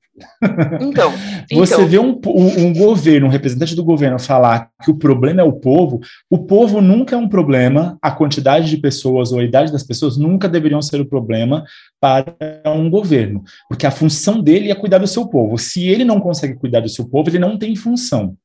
[0.79, 1.11] Então,
[1.51, 5.41] Você então vê um, um, um, governo, um representante do governo falar que o problema
[5.41, 9.43] é o povo, o povo nunca é um problema, a quantidade de pessoas ou a
[9.43, 11.63] idade das pessoas nunca deveriam ser o problema
[11.99, 12.35] para
[12.67, 15.57] um governo, porque a função dele é cuidar do seu povo.
[15.57, 18.35] Se ele não consegue cuidar do seu povo, ele não tem função.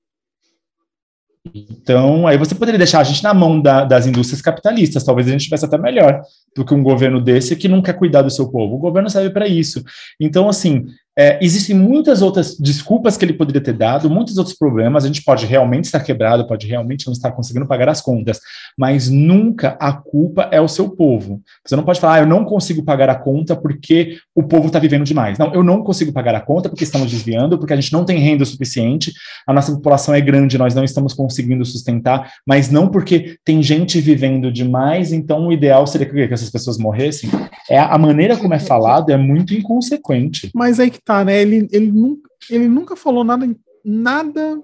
[1.54, 5.30] Então, aí você poderia deixar a gente na mão da, das indústrias capitalistas, talvez a
[5.30, 6.20] gente tivesse até melhor
[6.56, 8.74] do que um governo desse que não quer cuidar do seu povo.
[8.74, 9.84] O governo serve para isso.
[10.20, 10.86] Então, assim,
[11.18, 15.04] é, existem muitas outras desculpas que ele poderia ter dado, muitos outros problemas.
[15.04, 18.40] A gente pode realmente estar quebrado, pode realmente não estar conseguindo pagar as contas,
[18.76, 21.40] mas nunca a culpa é o seu povo.
[21.64, 24.78] Você não pode falar, ah, eu não consigo pagar a conta porque o povo está
[24.78, 25.38] vivendo demais.
[25.38, 28.18] Não, eu não consigo pagar a conta porque estamos desviando, porque a gente não tem
[28.18, 29.12] renda o suficiente,
[29.46, 34.00] a nossa população é grande, nós não estamos conseguindo sustentar, mas não porque tem gente
[34.00, 37.30] vivendo demais, então o ideal seria que essas pessoas morressem.
[37.70, 40.50] É a maneira como é falado é muito inconsequente.
[40.54, 41.40] Mas aí que tá, né?
[41.40, 43.48] Ele, ele, nunca, ele nunca falou nada,
[43.82, 44.60] nada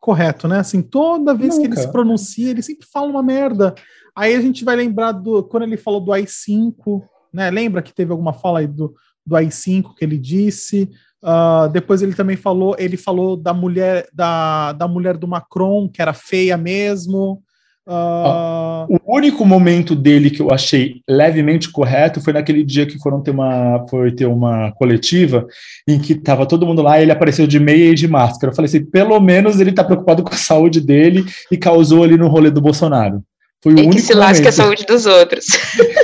[0.00, 0.58] correto, né?
[0.58, 1.68] Assim, toda vez nunca.
[1.68, 3.74] que ele se pronuncia, ele sempre fala uma merda.
[4.16, 7.02] Aí a gente vai lembrar do quando ele falou do AI-5,
[7.32, 7.50] né?
[7.50, 8.94] Lembra que teve alguma fala aí do,
[9.24, 10.90] do AI-5 que ele disse?
[11.22, 16.00] Uh, depois ele também falou, ele falou da mulher da, da mulher do Macron, que
[16.00, 17.42] era feia mesmo.
[17.86, 18.86] Uh...
[19.06, 23.30] O único momento dele que eu achei levemente correto foi naquele dia que foram ter
[23.30, 25.46] uma, foi ter uma coletiva
[25.86, 28.50] em que estava todo mundo lá e ele apareceu de meia e de máscara.
[28.50, 32.16] Eu falei assim, pelo menos ele está preocupado com a saúde dele e causou ali
[32.16, 33.22] no rolê do Bolsonaro.
[33.62, 35.46] Foi o e único que se lasque a saúde dos outros.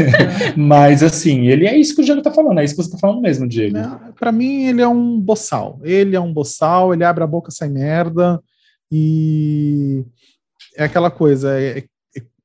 [0.56, 2.98] Mas assim, ele é isso que o Diego está falando, é isso que você está
[2.98, 3.76] falando mesmo, Diego.
[4.18, 5.78] Para mim, ele é um boçal.
[5.82, 8.40] Ele é um boçal, ele abre a boca, sai merda
[8.90, 10.04] e
[10.80, 11.84] é aquela coisa, é,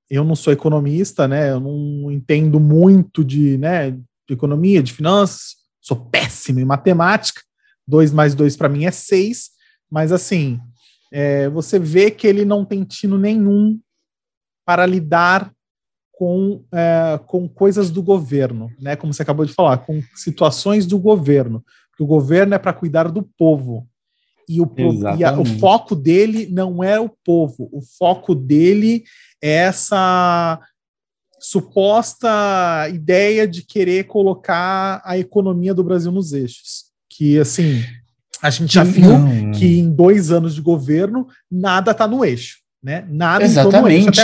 [0.09, 1.51] eu não sou economista, né?
[1.51, 7.41] Eu não entendo muito de, né, de economia, de finanças, sou péssimo em matemática.
[7.87, 9.51] 2 mais 2 para mim é 6,
[9.89, 10.59] mas assim,
[11.13, 13.79] é, você vê que ele não tem tino nenhum
[14.65, 15.53] para lidar
[16.11, 18.97] com, é, com coisas do governo, né?
[18.97, 21.63] Como você acabou de falar, com situações do governo.
[21.89, 23.87] Porque o governo é para cuidar do povo.
[24.47, 24.71] E, o,
[25.17, 29.03] e a, o foco dele não é o povo, o foco dele
[29.41, 30.59] é essa
[31.39, 36.85] suposta ideia de querer colocar a economia do Brasil nos eixos.
[37.09, 37.83] Que, assim,
[38.41, 39.51] A gente já viu não.
[39.51, 43.05] que em dois anos de governo nada está no eixo, né?
[43.09, 44.21] Nada Exatamente.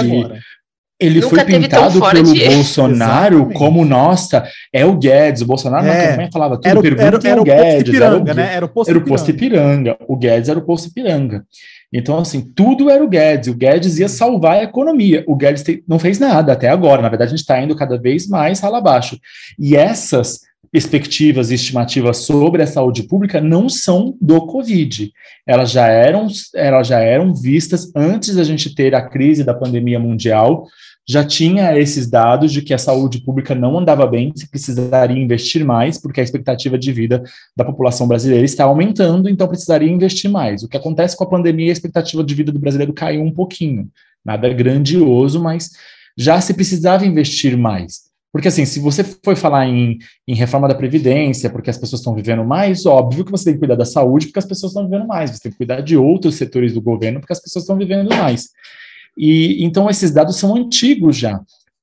[1.02, 3.57] Ele Nunca foi pintado pelo Bolsonaro Exatamente.
[3.57, 5.41] como, nossa, é o Guedes.
[5.41, 5.90] O Bolsonaro é.
[5.90, 7.88] na campanha falava tudo, era, pergunta era, era o Guedes.
[7.90, 8.56] Ipiranga, era o, né?
[8.56, 9.98] Era o posto, era o posto Ipiranga.
[10.07, 11.44] O Guedes era o posto Ipiranga.
[11.91, 13.49] Então, assim, tudo era o Guedes.
[13.49, 15.23] O Guedes ia salvar a economia.
[15.28, 17.02] O Guedes te, não fez nada até agora.
[17.02, 19.19] Na verdade, a gente está indo cada vez mais rala abaixo.
[19.60, 20.41] E essas
[20.72, 25.11] perspectivas e estimativas sobre a saúde pública não são do Covid.
[25.45, 29.99] Elas já eram, elas já eram vistas antes da gente ter a crise da pandemia
[29.99, 30.65] mundial,
[31.07, 35.65] já tinha esses dados de que a saúde pública não andava bem, se precisaria investir
[35.65, 37.23] mais, porque a expectativa de vida
[37.56, 40.64] da população brasileira está aumentando, então precisaria investir mais.
[40.64, 43.90] O que acontece com a pandemia, a expectativa de vida do brasileiro caiu um pouquinho.
[44.23, 45.72] Nada grandioso, mas
[46.18, 48.11] já se precisava investir mais.
[48.32, 52.15] Porque, assim, se você for falar em, em reforma da Previdência, porque as pessoas estão
[52.15, 55.06] vivendo mais, óbvio que você tem que cuidar da saúde, porque as pessoas estão vivendo
[55.06, 55.32] mais.
[55.32, 58.49] Você tem que cuidar de outros setores do governo, porque as pessoas estão vivendo mais.
[59.18, 61.40] E então esses dados são antigos já.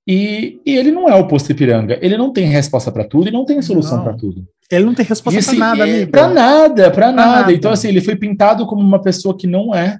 [0.06, 1.98] E, e ele não é o posto Ipiranga.
[2.00, 4.46] Ele não tem resposta para tudo e não tem solução para tudo.
[4.70, 6.10] Ele não tem resposta para nada, amigo.
[6.10, 7.32] Para nada, para nada.
[7.40, 7.52] nada.
[7.52, 9.98] Então, assim, ele foi pintado como uma pessoa que não é,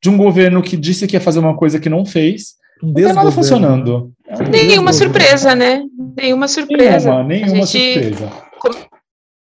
[0.00, 3.08] de um governo que disse que ia fazer uma coisa que não fez um não
[3.08, 4.12] tá nada funcionando.
[4.26, 5.82] É um nenhuma surpresa, né?
[6.16, 7.10] Nenhuma surpresa.
[7.10, 8.32] Nenhuma, nenhuma gente, surpresa.
[8.60, 8.76] Como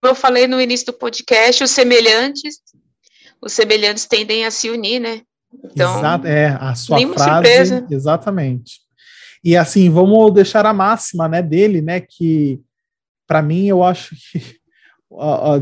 [0.03, 2.59] eu falei no início do podcast, os semelhantes,
[3.41, 5.21] os semelhantes tendem a se unir, né?
[5.63, 7.87] Então, Exato, é, a sua frase, surpresa.
[7.89, 8.79] exatamente.
[9.43, 12.61] E assim, vamos deixar a máxima, né, dele, né, que
[13.27, 14.61] para mim eu acho que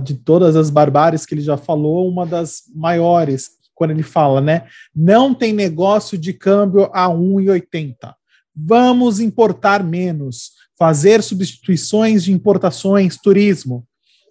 [0.03, 4.67] de todas as barbáries que ele já falou, uma das maiores quando ele fala, né?
[4.93, 8.13] Não tem negócio de câmbio a 1,80.
[8.53, 13.87] Vamos importar menos, fazer substituições de importações, turismo.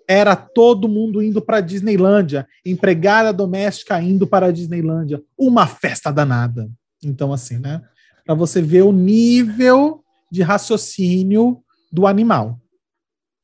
[0.09, 5.22] Era todo mundo indo para a Disneylândia, empregada doméstica indo para a Disneylândia.
[5.36, 6.70] Uma festa danada.
[7.05, 7.82] Então, assim, né?
[8.24, 10.02] Para você ver o nível
[10.32, 11.62] de raciocínio
[11.93, 12.59] do animal.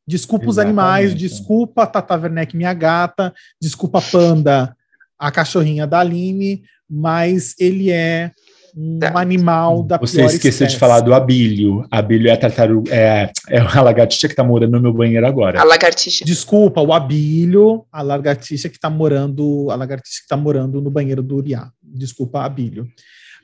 [0.07, 0.75] Desculpa Exatamente.
[0.75, 4.77] os animais, desculpa Tata Werneck, minha gata, desculpa Panda,
[5.19, 8.31] a cachorrinha da Aline, mas ele é
[8.77, 9.13] um tá.
[9.19, 10.73] animal da Você esqueceu espécie.
[10.73, 11.87] de falar do abílio.
[11.91, 15.61] Abílio é a tartaruga, é, é a lagartixa que está morando no meu banheiro agora.
[15.61, 16.25] A lagartixa.
[16.25, 21.23] Desculpa, o abílio, a lagartixa que está morando, a lagartixa que tá morando no banheiro
[21.23, 21.71] do Uriá.
[21.83, 22.89] Desculpa, abílio.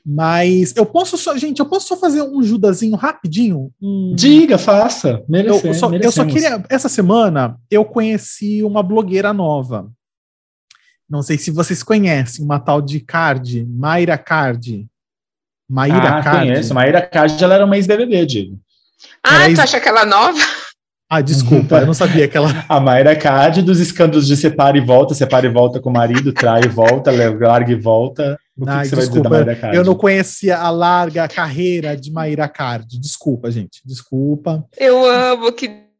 [0.04, 3.70] Mas eu posso só, gente, eu posso só fazer um judazinho rapidinho?
[3.80, 4.14] Um...
[4.14, 5.22] Diga, faça.
[5.28, 6.62] Merece, eu, só, eu só queria.
[6.68, 9.90] Essa semana eu conheci uma blogueira nova.
[11.08, 14.86] Não sei se vocês conhecem uma tal de Card, Mayra Card.
[15.70, 16.38] Maíra ah, Card.
[16.48, 16.74] conheço.
[16.74, 18.58] Maíra Card, ela era uma ex-BBB, Diego.
[19.24, 20.38] Ah, era tu acha aquela nova?
[21.08, 22.48] Ah, desculpa, eu não sabia que ela...
[22.68, 26.32] A Mayra Card dos escândalos de separa e volta, separa e volta com o marido,
[26.32, 28.38] trai e volta, larga e volta.
[28.56, 29.76] O que, Ai, que você desculpa, vai dizer da Mayra Card?
[29.76, 33.00] Eu não conhecia a larga carreira de Maíra Card.
[33.00, 34.64] Desculpa, gente, desculpa.
[34.78, 35.90] Eu amo que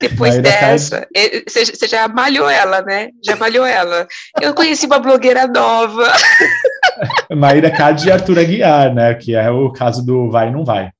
[0.00, 1.06] depois dessa,
[1.46, 3.08] você já malhou ela, né?
[3.24, 4.06] Já malhou ela.
[4.42, 6.12] Eu conheci uma blogueira nova.
[7.36, 9.14] Maíra Cade e Arthur Aguiar, né?
[9.14, 10.90] Que é o caso do vai e não vai.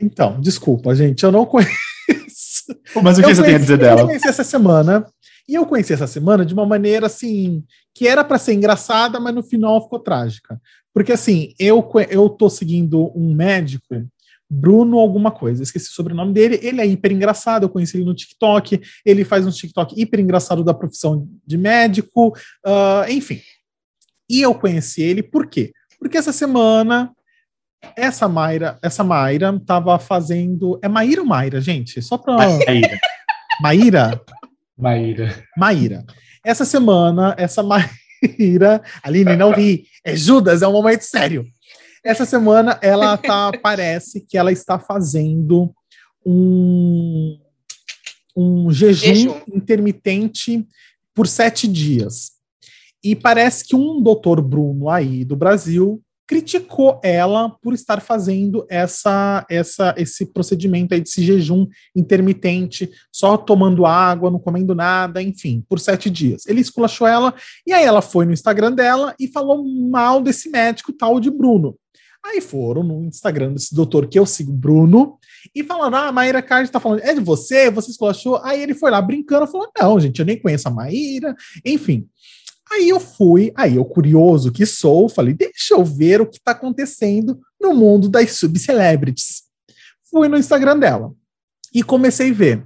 [0.00, 1.74] Então, desculpa, gente, eu não conheço.
[3.02, 4.00] Mas o que eu você conheci, tem a dizer dela?
[4.00, 5.06] Eu conheci essa semana,
[5.48, 7.62] e eu conheci essa semana de uma maneira assim,
[7.94, 10.60] que era para ser engraçada, mas no final ficou trágica.
[10.92, 14.06] Porque assim, eu, eu tô seguindo um médico
[14.48, 16.60] Bruno alguma coisa, esqueci o sobrenome dele.
[16.62, 18.80] Ele é hiper engraçado, eu conheci ele no TikTok.
[19.04, 22.28] Ele faz um TikTok hiper engraçado da profissão de médico,
[22.64, 23.40] uh, enfim.
[24.34, 25.72] E eu conheci ele por quê?
[25.96, 27.14] Porque essa semana
[27.96, 30.76] essa Mayra, essa Mayra tava fazendo.
[30.82, 32.02] É Maíra ou Mayra, gente?
[32.02, 32.34] Só pra.
[32.36, 32.98] Maíra.
[33.60, 34.20] Maíra?
[34.76, 35.44] Maíra.
[35.56, 36.04] Maíra.
[36.44, 38.82] Essa semana, essa Maíra.
[39.04, 39.86] Aline, não ri.
[40.02, 41.46] É Judas, é um momento sério.
[42.02, 45.72] Essa semana ela tá, parece que ela está fazendo
[46.26, 47.38] um,
[48.36, 50.66] um jejum, jejum intermitente
[51.14, 52.33] por sete dias.
[53.04, 59.44] E parece que um doutor Bruno aí do Brasil criticou ela por estar fazendo essa,
[59.50, 65.78] essa, esse procedimento aí desse jejum intermitente, só tomando água, não comendo nada, enfim, por
[65.78, 66.46] sete dias.
[66.46, 67.34] Ele esculachou ela
[67.66, 71.76] e aí ela foi no Instagram dela e falou mal desse médico tal de Bruno.
[72.24, 75.18] Aí foram no Instagram desse doutor que eu sigo, Bruno,
[75.54, 77.70] e falaram: Ah, a Maíra Card tá falando, é de você?
[77.70, 78.40] Você esculachou?
[78.42, 82.08] Aí ele foi lá brincando, falou: Não, gente, eu nem conheço a Maíra, enfim.
[82.72, 86.52] Aí eu fui, aí eu curioso que sou, falei: Deixa eu ver o que tá
[86.52, 89.42] acontecendo no mundo das subcelebrities.
[90.10, 91.14] Fui no Instagram dela
[91.72, 92.64] e comecei a ver.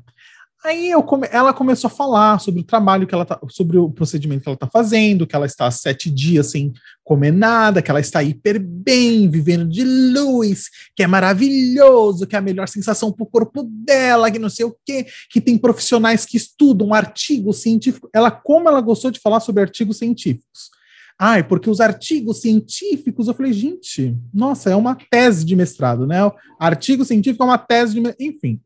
[0.65, 4.43] Aí come, ela começou a falar sobre o trabalho que ela tá, sobre o procedimento
[4.43, 6.73] que ela está fazendo, que ela está há sete dias sem
[7.05, 12.41] comer nada, que ela está hiper bem, vivendo de luz, que é maravilhoso, que é
[12.41, 16.27] a melhor sensação para o corpo dela, que não sei o quê, que tem profissionais
[16.27, 18.11] que estudam artigos científicos.
[18.13, 20.71] Ela, como ela gostou de falar sobre artigos científicos.
[21.17, 26.19] Ai, porque os artigos científicos, eu falei, gente, nossa, é uma tese de mestrado, né?
[26.59, 28.15] Artigo científico é uma tese de.
[28.21, 28.61] Enfim.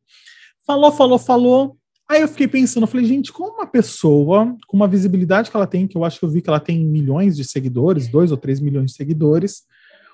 [0.66, 1.78] Falou, falou, falou.
[2.12, 5.66] Aí eu fiquei pensando, eu falei, gente, como uma pessoa com uma visibilidade que ela
[5.66, 8.36] tem, que eu acho que eu vi que ela tem milhões de seguidores, dois ou
[8.36, 9.62] três milhões de seguidores,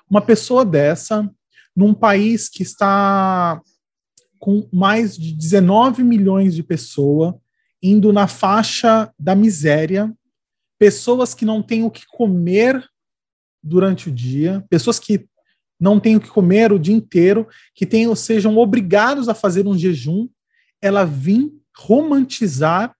[0.09, 1.29] uma pessoa dessa,
[1.75, 3.61] num país que está
[4.39, 7.33] com mais de 19 milhões de pessoas,
[7.83, 10.09] indo na faixa da miséria,
[10.79, 12.81] pessoas que não têm o que comer
[13.61, 15.27] durante o dia, pessoas que
[15.77, 17.45] não têm o que comer o dia inteiro,
[17.75, 20.29] que tenham, sejam obrigados a fazer um jejum,
[20.81, 22.93] ela vim romantizar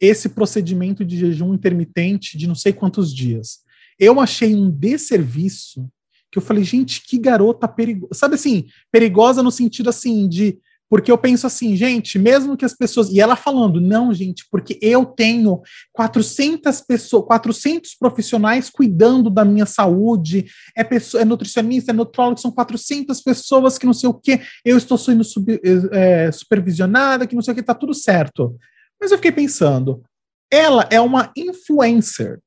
[0.00, 3.60] esse procedimento de jejum intermitente de não sei quantos dias.
[3.98, 5.88] Eu achei um desserviço
[6.30, 8.14] que eu falei, gente, que garota perigosa.
[8.14, 10.58] Sabe assim, perigosa no sentido assim de
[10.90, 13.10] porque eu penso assim, gente, mesmo que as pessoas.
[13.10, 15.60] E ela falando, não, gente, porque eu tenho
[15.92, 20.46] 400 pessoas, 400 profissionais cuidando da minha saúde,
[20.76, 24.78] é, pessoa, é nutricionista, é nutrólogo, são 400 pessoas que não sei o quê, eu
[24.78, 25.60] estou sendo sub,
[25.92, 28.56] é, supervisionada, que não sei o que, tá tudo certo.
[29.00, 30.02] Mas eu fiquei pensando,
[30.50, 32.40] ela é uma influencer.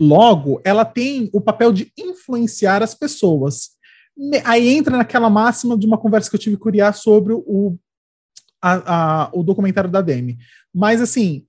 [0.00, 3.70] Logo, ela tem o papel de influenciar as pessoas.
[4.44, 7.76] Aí entra naquela máxima de uma conversa que eu tive com o sobre o
[8.60, 10.38] a, a, o documentário da Demi.
[10.74, 11.44] Mas, assim,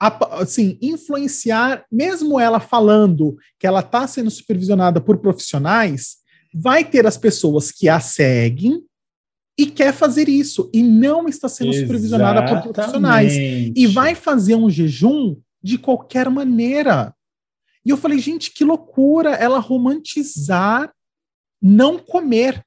[0.00, 6.16] a, assim, influenciar, mesmo ela falando que ela está sendo supervisionada por profissionais,
[6.52, 8.82] vai ter as pessoas que a seguem
[9.58, 11.86] e quer fazer isso, e não está sendo Exatamente.
[11.86, 13.34] supervisionada por profissionais.
[13.76, 17.14] E vai fazer um jejum de qualquer maneira.
[17.84, 20.90] E eu falei, gente, que loucura ela romantizar
[21.60, 22.64] não comer.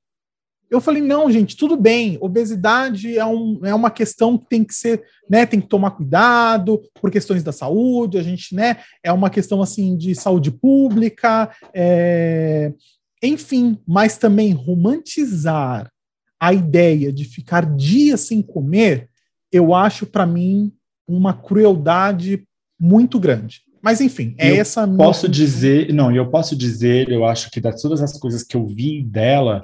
[0.73, 4.73] Eu falei, não, gente, tudo bem, obesidade é, um, é uma questão que tem que
[4.73, 9.29] ser, né, tem que tomar cuidado por questões da saúde, a gente, né, é uma
[9.29, 12.73] questão, assim, de saúde pública, é,
[13.21, 15.91] enfim, mas também romantizar
[16.39, 19.09] a ideia de ficar dias sem comer,
[19.51, 20.73] eu acho, para mim,
[21.07, 22.47] uma crueldade
[22.79, 23.61] muito grande.
[23.79, 27.79] Mas enfim, é eu essa posso dizer, não, eu posso dizer, eu acho que das
[27.79, 29.61] todas as coisas que eu vi dela,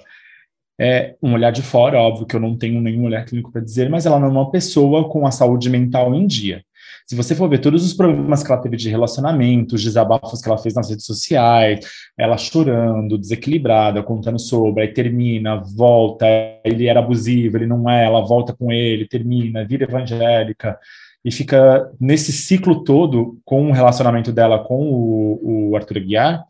[0.79, 3.89] é um olhar de fora, óbvio que eu não tenho nenhum olhar clínico para dizer,
[3.89, 6.63] mas ela não é uma pessoa com a saúde mental em dia.
[7.05, 10.47] Se você for ver todos os problemas que ela teve de relacionamento, os desabafos que
[10.47, 11.79] ela fez nas redes sociais,
[12.17, 16.25] ela chorando, desequilibrada, contando sobre, aí termina, volta,
[16.63, 20.77] ele era abusivo, ele não é, ela volta com ele, termina, vira evangélica,
[21.25, 26.45] e fica nesse ciclo todo com o relacionamento dela com o, o Arthur Aguiar,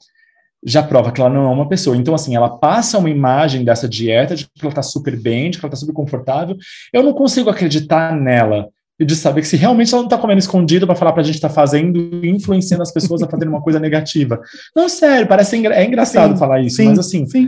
[0.64, 1.96] já prova que ela não é uma pessoa.
[1.96, 5.58] Então, assim, ela passa uma imagem dessa dieta, de que ela está super bem, de
[5.58, 6.58] que ela está super confortável.
[6.92, 8.68] Eu não consigo acreditar nela
[9.00, 11.26] e de saber que se realmente ela não está comendo escondido para falar para a
[11.26, 14.42] gente estar tá fazendo, influenciando as pessoas a fazerem uma coisa negativa.
[14.76, 17.48] Não, sério, parece engra é engraçado sim, falar isso, sim, mas assim, sim.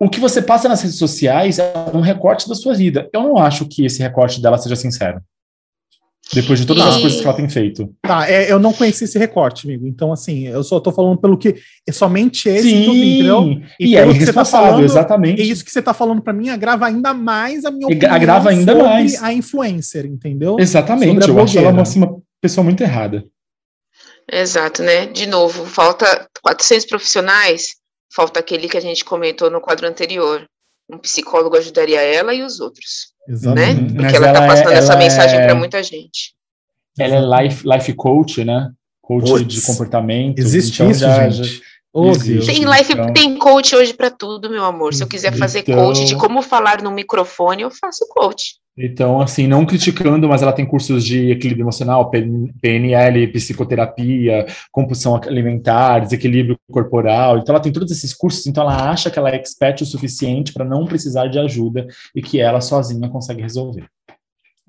[0.00, 3.08] o que você passa nas redes sociais é um recorte da sua vida.
[3.12, 5.20] Eu não acho que esse recorte dela seja sincero.
[6.32, 6.88] Depois de todas e...
[6.88, 7.94] as coisas que ela tem feito.
[8.02, 9.86] Tá, é, eu não conheci esse recorte, amigo.
[9.86, 11.56] Então, assim, eu só tô falando pelo que.
[11.86, 13.68] É somente esse Sim, que eu vi, entendeu?
[13.80, 15.40] E, e é que você tá falando, exatamente.
[15.40, 18.12] E isso que você tá falando para mim agrava ainda mais a minha opinião.
[18.12, 19.22] Agrava ainda sobre mais.
[19.22, 20.56] a influencer, entendeu?
[20.58, 21.28] Exatamente.
[21.28, 23.24] Eu acho ela uma, assim, uma pessoa muito errada.
[24.30, 25.06] Exato, né?
[25.06, 27.76] De novo, falta 400 profissionais,
[28.14, 30.46] falta aquele que a gente comentou no quadro anterior.
[30.90, 33.14] Um psicólogo ajudaria ela e os outros.
[33.28, 33.80] Exatamente.
[33.80, 33.88] Né?
[33.88, 35.44] Porque Mas ela está passando é, essa mensagem é...
[35.44, 36.34] para muita gente.
[36.98, 38.70] Ela é life, life coach, né?
[39.02, 39.54] Coach Puts.
[39.54, 40.38] de comportamento.
[40.38, 41.62] Existe então isso, já, gente.
[41.92, 43.12] Oh, tem life, então...
[43.12, 44.94] tem coach hoje para tudo, meu amor.
[44.94, 45.76] Se eu quiser fazer então...
[45.76, 48.56] coach de como falar no microfone, eu faço coach.
[48.80, 52.10] Então, assim, não criticando, mas ela tem cursos de equilíbrio emocional,
[52.60, 57.38] PNL, psicoterapia, compulsão alimentar, desequilíbrio corporal.
[57.38, 60.52] Então, ela tem todos esses cursos, então ela acha que ela é expert o suficiente
[60.52, 63.84] para não precisar de ajuda e que ela sozinha consegue resolver.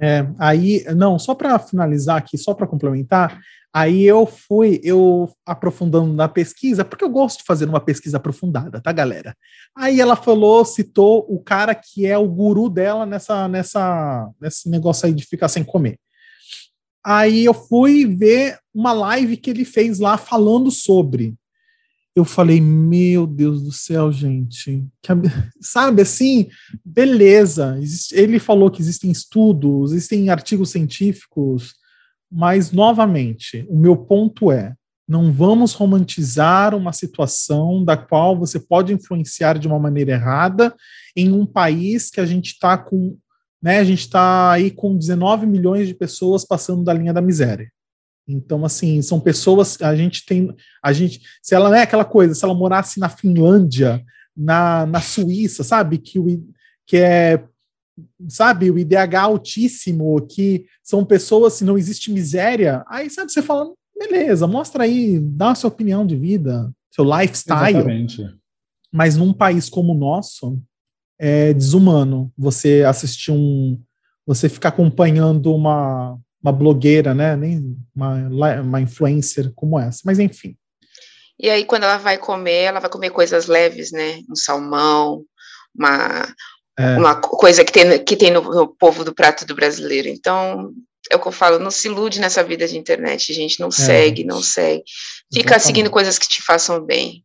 [0.01, 3.39] É, aí, não, só para finalizar aqui, só para complementar,
[3.73, 8.81] aí eu fui, eu aprofundando na pesquisa, porque eu gosto de fazer uma pesquisa aprofundada,
[8.81, 9.35] tá, galera?
[9.75, 15.05] Aí ela falou, citou o cara que é o guru dela nessa, nessa, nesse negócio
[15.05, 15.99] aí de ficar sem comer.
[17.05, 21.35] Aí eu fui ver uma live que ele fez lá falando sobre.
[22.15, 24.85] eu falei, meu Deus do céu, gente.
[25.61, 26.49] Sabe assim,
[26.83, 27.79] beleza.
[28.11, 31.78] Ele falou que existem estudos, existem artigos científicos,
[32.31, 34.73] mas, novamente, o meu ponto é:
[35.07, 40.75] não vamos romantizar uma situação da qual você pode influenciar de uma maneira errada
[41.15, 43.17] em um país que a gente está com.
[43.61, 47.69] Né, a gente está aí com 19 milhões de pessoas passando da linha da miséria.
[48.25, 49.81] Então, assim, são pessoas.
[49.81, 50.55] A gente tem.
[50.83, 51.21] A gente.
[51.41, 54.03] Se ela não é aquela coisa, se ela morasse na Finlândia,
[54.37, 55.97] na, na Suíça, sabe?
[55.97, 56.25] Que, o,
[56.85, 57.43] que é.
[58.27, 63.71] Sabe, o IDH altíssimo, que são pessoas, se não existe miséria, aí, sabe, você fala,
[63.97, 67.77] beleza, mostra aí, dá a sua opinião de vida, seu lifestyle.
[67.77, 68.35] Exatamente.
[68.91, 70.61] Mas num país como o nosso,
[71.19, 73.79] é desumano você assistir um.
[74.25, 77.35] Você ficar acompanhando uma, uma blogueira, né?
[77.35, 80.55] Nem uma, uma influencer como essa, mas enfim.
[81.37, 84.21] E aí, quando ela vai comer, ela vai comer coisas leves, né?
[84.29, 85.23] Um salmão,
[85.75, 86.27] uma,
[86.79, 86.97] é.
[86.97, 90.07] uma coisa que tem, que tem no, no, povo do prato do brasileiro.
[90.07, 90.71] Então,
[91.11, 93.59] é o que eu falo, não se ilude nessa vida de internet, gente.
[93.59, 93.71] Não é.
[93.71, 94.83] segue, não segue.
[95.31, 95.65] Fica Exatamente.
[95.65, 97.23] seguindo coisas que te façam bem.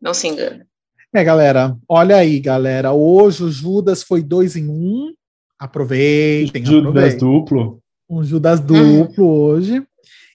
[0.00, 0.66] Não se engana.
[1.14, 2.92] É, galera, olha aí, galera.
[2.92, 5.12] Hoje o Judas foi dois em um.
[5.58, 6.64] Aproveitem.
[6.64, 7.18] Judas aproveitem.
[7.18, 9.30] duplo um Judas duplo uhum.
[9.30, 9.82] hoje.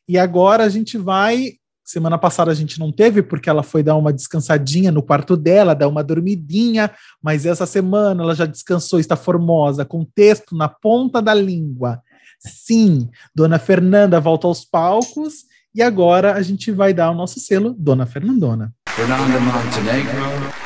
[0.08, 1.54] E agora a gente vai.
[1.84, 5.76] Semana passada a gente não teve, porque ela foi dar uma descansadinha no quarto dela,
[5.76, 6.90] dar uma dormidinha,
[7.22, 12.02] mas essa semana ela já descansou, está formosa, com texto na ponta da língua.
[12.40, 15.46] Sim, Dona Fernanda volta aos palcos
[15.76, 18.74] e agora a gente vai dar o nosso selo Dona Fernandona.
[18.88, 20.64] Fernanda Montenegro.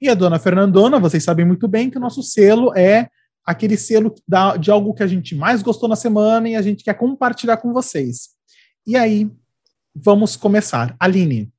[0.00, 3.08] E a Dona Fernandona, vocês sabem muito bem que o nosso selo é
[3.46, 4.14] aquele selo
[4.58, 7.72] de algo que a gente mais gostou na semana e a gente quer compartilhar com
[7.72, 8.30] vocês.
[8.86, 9.30] E aí,
[9.94, 10.96] vamos começar.
[10.98, 11.50] Aline,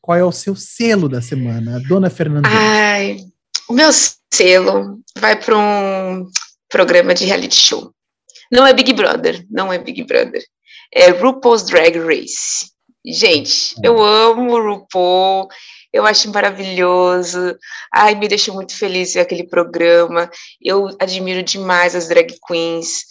[0.00, 2.48] qual é o seu selo da semana, Dona Fernanda?
[2.50, 3.18] Ai,
[3.68, 3.90] o meu
[4.32, 6.28] selo vai para um
[6.68, 7.92] programa de reality show.
[8.50, 10.42] Não é Big Brother, não é Big Brother.
[10.92, 12.70] É RuPaul's Drag Race.
[13.04, 15.48] Gente, eu amo o RuPaul,
[15.92, 17.56] eu acho maravilhoso.
[17.94, 20.30] Ai, me deixa muito feliz ver aquele programa.
[20.60, 23.04] Eu admiro demais as drag queens.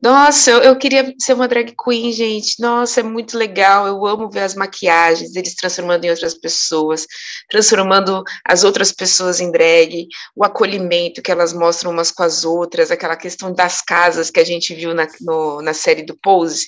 [0.00, 2.62] Nossa, eu, eu, queria ser uma drag queen, gente.
[2.62, 3.84] Nossa, é muito legal.
[3.84, 7.04] Eu amo ver as maquiagens, eles transformando em outras pessoas,
[7.50, 10.06] transformando as outras pessoas em drag,
[10.36, 14.44] o acolhimento que elas mostram umas com as outras, aquela questão das casas que a
[14.44, 16.66] gente viu na, no, na série do Pose.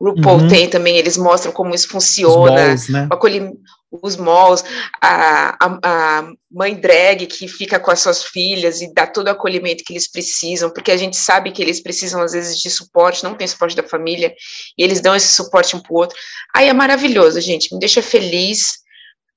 [0.00, 0.48] O RuPaul uhum.
[0.48, 3.06] tem também, eles mostram como isso funciona, balls, né?
[3.10, 3.58] o, acolhimento,
[4.00, 4.64] os malls,
[5.00, 9.30] a, a, a, mãe drag que fica com as suas filhas e dá todo o
[9.30, 13.24] acolhimento que eles precisam, porque a gente sabe que eles precisam, às vezes, de suporte,
[13.24, 14.34] não tem suporte da família,
[14.78, 16.16] e eles dão esse suporte um para o outro.
[16.54, 18.78] Aí é maravilhoso, gente, me deixa feliz,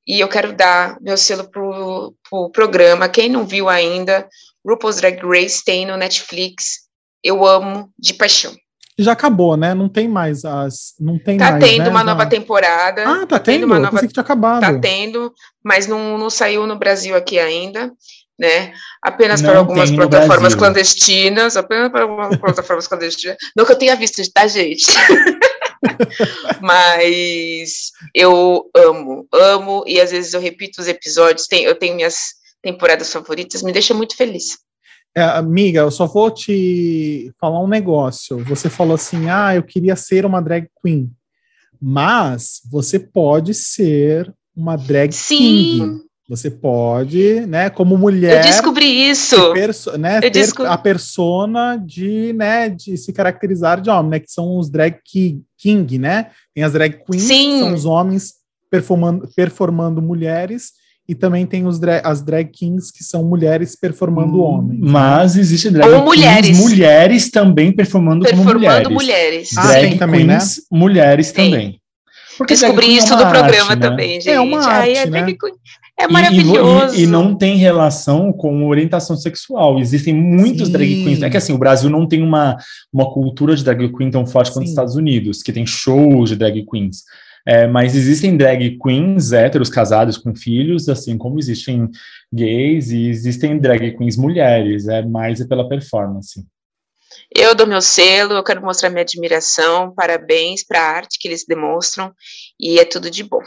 [0.08, 3.10] e eu quero dar meu selo pro, pro programa.
[3.10, 4.28] Quem não viu ainda,
[4.66, 6.86] RuPaul's Drag Race tem no Netflix.
[7.24, 8.56] Eu amo de paixão
[8.98, 9.74] já acabou, né?
[9.74, 10.94] Não tem mais as.
[11.00, 11.90] Não tem tá mais, tendo né?
[11.90, 13.04] uma nova temporada.
[13.04, 13.56] Ah, tá, tá tendo?
[13.56, 14.00] tendo uma nova...
[14.00, 14.62] que tinha acabado.
[14.62, 17.92] Tá tendo, mas não, não saiu no Brasil aqui ainda,
[18.40, 18.74] né?
[19.02, 23.38] Apenas não para algumas plataformas clandestinas, apenas para algumas plataformas clandestinas.
[23.56, 24.86] Não que eu tenha visto, tá, gente?
[26.62, 32.36] mas eu amo, amo, e às vezes eu repito os episódios, tem, eu tenho minhas
[32.62, 34.58] temporadas favoritas, me deixa muito feliz.
[35.18, 38.38] É, amiga, eu só vou te falar um negócio.
[38.44, 41.10] Você falou assim: ah, eu queria ser uma drag queen.
[41.82, 45.38] Mas você pode ser uma drag Sim.
[45.38, 46.06] king.
[46.28, 48.44] Você pode, né, como mulher.
[48.44, 49.54] Eu descobri isso.
[49.54, 50.72] Perso né, eu descobri...
[50.72, 54.98] a persona de, né, de se caracterizar de homem, né, que são os drag
[55.56, 56.32] king, né?
[56.54, 57.52] Tem as drag queens, Sim.
[57.52, 58.34] que são os homens
[58.72, 60.72] performando, performando mulheres,
[61.08, 64.80] e também tem os dra as drag kings que são mulheres performando hum, homens.
[64.80, 64.88] Né?
[64.90, 66.58] Mas existe drag Ou mulheres.
[66.58, 68.92] mulheres também performando, performando como mulheres.
[68.92, 69.58] mulheres.
[69.58, 70.40] Ah, drag também, né?
[70.72, 71.52] mulheres tem.
[71.52, 71.82] também.
[72.38, 73.82] Porque Descobri isso é do programa né?
[73.82, 74.30] também, gente.
[74.30, 75.36] É uma arte, Ai, é, né?
[75.98, 76.96] é maravilhoso.
[76.96, 79.80] E, e, e, não tem relação com orientação sexual.
[79.80, 80.74] Existem muitos Sim.
[80.74, 81.22] drag queens.
[81.22, 82.58] É que assim, o Brasil não tem uma,
[82.92, 86.36] uma cultura de drag queen tão forte quanto os Estados Unidos, que tem shows de
[86.36, 87.04] drag queens.
[87.48, 91.90] É, mas existem drag queens héteros casados com filhos, assim como existem
[92.34, 96.44] gays e existem drag queens mulheres, é mais pela performance.
[97.34, 101.46] Eu dou meu selo, eu quero mostrar minha admiração, parabéns para a arte que eles
[101.48, 102.12] demonstram
[102.60, 103.42] e é tudo de bom.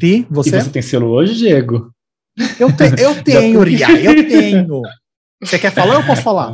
[0.00, 0.56] Ri, você?
[0.56, 1.92] E você tem selo hoje, Diego?
[2.58, 4.82] Eu, te, eu tenho, Ria, eu tenho.
[5.42, 6.52] Você quer falar ou eu posso falar?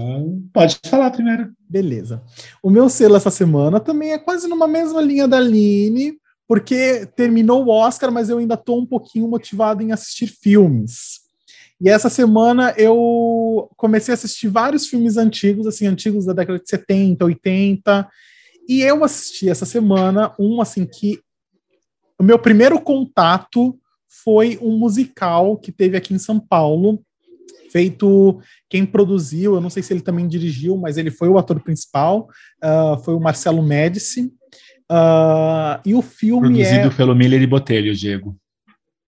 [0.53, 1.53] Pode falar primeiro.
[1.69, 2.23] Beleza.
[2.63, 6.15] O meu selo essa semana também é quase numa mesma linha da Aline,
[6.47, 11.21] porque terminou o Oscar, mas eu ainda estou um pouquinho motivado em assistir filmes.
[11.81, 16.69] E essa semana eu comecei a assistir vários filmes antigos, assim, antigos da década de
[16.69, 18.09] 70, 80.
[18.67, 21.21] E eu assisti essa semana um, assim, que
[22.19, 23.79] o meu primeiro contato
[24.25, 27.01] foi um musical que teve aqui em São Paulo,
[27.71, 31.61] feito quem produziu, eu não sei se ele também dirigiu, mas ele foi o ator
[31.61, 32.29] principal,
[32.65, 34.33] uh, foi o Marcelo Médici.
[34.91, 36.91] Uh, e o filme Produzido é...
[36.91, 38.37] pelo Miller e Botelho, Diego.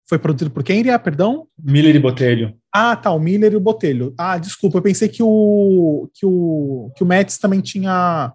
[0.08, 1.00] Foi produzido por quem, Iria?
[1.00, 1.48] Perdão?
[1.58, 2.54] Miller e Botelho.
[2.72, 4.14] Ah, tá, o Miller e o Botelho.
[4.18, 8.32] Ah, desculpa, eu pensei que o que o, que o Médici também tinha...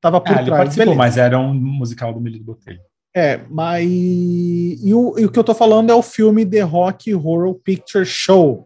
[0.00, 0.46] Tava por ah, trás.
[0.46, 2.80] Ele participou, mas era um musical do Miller e Botelho.
[3.16, 3.84] É, mas...
[3.88, 8.04] E o, e o que eu tô falando é o filme The Rock Horror Picture
[8.04, 8.64] Show,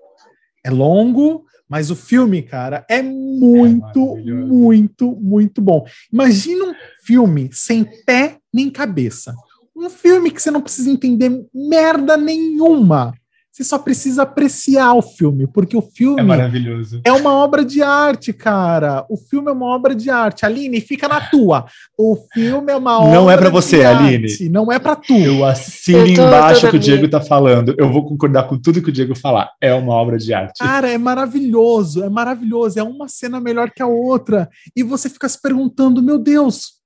[0.64, 5.86] é longo, mas o filme, cara, é muito, é muito, muito bom.
[6.12, 6.74] Imagina um
[7.04, 9.34] filme sem pé nem cabeça.
[9.76, 13.14] Um filme que você não precisa entender merda nenhuma.
[13.52, 17.01] Você só precisa apreciar o filme, porque o filme é maravilhoso.
[17.05, 19.05] É uma obra de arte, cara.
[19.10, 20.47] O filme é uma obra de arte.
[20.47, 21.66] Aline, fica na tua.
[21.98, 24.27] O filme é uma obra Não é para você, Aline.
[24.27, 24.48] Arte.
[24.48, 25.16] Não é para tu.
[25.16, 27.74] Eu assino eu embaixo o que o Diego tá falando.
[27.77, 29.51] Eu vou concordar com tudo que o Diego falar.
[29.60, 30.59] É uma obra de arte.
[30.60, 32.78] Cara, é maravilhoso, é maravilhoso.
[32.78, 34.48] É uma cena melhor que a outra.
[34.77, 36.81] E você fica se perguntando, meu Deus,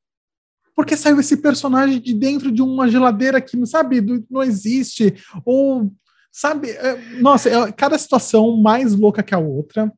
[0.75, 5.15] por que saiu esse personagem de dentro de uma geladeira que, sabe, não existe?
[5.45, 5.93] Ou
[6.35, 6.71] Sabe?
[6.71, 9.93] É, nossa, é cada situação mais louca que a outra.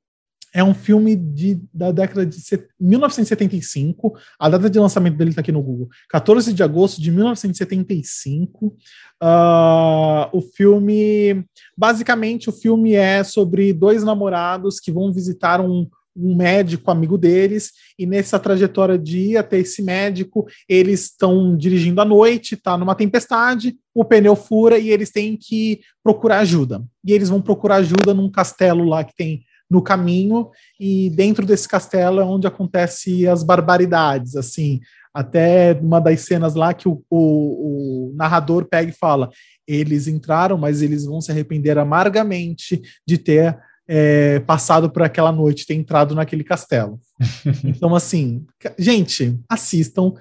[0.53, 2.39] É um filme de, da década de
[2.79, 4.15] 1975.
[4.39, 5.89] A data de lançamento dele está aqui no Google.
[6.11, 8.67] 14 de agosto de 1975.
[8.67, 8.75] Uh,
[9.21, 11.45] ah, o filme.
[11.77, 17.73] Basicamente, o filme é sobre dois namorados que vão visitar um, um médico amigo deles,
[17.99, 22.95] e nessa trajetória de ir até esse médico, eles estão dirigindo à noite, está numa
[22.95, 26.83] tempestade, o pneu fura e eles têm que procurar ajuda.
[27.05, 30.49] E eles vão procurar ajuda num castelo lá que tem no caminho,
[30.79, 34.81] e dentro desse castelo é onde acontecem as barbaridades, assim,
[35.13, 39.31] até uma das cenas lá que o, o, o narrador pega e fala:
[39.67, 45.67] eles entraram, mas eles vão se arrepender amargamente de ter é, passado por aquela noite,
[45.67, 46.99] ter entrado naquele castelo.
[47.65, 48.45] então, assim,
[48.79, 50.13] gente, assistam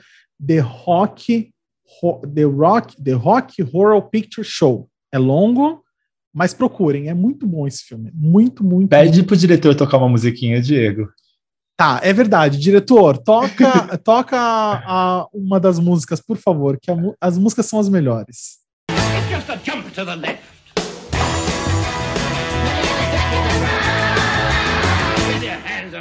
[0.46, 1.52] The Rock,
[2.34, 4.90] The Rock, The Rock Horror Picture Show.
[5.12, 5.84] É longo,
[6.34, 8.12] mas procurem, é muito bom esse filme.
[8.14, 8.90] Muito, muito.
[8.90, 9.28] Pede muito...
[9.28, 11.08] pro diretor tocar uma musiquinha, Diego.
[11.78, 12.60] Tá, é verdade.
[12.60, 17.90] Diretor, toca, toca a, uma das músicas, por favor, que a, as músicas são as
[17.90, 18.60] melhores.
[18.92, 20.45] It's just a jump to the left.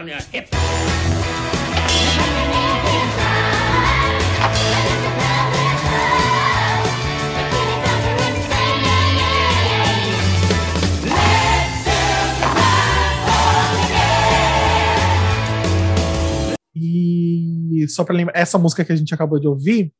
[0.08, 0.48] Your hip.
[16.76, 19.92] E só para lembrar, essa música que a gente acabou de ouvir,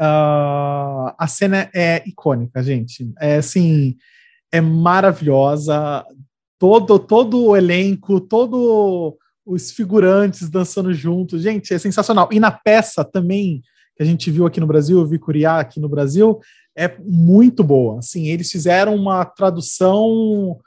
[0.00, 3.10] uh, a cena é icônica, gente.
[3.18, 3.96] É assim,
[4.52, 6.04] é maravilhosa
[6.58, 9.14] todo, todo o elenco, todos
[9.46, 11.42] os figurantes dançando juntos.
[11.42, 12.28] Gente, é sensacional.
[12.32, 13.62] E na peça também,
[13.96, 16.38] que a gente viu aqui no Brasil, eu vi Curiá aqui no Brasil,
[16.76, 17.98] é muito boa.
[17.98, 20.58] Assim, eles fizeram uma tradução.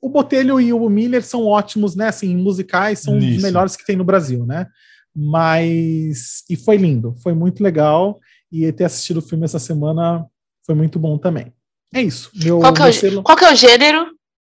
[0.00, 2.08] O Botelho e o Miller são ótimos, né?
[2.08, 3.36] Assim, musicais são Isso.
[3.36, 4.66] os melhores que tem no Brasil, né?
[5.14, 6.44] Mas.
[6.48, 8.18] E foi lindo, foi muito legal.
[8.50, 10.24] E ter assistido o filme essa semana
[10.64, 11.52] foi muito bom também.
[11.92, 12.30] É isso.
[12.34, 13.22] Meu, qual, que é o, selo...
[13.22, 14.06] qual que é o gênero?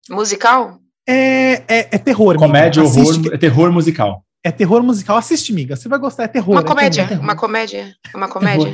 [0.10, 0.80] Musical?
[1.08, 2.36] É, é, é terror.
[2.38, 3.34] Comédia, horror, Assiste...
[3.34, 4.24] é terror musical.
[4.44, 5.18] É terror musical.
[5.18, 5.76] Assiste, miga.
[5.76, 6.24] Você vai gostar.
[6.24, 6.52] É terror.
[6.54, 7.08] Uma é comédia.
[7.08, 7.96] Terror, uma comédia.
[8.14, 8.74] Uma comédia.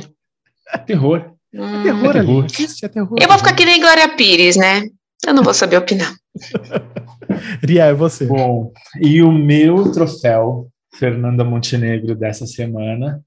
[0.86, 1.32] Terror.
[1.54, 1.80] Hum.
[1.80, 2.44] É terror, é terror.
[2.44, 3.16] Assiste, é terror.
[3.20, 4.82] Eu vou ficar que nem Glória Pires, né?
[5.26, 6.14] Eu não vou saber opinar.
[7.64, 8.26] Ria, é você.
[8.26, 13.20] Bom, e o meu troféu, Fernanda Montenegro, dessa semana,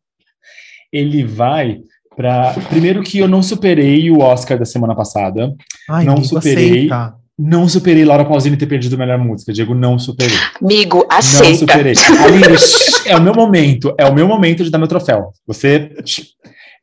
[0.92, 1.80] ele vai
[2.16, 2.54] para.
[2.70, 5.54] Primeiro que eu não superei o Oscar da semana passada.
[5.90, 6.92] Ai, não amigo, superei.
[6.92, 7.16] Aceita.
[7.42, 9.54] Não superei Laura Pausini ter perdido a melhor música.
[9.54, 10.36] Diego, não superei.
[10.62, 11.50] Amigo, aceita.
[11.50, 11.94] Não superei.
[12.22, 12.58] Aline,
[13.06, 13.96] é o meu momento.
[13.98, 15.32] É o meu momento de dar meu troféu.
[15.48, 15.90] Você.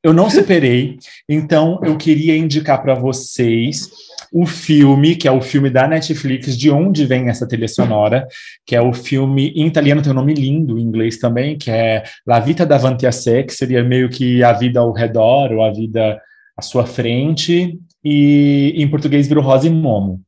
[0.03, 0.97] Eu não superei.
[1.29, 3.91] Então, eu queria indicar para vocês
[4.33, 8.27] o filme, que é o filme da Netflix, de onde vem essa trilha sonora,
[8.65, 12.03] que é o filme, em italiano tem um nome lindo, em inglês também, que é
[12.27, 15.71] La Vita Davanti a Sé, que seria meio que a vida ao redor, ou a
[15.71, 16.19] vida
[16.57, 20.23] à sua frente, e em português virou Rosa e Momo.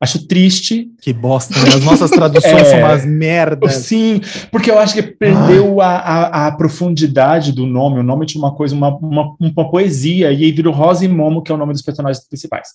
[0.00, 0.88] Acho triste.
[1.02, 1.68] Que bosta, né?
[1.74, 3.74] As nossas traduções é, são umas merdas.
[3.74, 4.20] Sim,
[4.50, 7.98] porque eu acho que perdeu a, a, a, profundidade do nome.
[7.98, 11.42] O nome tinha uma coisa, uma, uma, uma, poesia, e aí virou Rosa e Momo,
[11.42, 12.68] que é o nome dos personagens principais.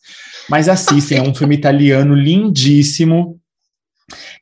[0.49, 3.39] Mas assistem, é um filme italiano lindíssimo.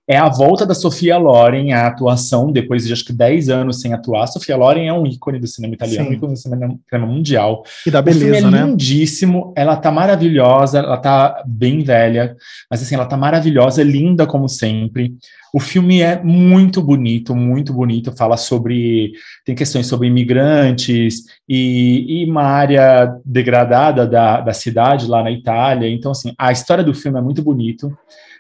[0.08, 3.94] É a volta da Sofia Loren à atuação, depois de acho que 10 anos sem
[3.94, 4.28] atuar.
[4.28, 6.78] Sofia Loren é um ícone do cinema italiano, um ícone do cinema
[7.08, 7.64] mundial.
[7.86, 8.68] E da beleza, o filme é né?
[8.68, 12.36] lindíssimo, ela tá maravilhosa, ela tá bem velha,
[12.70, 15.16] mas assim, ela tá maravilhosa, linda como sempre.
[15.54, 18.16] O filme é muito bonito, muito bonito.
[18.16, 19.12] Fala sobre.
[19.46, 25.90] Tem questões sobre imigrantes e, e uma área degradada da, da cidade lá na Itália.
[25.90, 27.92] Então, assim, a história do filme é muito bonito.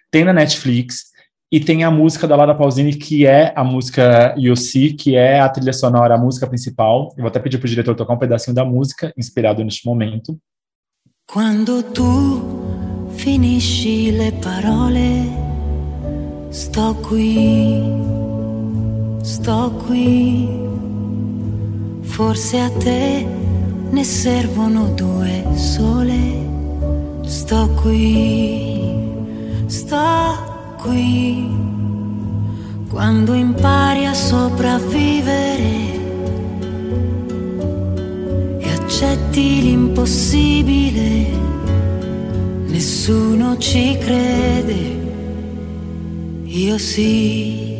[0.10, 1.11] Tem na Netflix.
[1.54, 5.50] E tem a música da Laura Pausini, que é a música Yossi, que é a
[5.50, 7.14] trilha sonora, a música principal.
[7.18, 10.40] Eu vou até pedir para o diretor tocar um pedacinho da música, inspirado neste momento.
[11.30, 15.30] Quando tu finisci le parole,
[16.52, 17.84] sto qui,
[19.22, 20.48] sto qui.
[22.04, 23.26] Forse a te
[23.92, 26.48] ne servono due sole.
[27.26, 28.96] Sto qui,
[29.68, 30.51] sto qui
[32.90, 36.00] quando impari a sopravvivere
[38.60, 41.28] e accetti l'impossibile,
[42.68, 45.00] nessuno ci crede,
[46.46, 47.71] io sì.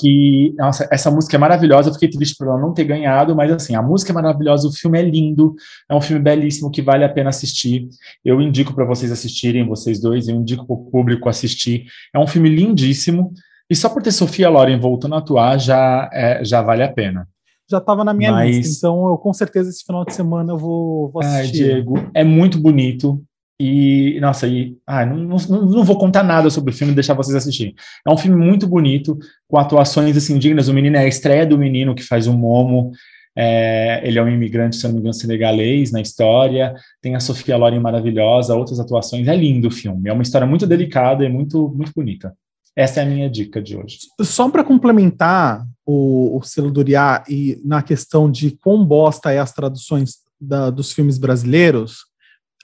[0.00, 3.52] Que, nossa, essa música é maravilhosa, eu fiquei triste por ela não ter ganhado, mas
[3.52, 5.54] assim, a música é maravilhosa, o filme é lindo,
[5.88, 7.88] é um filme belíssimo que vale a pena assistir.
[8.24, 11.84] Eu indico para vocês assistirem, vocês dois, eu indico para o público assistir.
[12.14, 13.32] É um filme lindíssimo,
[13.68, 17.28] e só por ter Sofia Loren voltando a atuar já, é, já vale a pena.
[17.70, 18.56] Já estava na minha mas...
[18.56, 21.64] lista, então eu com certeza esse final de semana eu vou, vou assistir.
[21.64, 23.22] Ai, Diego, é muito bonito.
[23.62, 27.36] E, nossa, e, ah, não, não, não, vou contar nada sobre o filme, deixar vocês
[27.36, 27.74] assistirem.
[28.08, 30.68] É um filme muito bonito, com atuações assim dignas.
[30.68, 32.90] O menino é a estreia do menino que faz o Momo.
[33.36, 36.74] É, ele é um imigrante, se não me engano, senegalês na história.
[37.02, 39.28] Tem a Sofia Loren maravilhosa, outras atuações.
[39.28, 40.08] É lindo o filme.
[40.08, 42.32] É uma história muito delicada e muito, muito bonita.
[42.74, 43.98] Essa é a minha dica de hoje.
[44.22, 49.38] Só para complementar o, o selo do Uriá e na questão de quão bosta é
[49.38, 52.08] as traduções da, dos filmes brasileiros,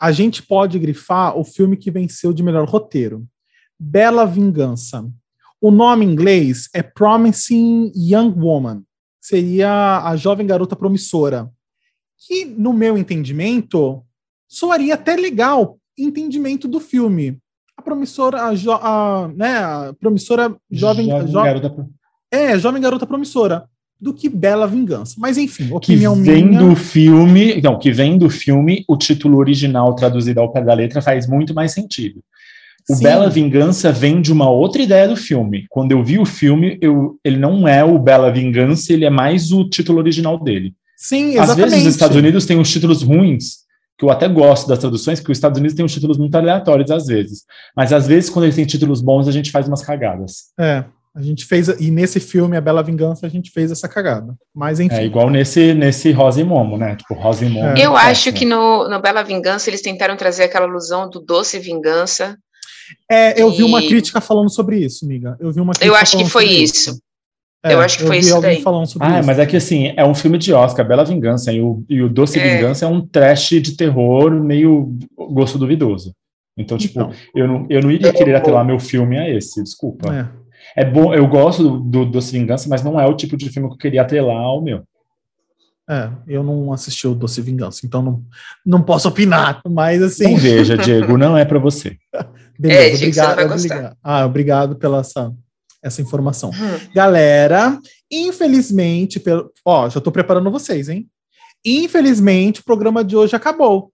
[0.00, 3.26] a gente pode grifar o filme que venceu de melhor roteiro.
[3.78, 5.08] Bela Vingança.
[5.60, 8.82] O nome em inglês é Promising Young Woman.
[9.20, 11.50] Seria a jovem garota promissora.
[12.18, 14.02] Que, no meu entendimento,
[14.48, 17.38] soaria até legal entendimento do filme.
[17.76, 21.88] A promissora, a, jo, a, né, a promissora jovem, jovem jo, garota.
[22.30, 23.68] É, jovem garota promissora
[24.00, 25.14] do que Bela Vingança.
[25.18, 26.60] Mas enfim, opinião que vem minha.
[26.60, 31.00] do filme, não, que vem do filme, o título original traduzido ao pé da letra
[31.00, 32.22] faz muito mais sentido.
[32.88, 33.02] O Sim.
[33.02, 35.66] Bela Vingança vem de uma outra ideia do filme.
[35.68, 39.50] Quando eu vi o filme, eu, ele não é o Bela Vingança, ele é mais
[39.50, 40.72] o título original dele.
[40.96, 41.50] Sim, exatamente.
[41.50, 43.66] Às vezes os Estados Unidos têm os títulos ruins,
[43.98, 46.90] que eu até gosto das traduções, porque os Estados Unidos têm uns títulos muito aleatórios
[46.90, 47.44] às vezes.
[47.76, 50.52] Mas às vezes, quando eles têm títulos bons, a gente faz umas cagadas.
[50.60, 50.84] É,
[51.16, 54.34] a gente fez, e nesse filme, A Bela Vingança, a gente fez essa cagada.
[54.54, 54.96] Mas enfim.
[54.96, 56.94] É igual nesse, nesse Rosa e Momo, né?
[56.94, 57.68] Tipo, Rosa e Momo.
[57.68, 57.86] É.
[57.86, 62.36] Eu acho que no, no Bela Vingança eles tentaram trazer aquela alusão do doce vingança.
[63.10, 63.56] É, eu e...
[63.56, 65.38] vi uma crítica falando sobre isso, amiga.
[65.40, 66.90] Eu vi uma Eu acho que foi isso.
[66.90, 67.00] isso.
[67.64, 68.60] É, eu acho que eu foi isso daí.
[68.60, 69.26] Falando sobre ah, isso.
[69.26, 72.10] mas é que assim, é um filme de Oscar, Bela Vingança, e o, e o
[72.10, 72.56] Doce é.
[72.56, 76.12] Vingança é um trash de terror meio gosto duvidoso.
[76.58, 77.10] Então, tipo, então.
[77.34, 80.14] Eu, não, eu não iria querer atrelar meu filme a esse, desculpa.
[80.14, 80.45] É.
[80.76, 83.68] É bom, eu gosto do, do Doce Vingança, mas não é o tipo de filme
[83.68, 84.84] que eu queria atrelar ao meu.
[85.88, 88.22] É, eu não assisti o Doce Vingança, então não,
[88.64, 90.32] não posso opinar, mas assim.
[90.32, 91.96] Não veja, Diego, não é para você.
[92.58, 93.52] Beleza, é, obrigado.
[93.52, 93.96] Obrigado.
[94.02, 95.32] Ah, obrigado pela essa,
[95.82, 96.50] essa informação.
[96.50, 96.90] Hum.
[96.94, 97.78] Galera,
[98.10, 101.08] infelizmente, pelo, ó, já tô preparando vocês, hein?
[101.64, 103.92] Infelizmente, o programa de hoje acabou.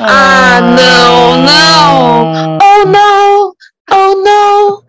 [0.00, 2.58] Ah, ah não, não!
[2.58, 3.54] Oh, não!
[3.90, 4.83] Oh, não!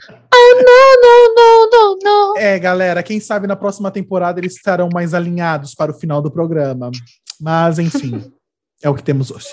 [0.64, 2.38] Não, não, não, não, não.
[2.38, 6.32] É, galera, quem sabe na próxima temporada eles estarão mais alinhados para o final do
[6.32, 6.92] programa.
[7.40, 8.32] Mas, enfim,
[8.82, 9.50] é o que temos hoje.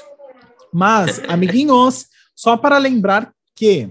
[0.72, 3.90] Mas, amiguinhos, só para lembrar que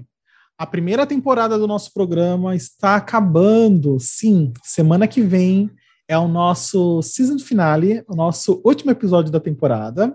[0.58, 3.98] a primeira temporada do nosso programa está acabando.
[4.00, 5.70] Sim, semana que vem
[6.08, 10.14] é o nosso season finale, o nosso último episódio da temporada.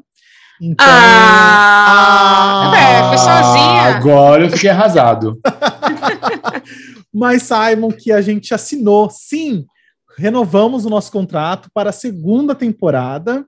[0.61, 0.87] Então.
[0.89, 3.83] Ah, ah, é, foi sozinha.
[3.97, 5.39] Agora eu fiquei arrasado.
[7.17, 9.65] Mas saibam que a gente assinou, sim,
[10.19, 13.47] renovamos o nosso contrato para a segunda temporada.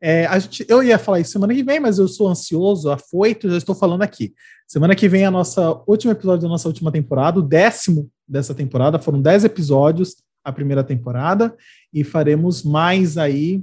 [0.00, 3.50] É, a gente, eu ia falar isso semana que vem, mas eu sou ansioso, afoito,
[3.50, 4.32] já estou falando aqui.
[4.66, 8.54] Semana que vem é a nossa último episódio da nossa última temporada, o décimo dessa
[8.54, 8.98] temporada.
[8.98, 11.54] Foram dez episódios a primeira temporada
[11.92, 13.62] e faremos mais aí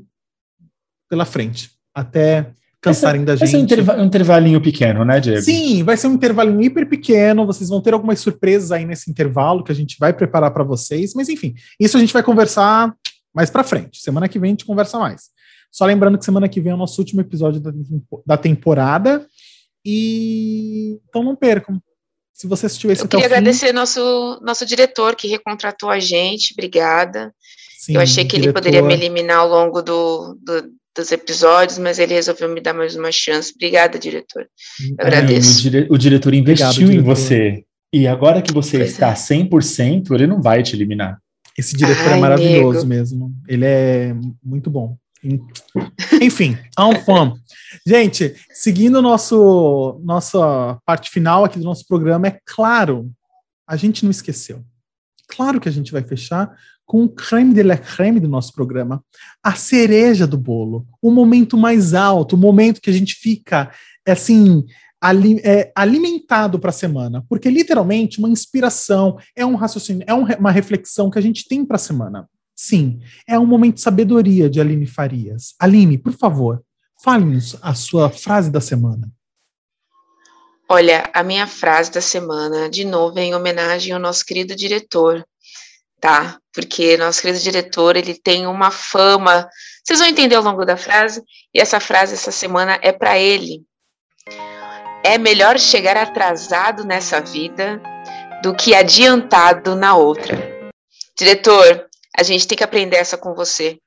[1.09, 2.51] pela frente, até
[2.87, 3.73] cansarem da Vai ser um, gente.
[3.73, 5.41] interva- um intervalinho pequeno, né, Diego?
[5.41, 7.45] Sim, vai ser um intervalinho hiper pequeno.
[7.45, 11.13] Vocês vão ter algumas surpresas aí nesse intervalo que a gente vai preparar para vocês.
[11.13, 12.93] Mas enfim, isso a gente vai conversar
[13.33, 14.01] mais para frente.
[14.01, 15.29] Semana que vem a gente conversa mais.
[15.71, 17.71] Só lembrando que semana que vem é o nosso último episódio da,
[18.25, 19.25] da temporada.
[19.85, 21.81] E então não percam.
[22.33, 26.53] Se você assistiu esse Eu queria fim, agradecer nosso, nosso diretor que recontratou a gente,
[26.53, 27.33] obrigada.
[27.79, 30.69] sim, eu achei que ele diretor, poderia me eliminar ao longo do, do-
[31.01, 33.53] dos episódios, mas ele resolveu me dar mais uma chance.
[33.55, 34.47] Obrigada, diretor.
[34.81, 35.59] Eu É, agradeço.
[35.59, 37.15] o, dire- o diretor investiu Obrigado, em diretor.
[37.15, 37.63] você.
[37.93, 39.13] E agora que você Pois está é.
[39.13, 41.17] 100%, ele não vai te eliminar.
[41.57, 42.87] Esse diretor é Ai, maravilhoso nego.
[42.87, 43.33] mesmo.
[43.47, 44.13] Ele é
[44.43, 44.97] muito bom.
[46.21, 47.33] Enfim, Anfam.
[47.85, 53.09] Gente, seguindo nosso nossa parte final aqui do nosso programa, é claro,
[53.67, 54.63] a gente não esqueceu.
[55.27, 56.49] Claro que a gente vai fechar
[56.87, 59.03] com o creme de la creme do nosso programa,
[59.43, 63.69] a cereja do bolo, o momento mais alto, o momento que a gente fica
[64.07, 64.65] assim
[65.01, 70.23] ali- é, alimentado para a semana, porque literalmente uma inspiração é um raciocínio, é um
[70.39, 72.27] uma reflexão que a gente tem para a semana.
[72.55, 75.53] Sim, é um momento de sabedoria de Aline Farias.
[75.59, 76.63] Aline, por favor,
[77.03, 79.11] fale-nos a sua frase da semana.
[80.69, 85.23] Olha, a minha frase da semana, de novo, é em homenagem ao nosso querido diretor,
[85.99, 86.39] tá?
[86.53, 89.47] Porque nosso querido diretor, ele tem uma fama.
[89.83, 91.21] Vocês vão entender ao longo da frase,
[91.53, 93.63] e essa frase essa semana é para ele.
[95.03, 97.81] É melhor chegar atrasado nessa vida
[98.41, 100.37] do que adiantado na outra.
[101.17, 101.87] Diretor,
[102.17, 103.79] a gente tem que aprender essa com você.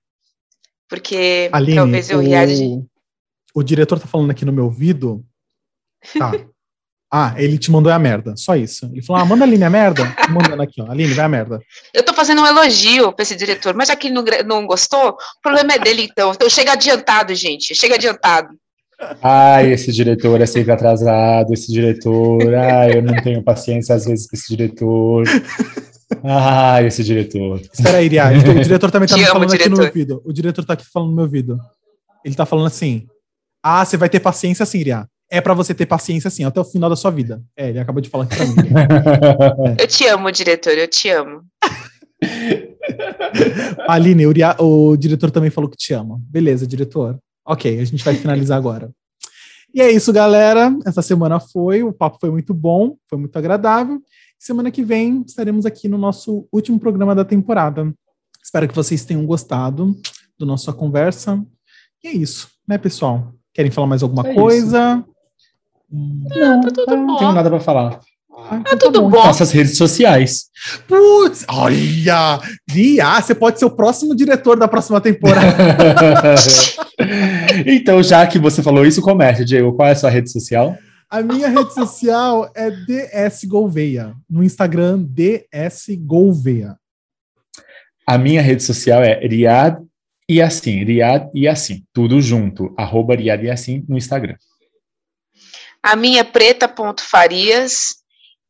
[0.88, 2.86] Porque Aline, talvez eu o,
[3.54, 5.24] o diretor tá falando aqui no meu ouvido.
[6.18, 6.32] Tá.
[7.12, 8.86] Ah, ele te mandou a merda, só isso.
[8.92, 10.06] Ele falou: ah, manda a Aline a merda.
[10.24, 10.88] Tô mandando aqui, ó.
[10.88, 11.60] Aline, vai a merda.
[11.92, 15.10] Eu tô fazendo um elogio para esse diretor, mas já que ele não, não gostou,
[15.10, 16.30] o problema é dele, então.
[16.30, 17.74] Então chega adiantado, gente.
[17.74, 18.48] Chega adiantado.
[19.22, 22.54] Ai, esse diretor é sempre atrasado, esse diretor.
[22.54, 25.24] Ai, eu não tenho paciência às vezes com esse diretor.
[26.22, 27.60] Ai, esse diretor.
[27.72, 28.28] Espera aí, Iria.
[28.28, 30.22] O diretor também tá Te me amo, falando aqui no meu ouvido.
[30.24, 31.58] O diretor tá aqui falando no meu ouvido.
[32.24, 33.06] Ele tá falando assim:
[33.62, 35.06] ah, você vai ter paciência sim, Iria.
[35.30, 37.40] É pra você ter paciência sim, até o final da sua vida.
[37.56, 38.54] É, ele acabou de falar aqui pra mim.
[39.78, 41.42] Eu te amo, diretor, eu te amo.
[43.86, 46.20] Aline, o, o diretor também falou que te ama.
[46.28, 47.16] Beleza, diretor.
[47.46, 48.90] Ok, a gente vai finalizar agora.
[49.72, 50.76] E é isso, galera.
[50.84, 54.02] Essa semana foi, o papo foi muito bom, foi muito agradável.
[54.38, 57.92] Semana que vem estaremos aqui no nosso último programa da temporada.
[58.42, 59.96] Espero que vocês tenham gostado
[60.36, 61.40] do nossa conversa.
[62.02, 63.32] E é isso, né, pessoal?
[63.54, 64.96] Querem falar mais alguma É coisa?
[64.96, 65.04] Hum,
[65.90, 67.16] Não, tá tudo não bom.
[67.16, 68.00] tenho nada para falar.
[68.32, 69.24] ah, então Tá tudo bom.
[69.24, 70.46] Nossas redes sociais.
[70.86, 72.38] Putz, olha!
[72.68, 75.56] Ria, você pode ser o próximo diretor da próxima temporada.
[77.66, 79.72] então, já que você falou isso, comece, Diego.
[79.72, 80.76] Qual é a sua rede social?
[81.10, 84.14] A minha rede social é DS Gouveia.
[84.28, 86.76] No Instagram, DS Gouveia.
[88.06, 89.78] A minha rede social é Riad
[90.28, 94.36] e assim, Riad e assim, tudo junto, arroba Riad e assim no Instagram.
[95.82, 97.94] A minha é preta.farias.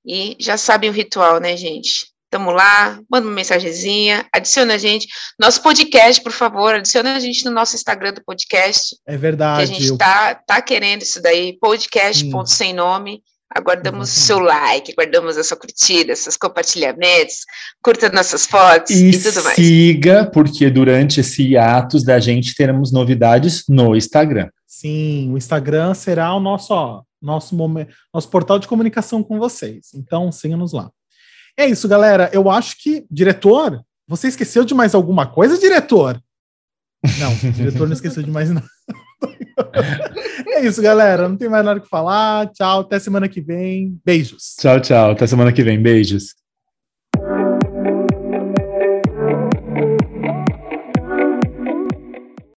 [0.07, 2.07] E já sabem o ritual, né, gente?
[2.31, 5.07] Tamo lá, manda uma mensagenzinha, adiciona a gente.
[5.39, 8.97] Nosso podcast, por favor, adiciona a gente no nosso Instagram do podcast.
[9.07, 9.67] É que a verdade.
[9.67, 13.21] gente eu- tá, tá querendo isso daí, podcast ponto sem nome.
[13.53, 17.35] Aguardamos o seu like, aguardamos a sua curtida, seus compartilhamentos,
[17.83, 19.57] curta nossas fotos e, E tudo mais.
[19.57, 24.49] siga, porque durante esse atos da gente teremos novidades no Instagram.
[24.69, 29.93] Sim, o Instagram será o nosso, ó, nosso, momento, nosso portal de comunicação com vocês.
[29.95, 30.91] Então, siga-nos lá.
[31.57, 32.31] É isso, galera.
[32.33, 36.21] Eu acho que, diretor, você esqueceu de mais alguma coisa, diretor?
[37.19, 38.67] Não, o diretor não esqueceu de mais nada.
[40.53, 41.29] É isso, galera.
[41.29, 42.51] Não tem mais nada que falar.
[42.53, 43.99] Tchau, até semana que vem.
[44.05, 44.57] Beijos.
[44.59, 45.13] Tchau, tchau.
[45.13, 45.81] Até semana que vem.
[45.81, 46.35] Beijos.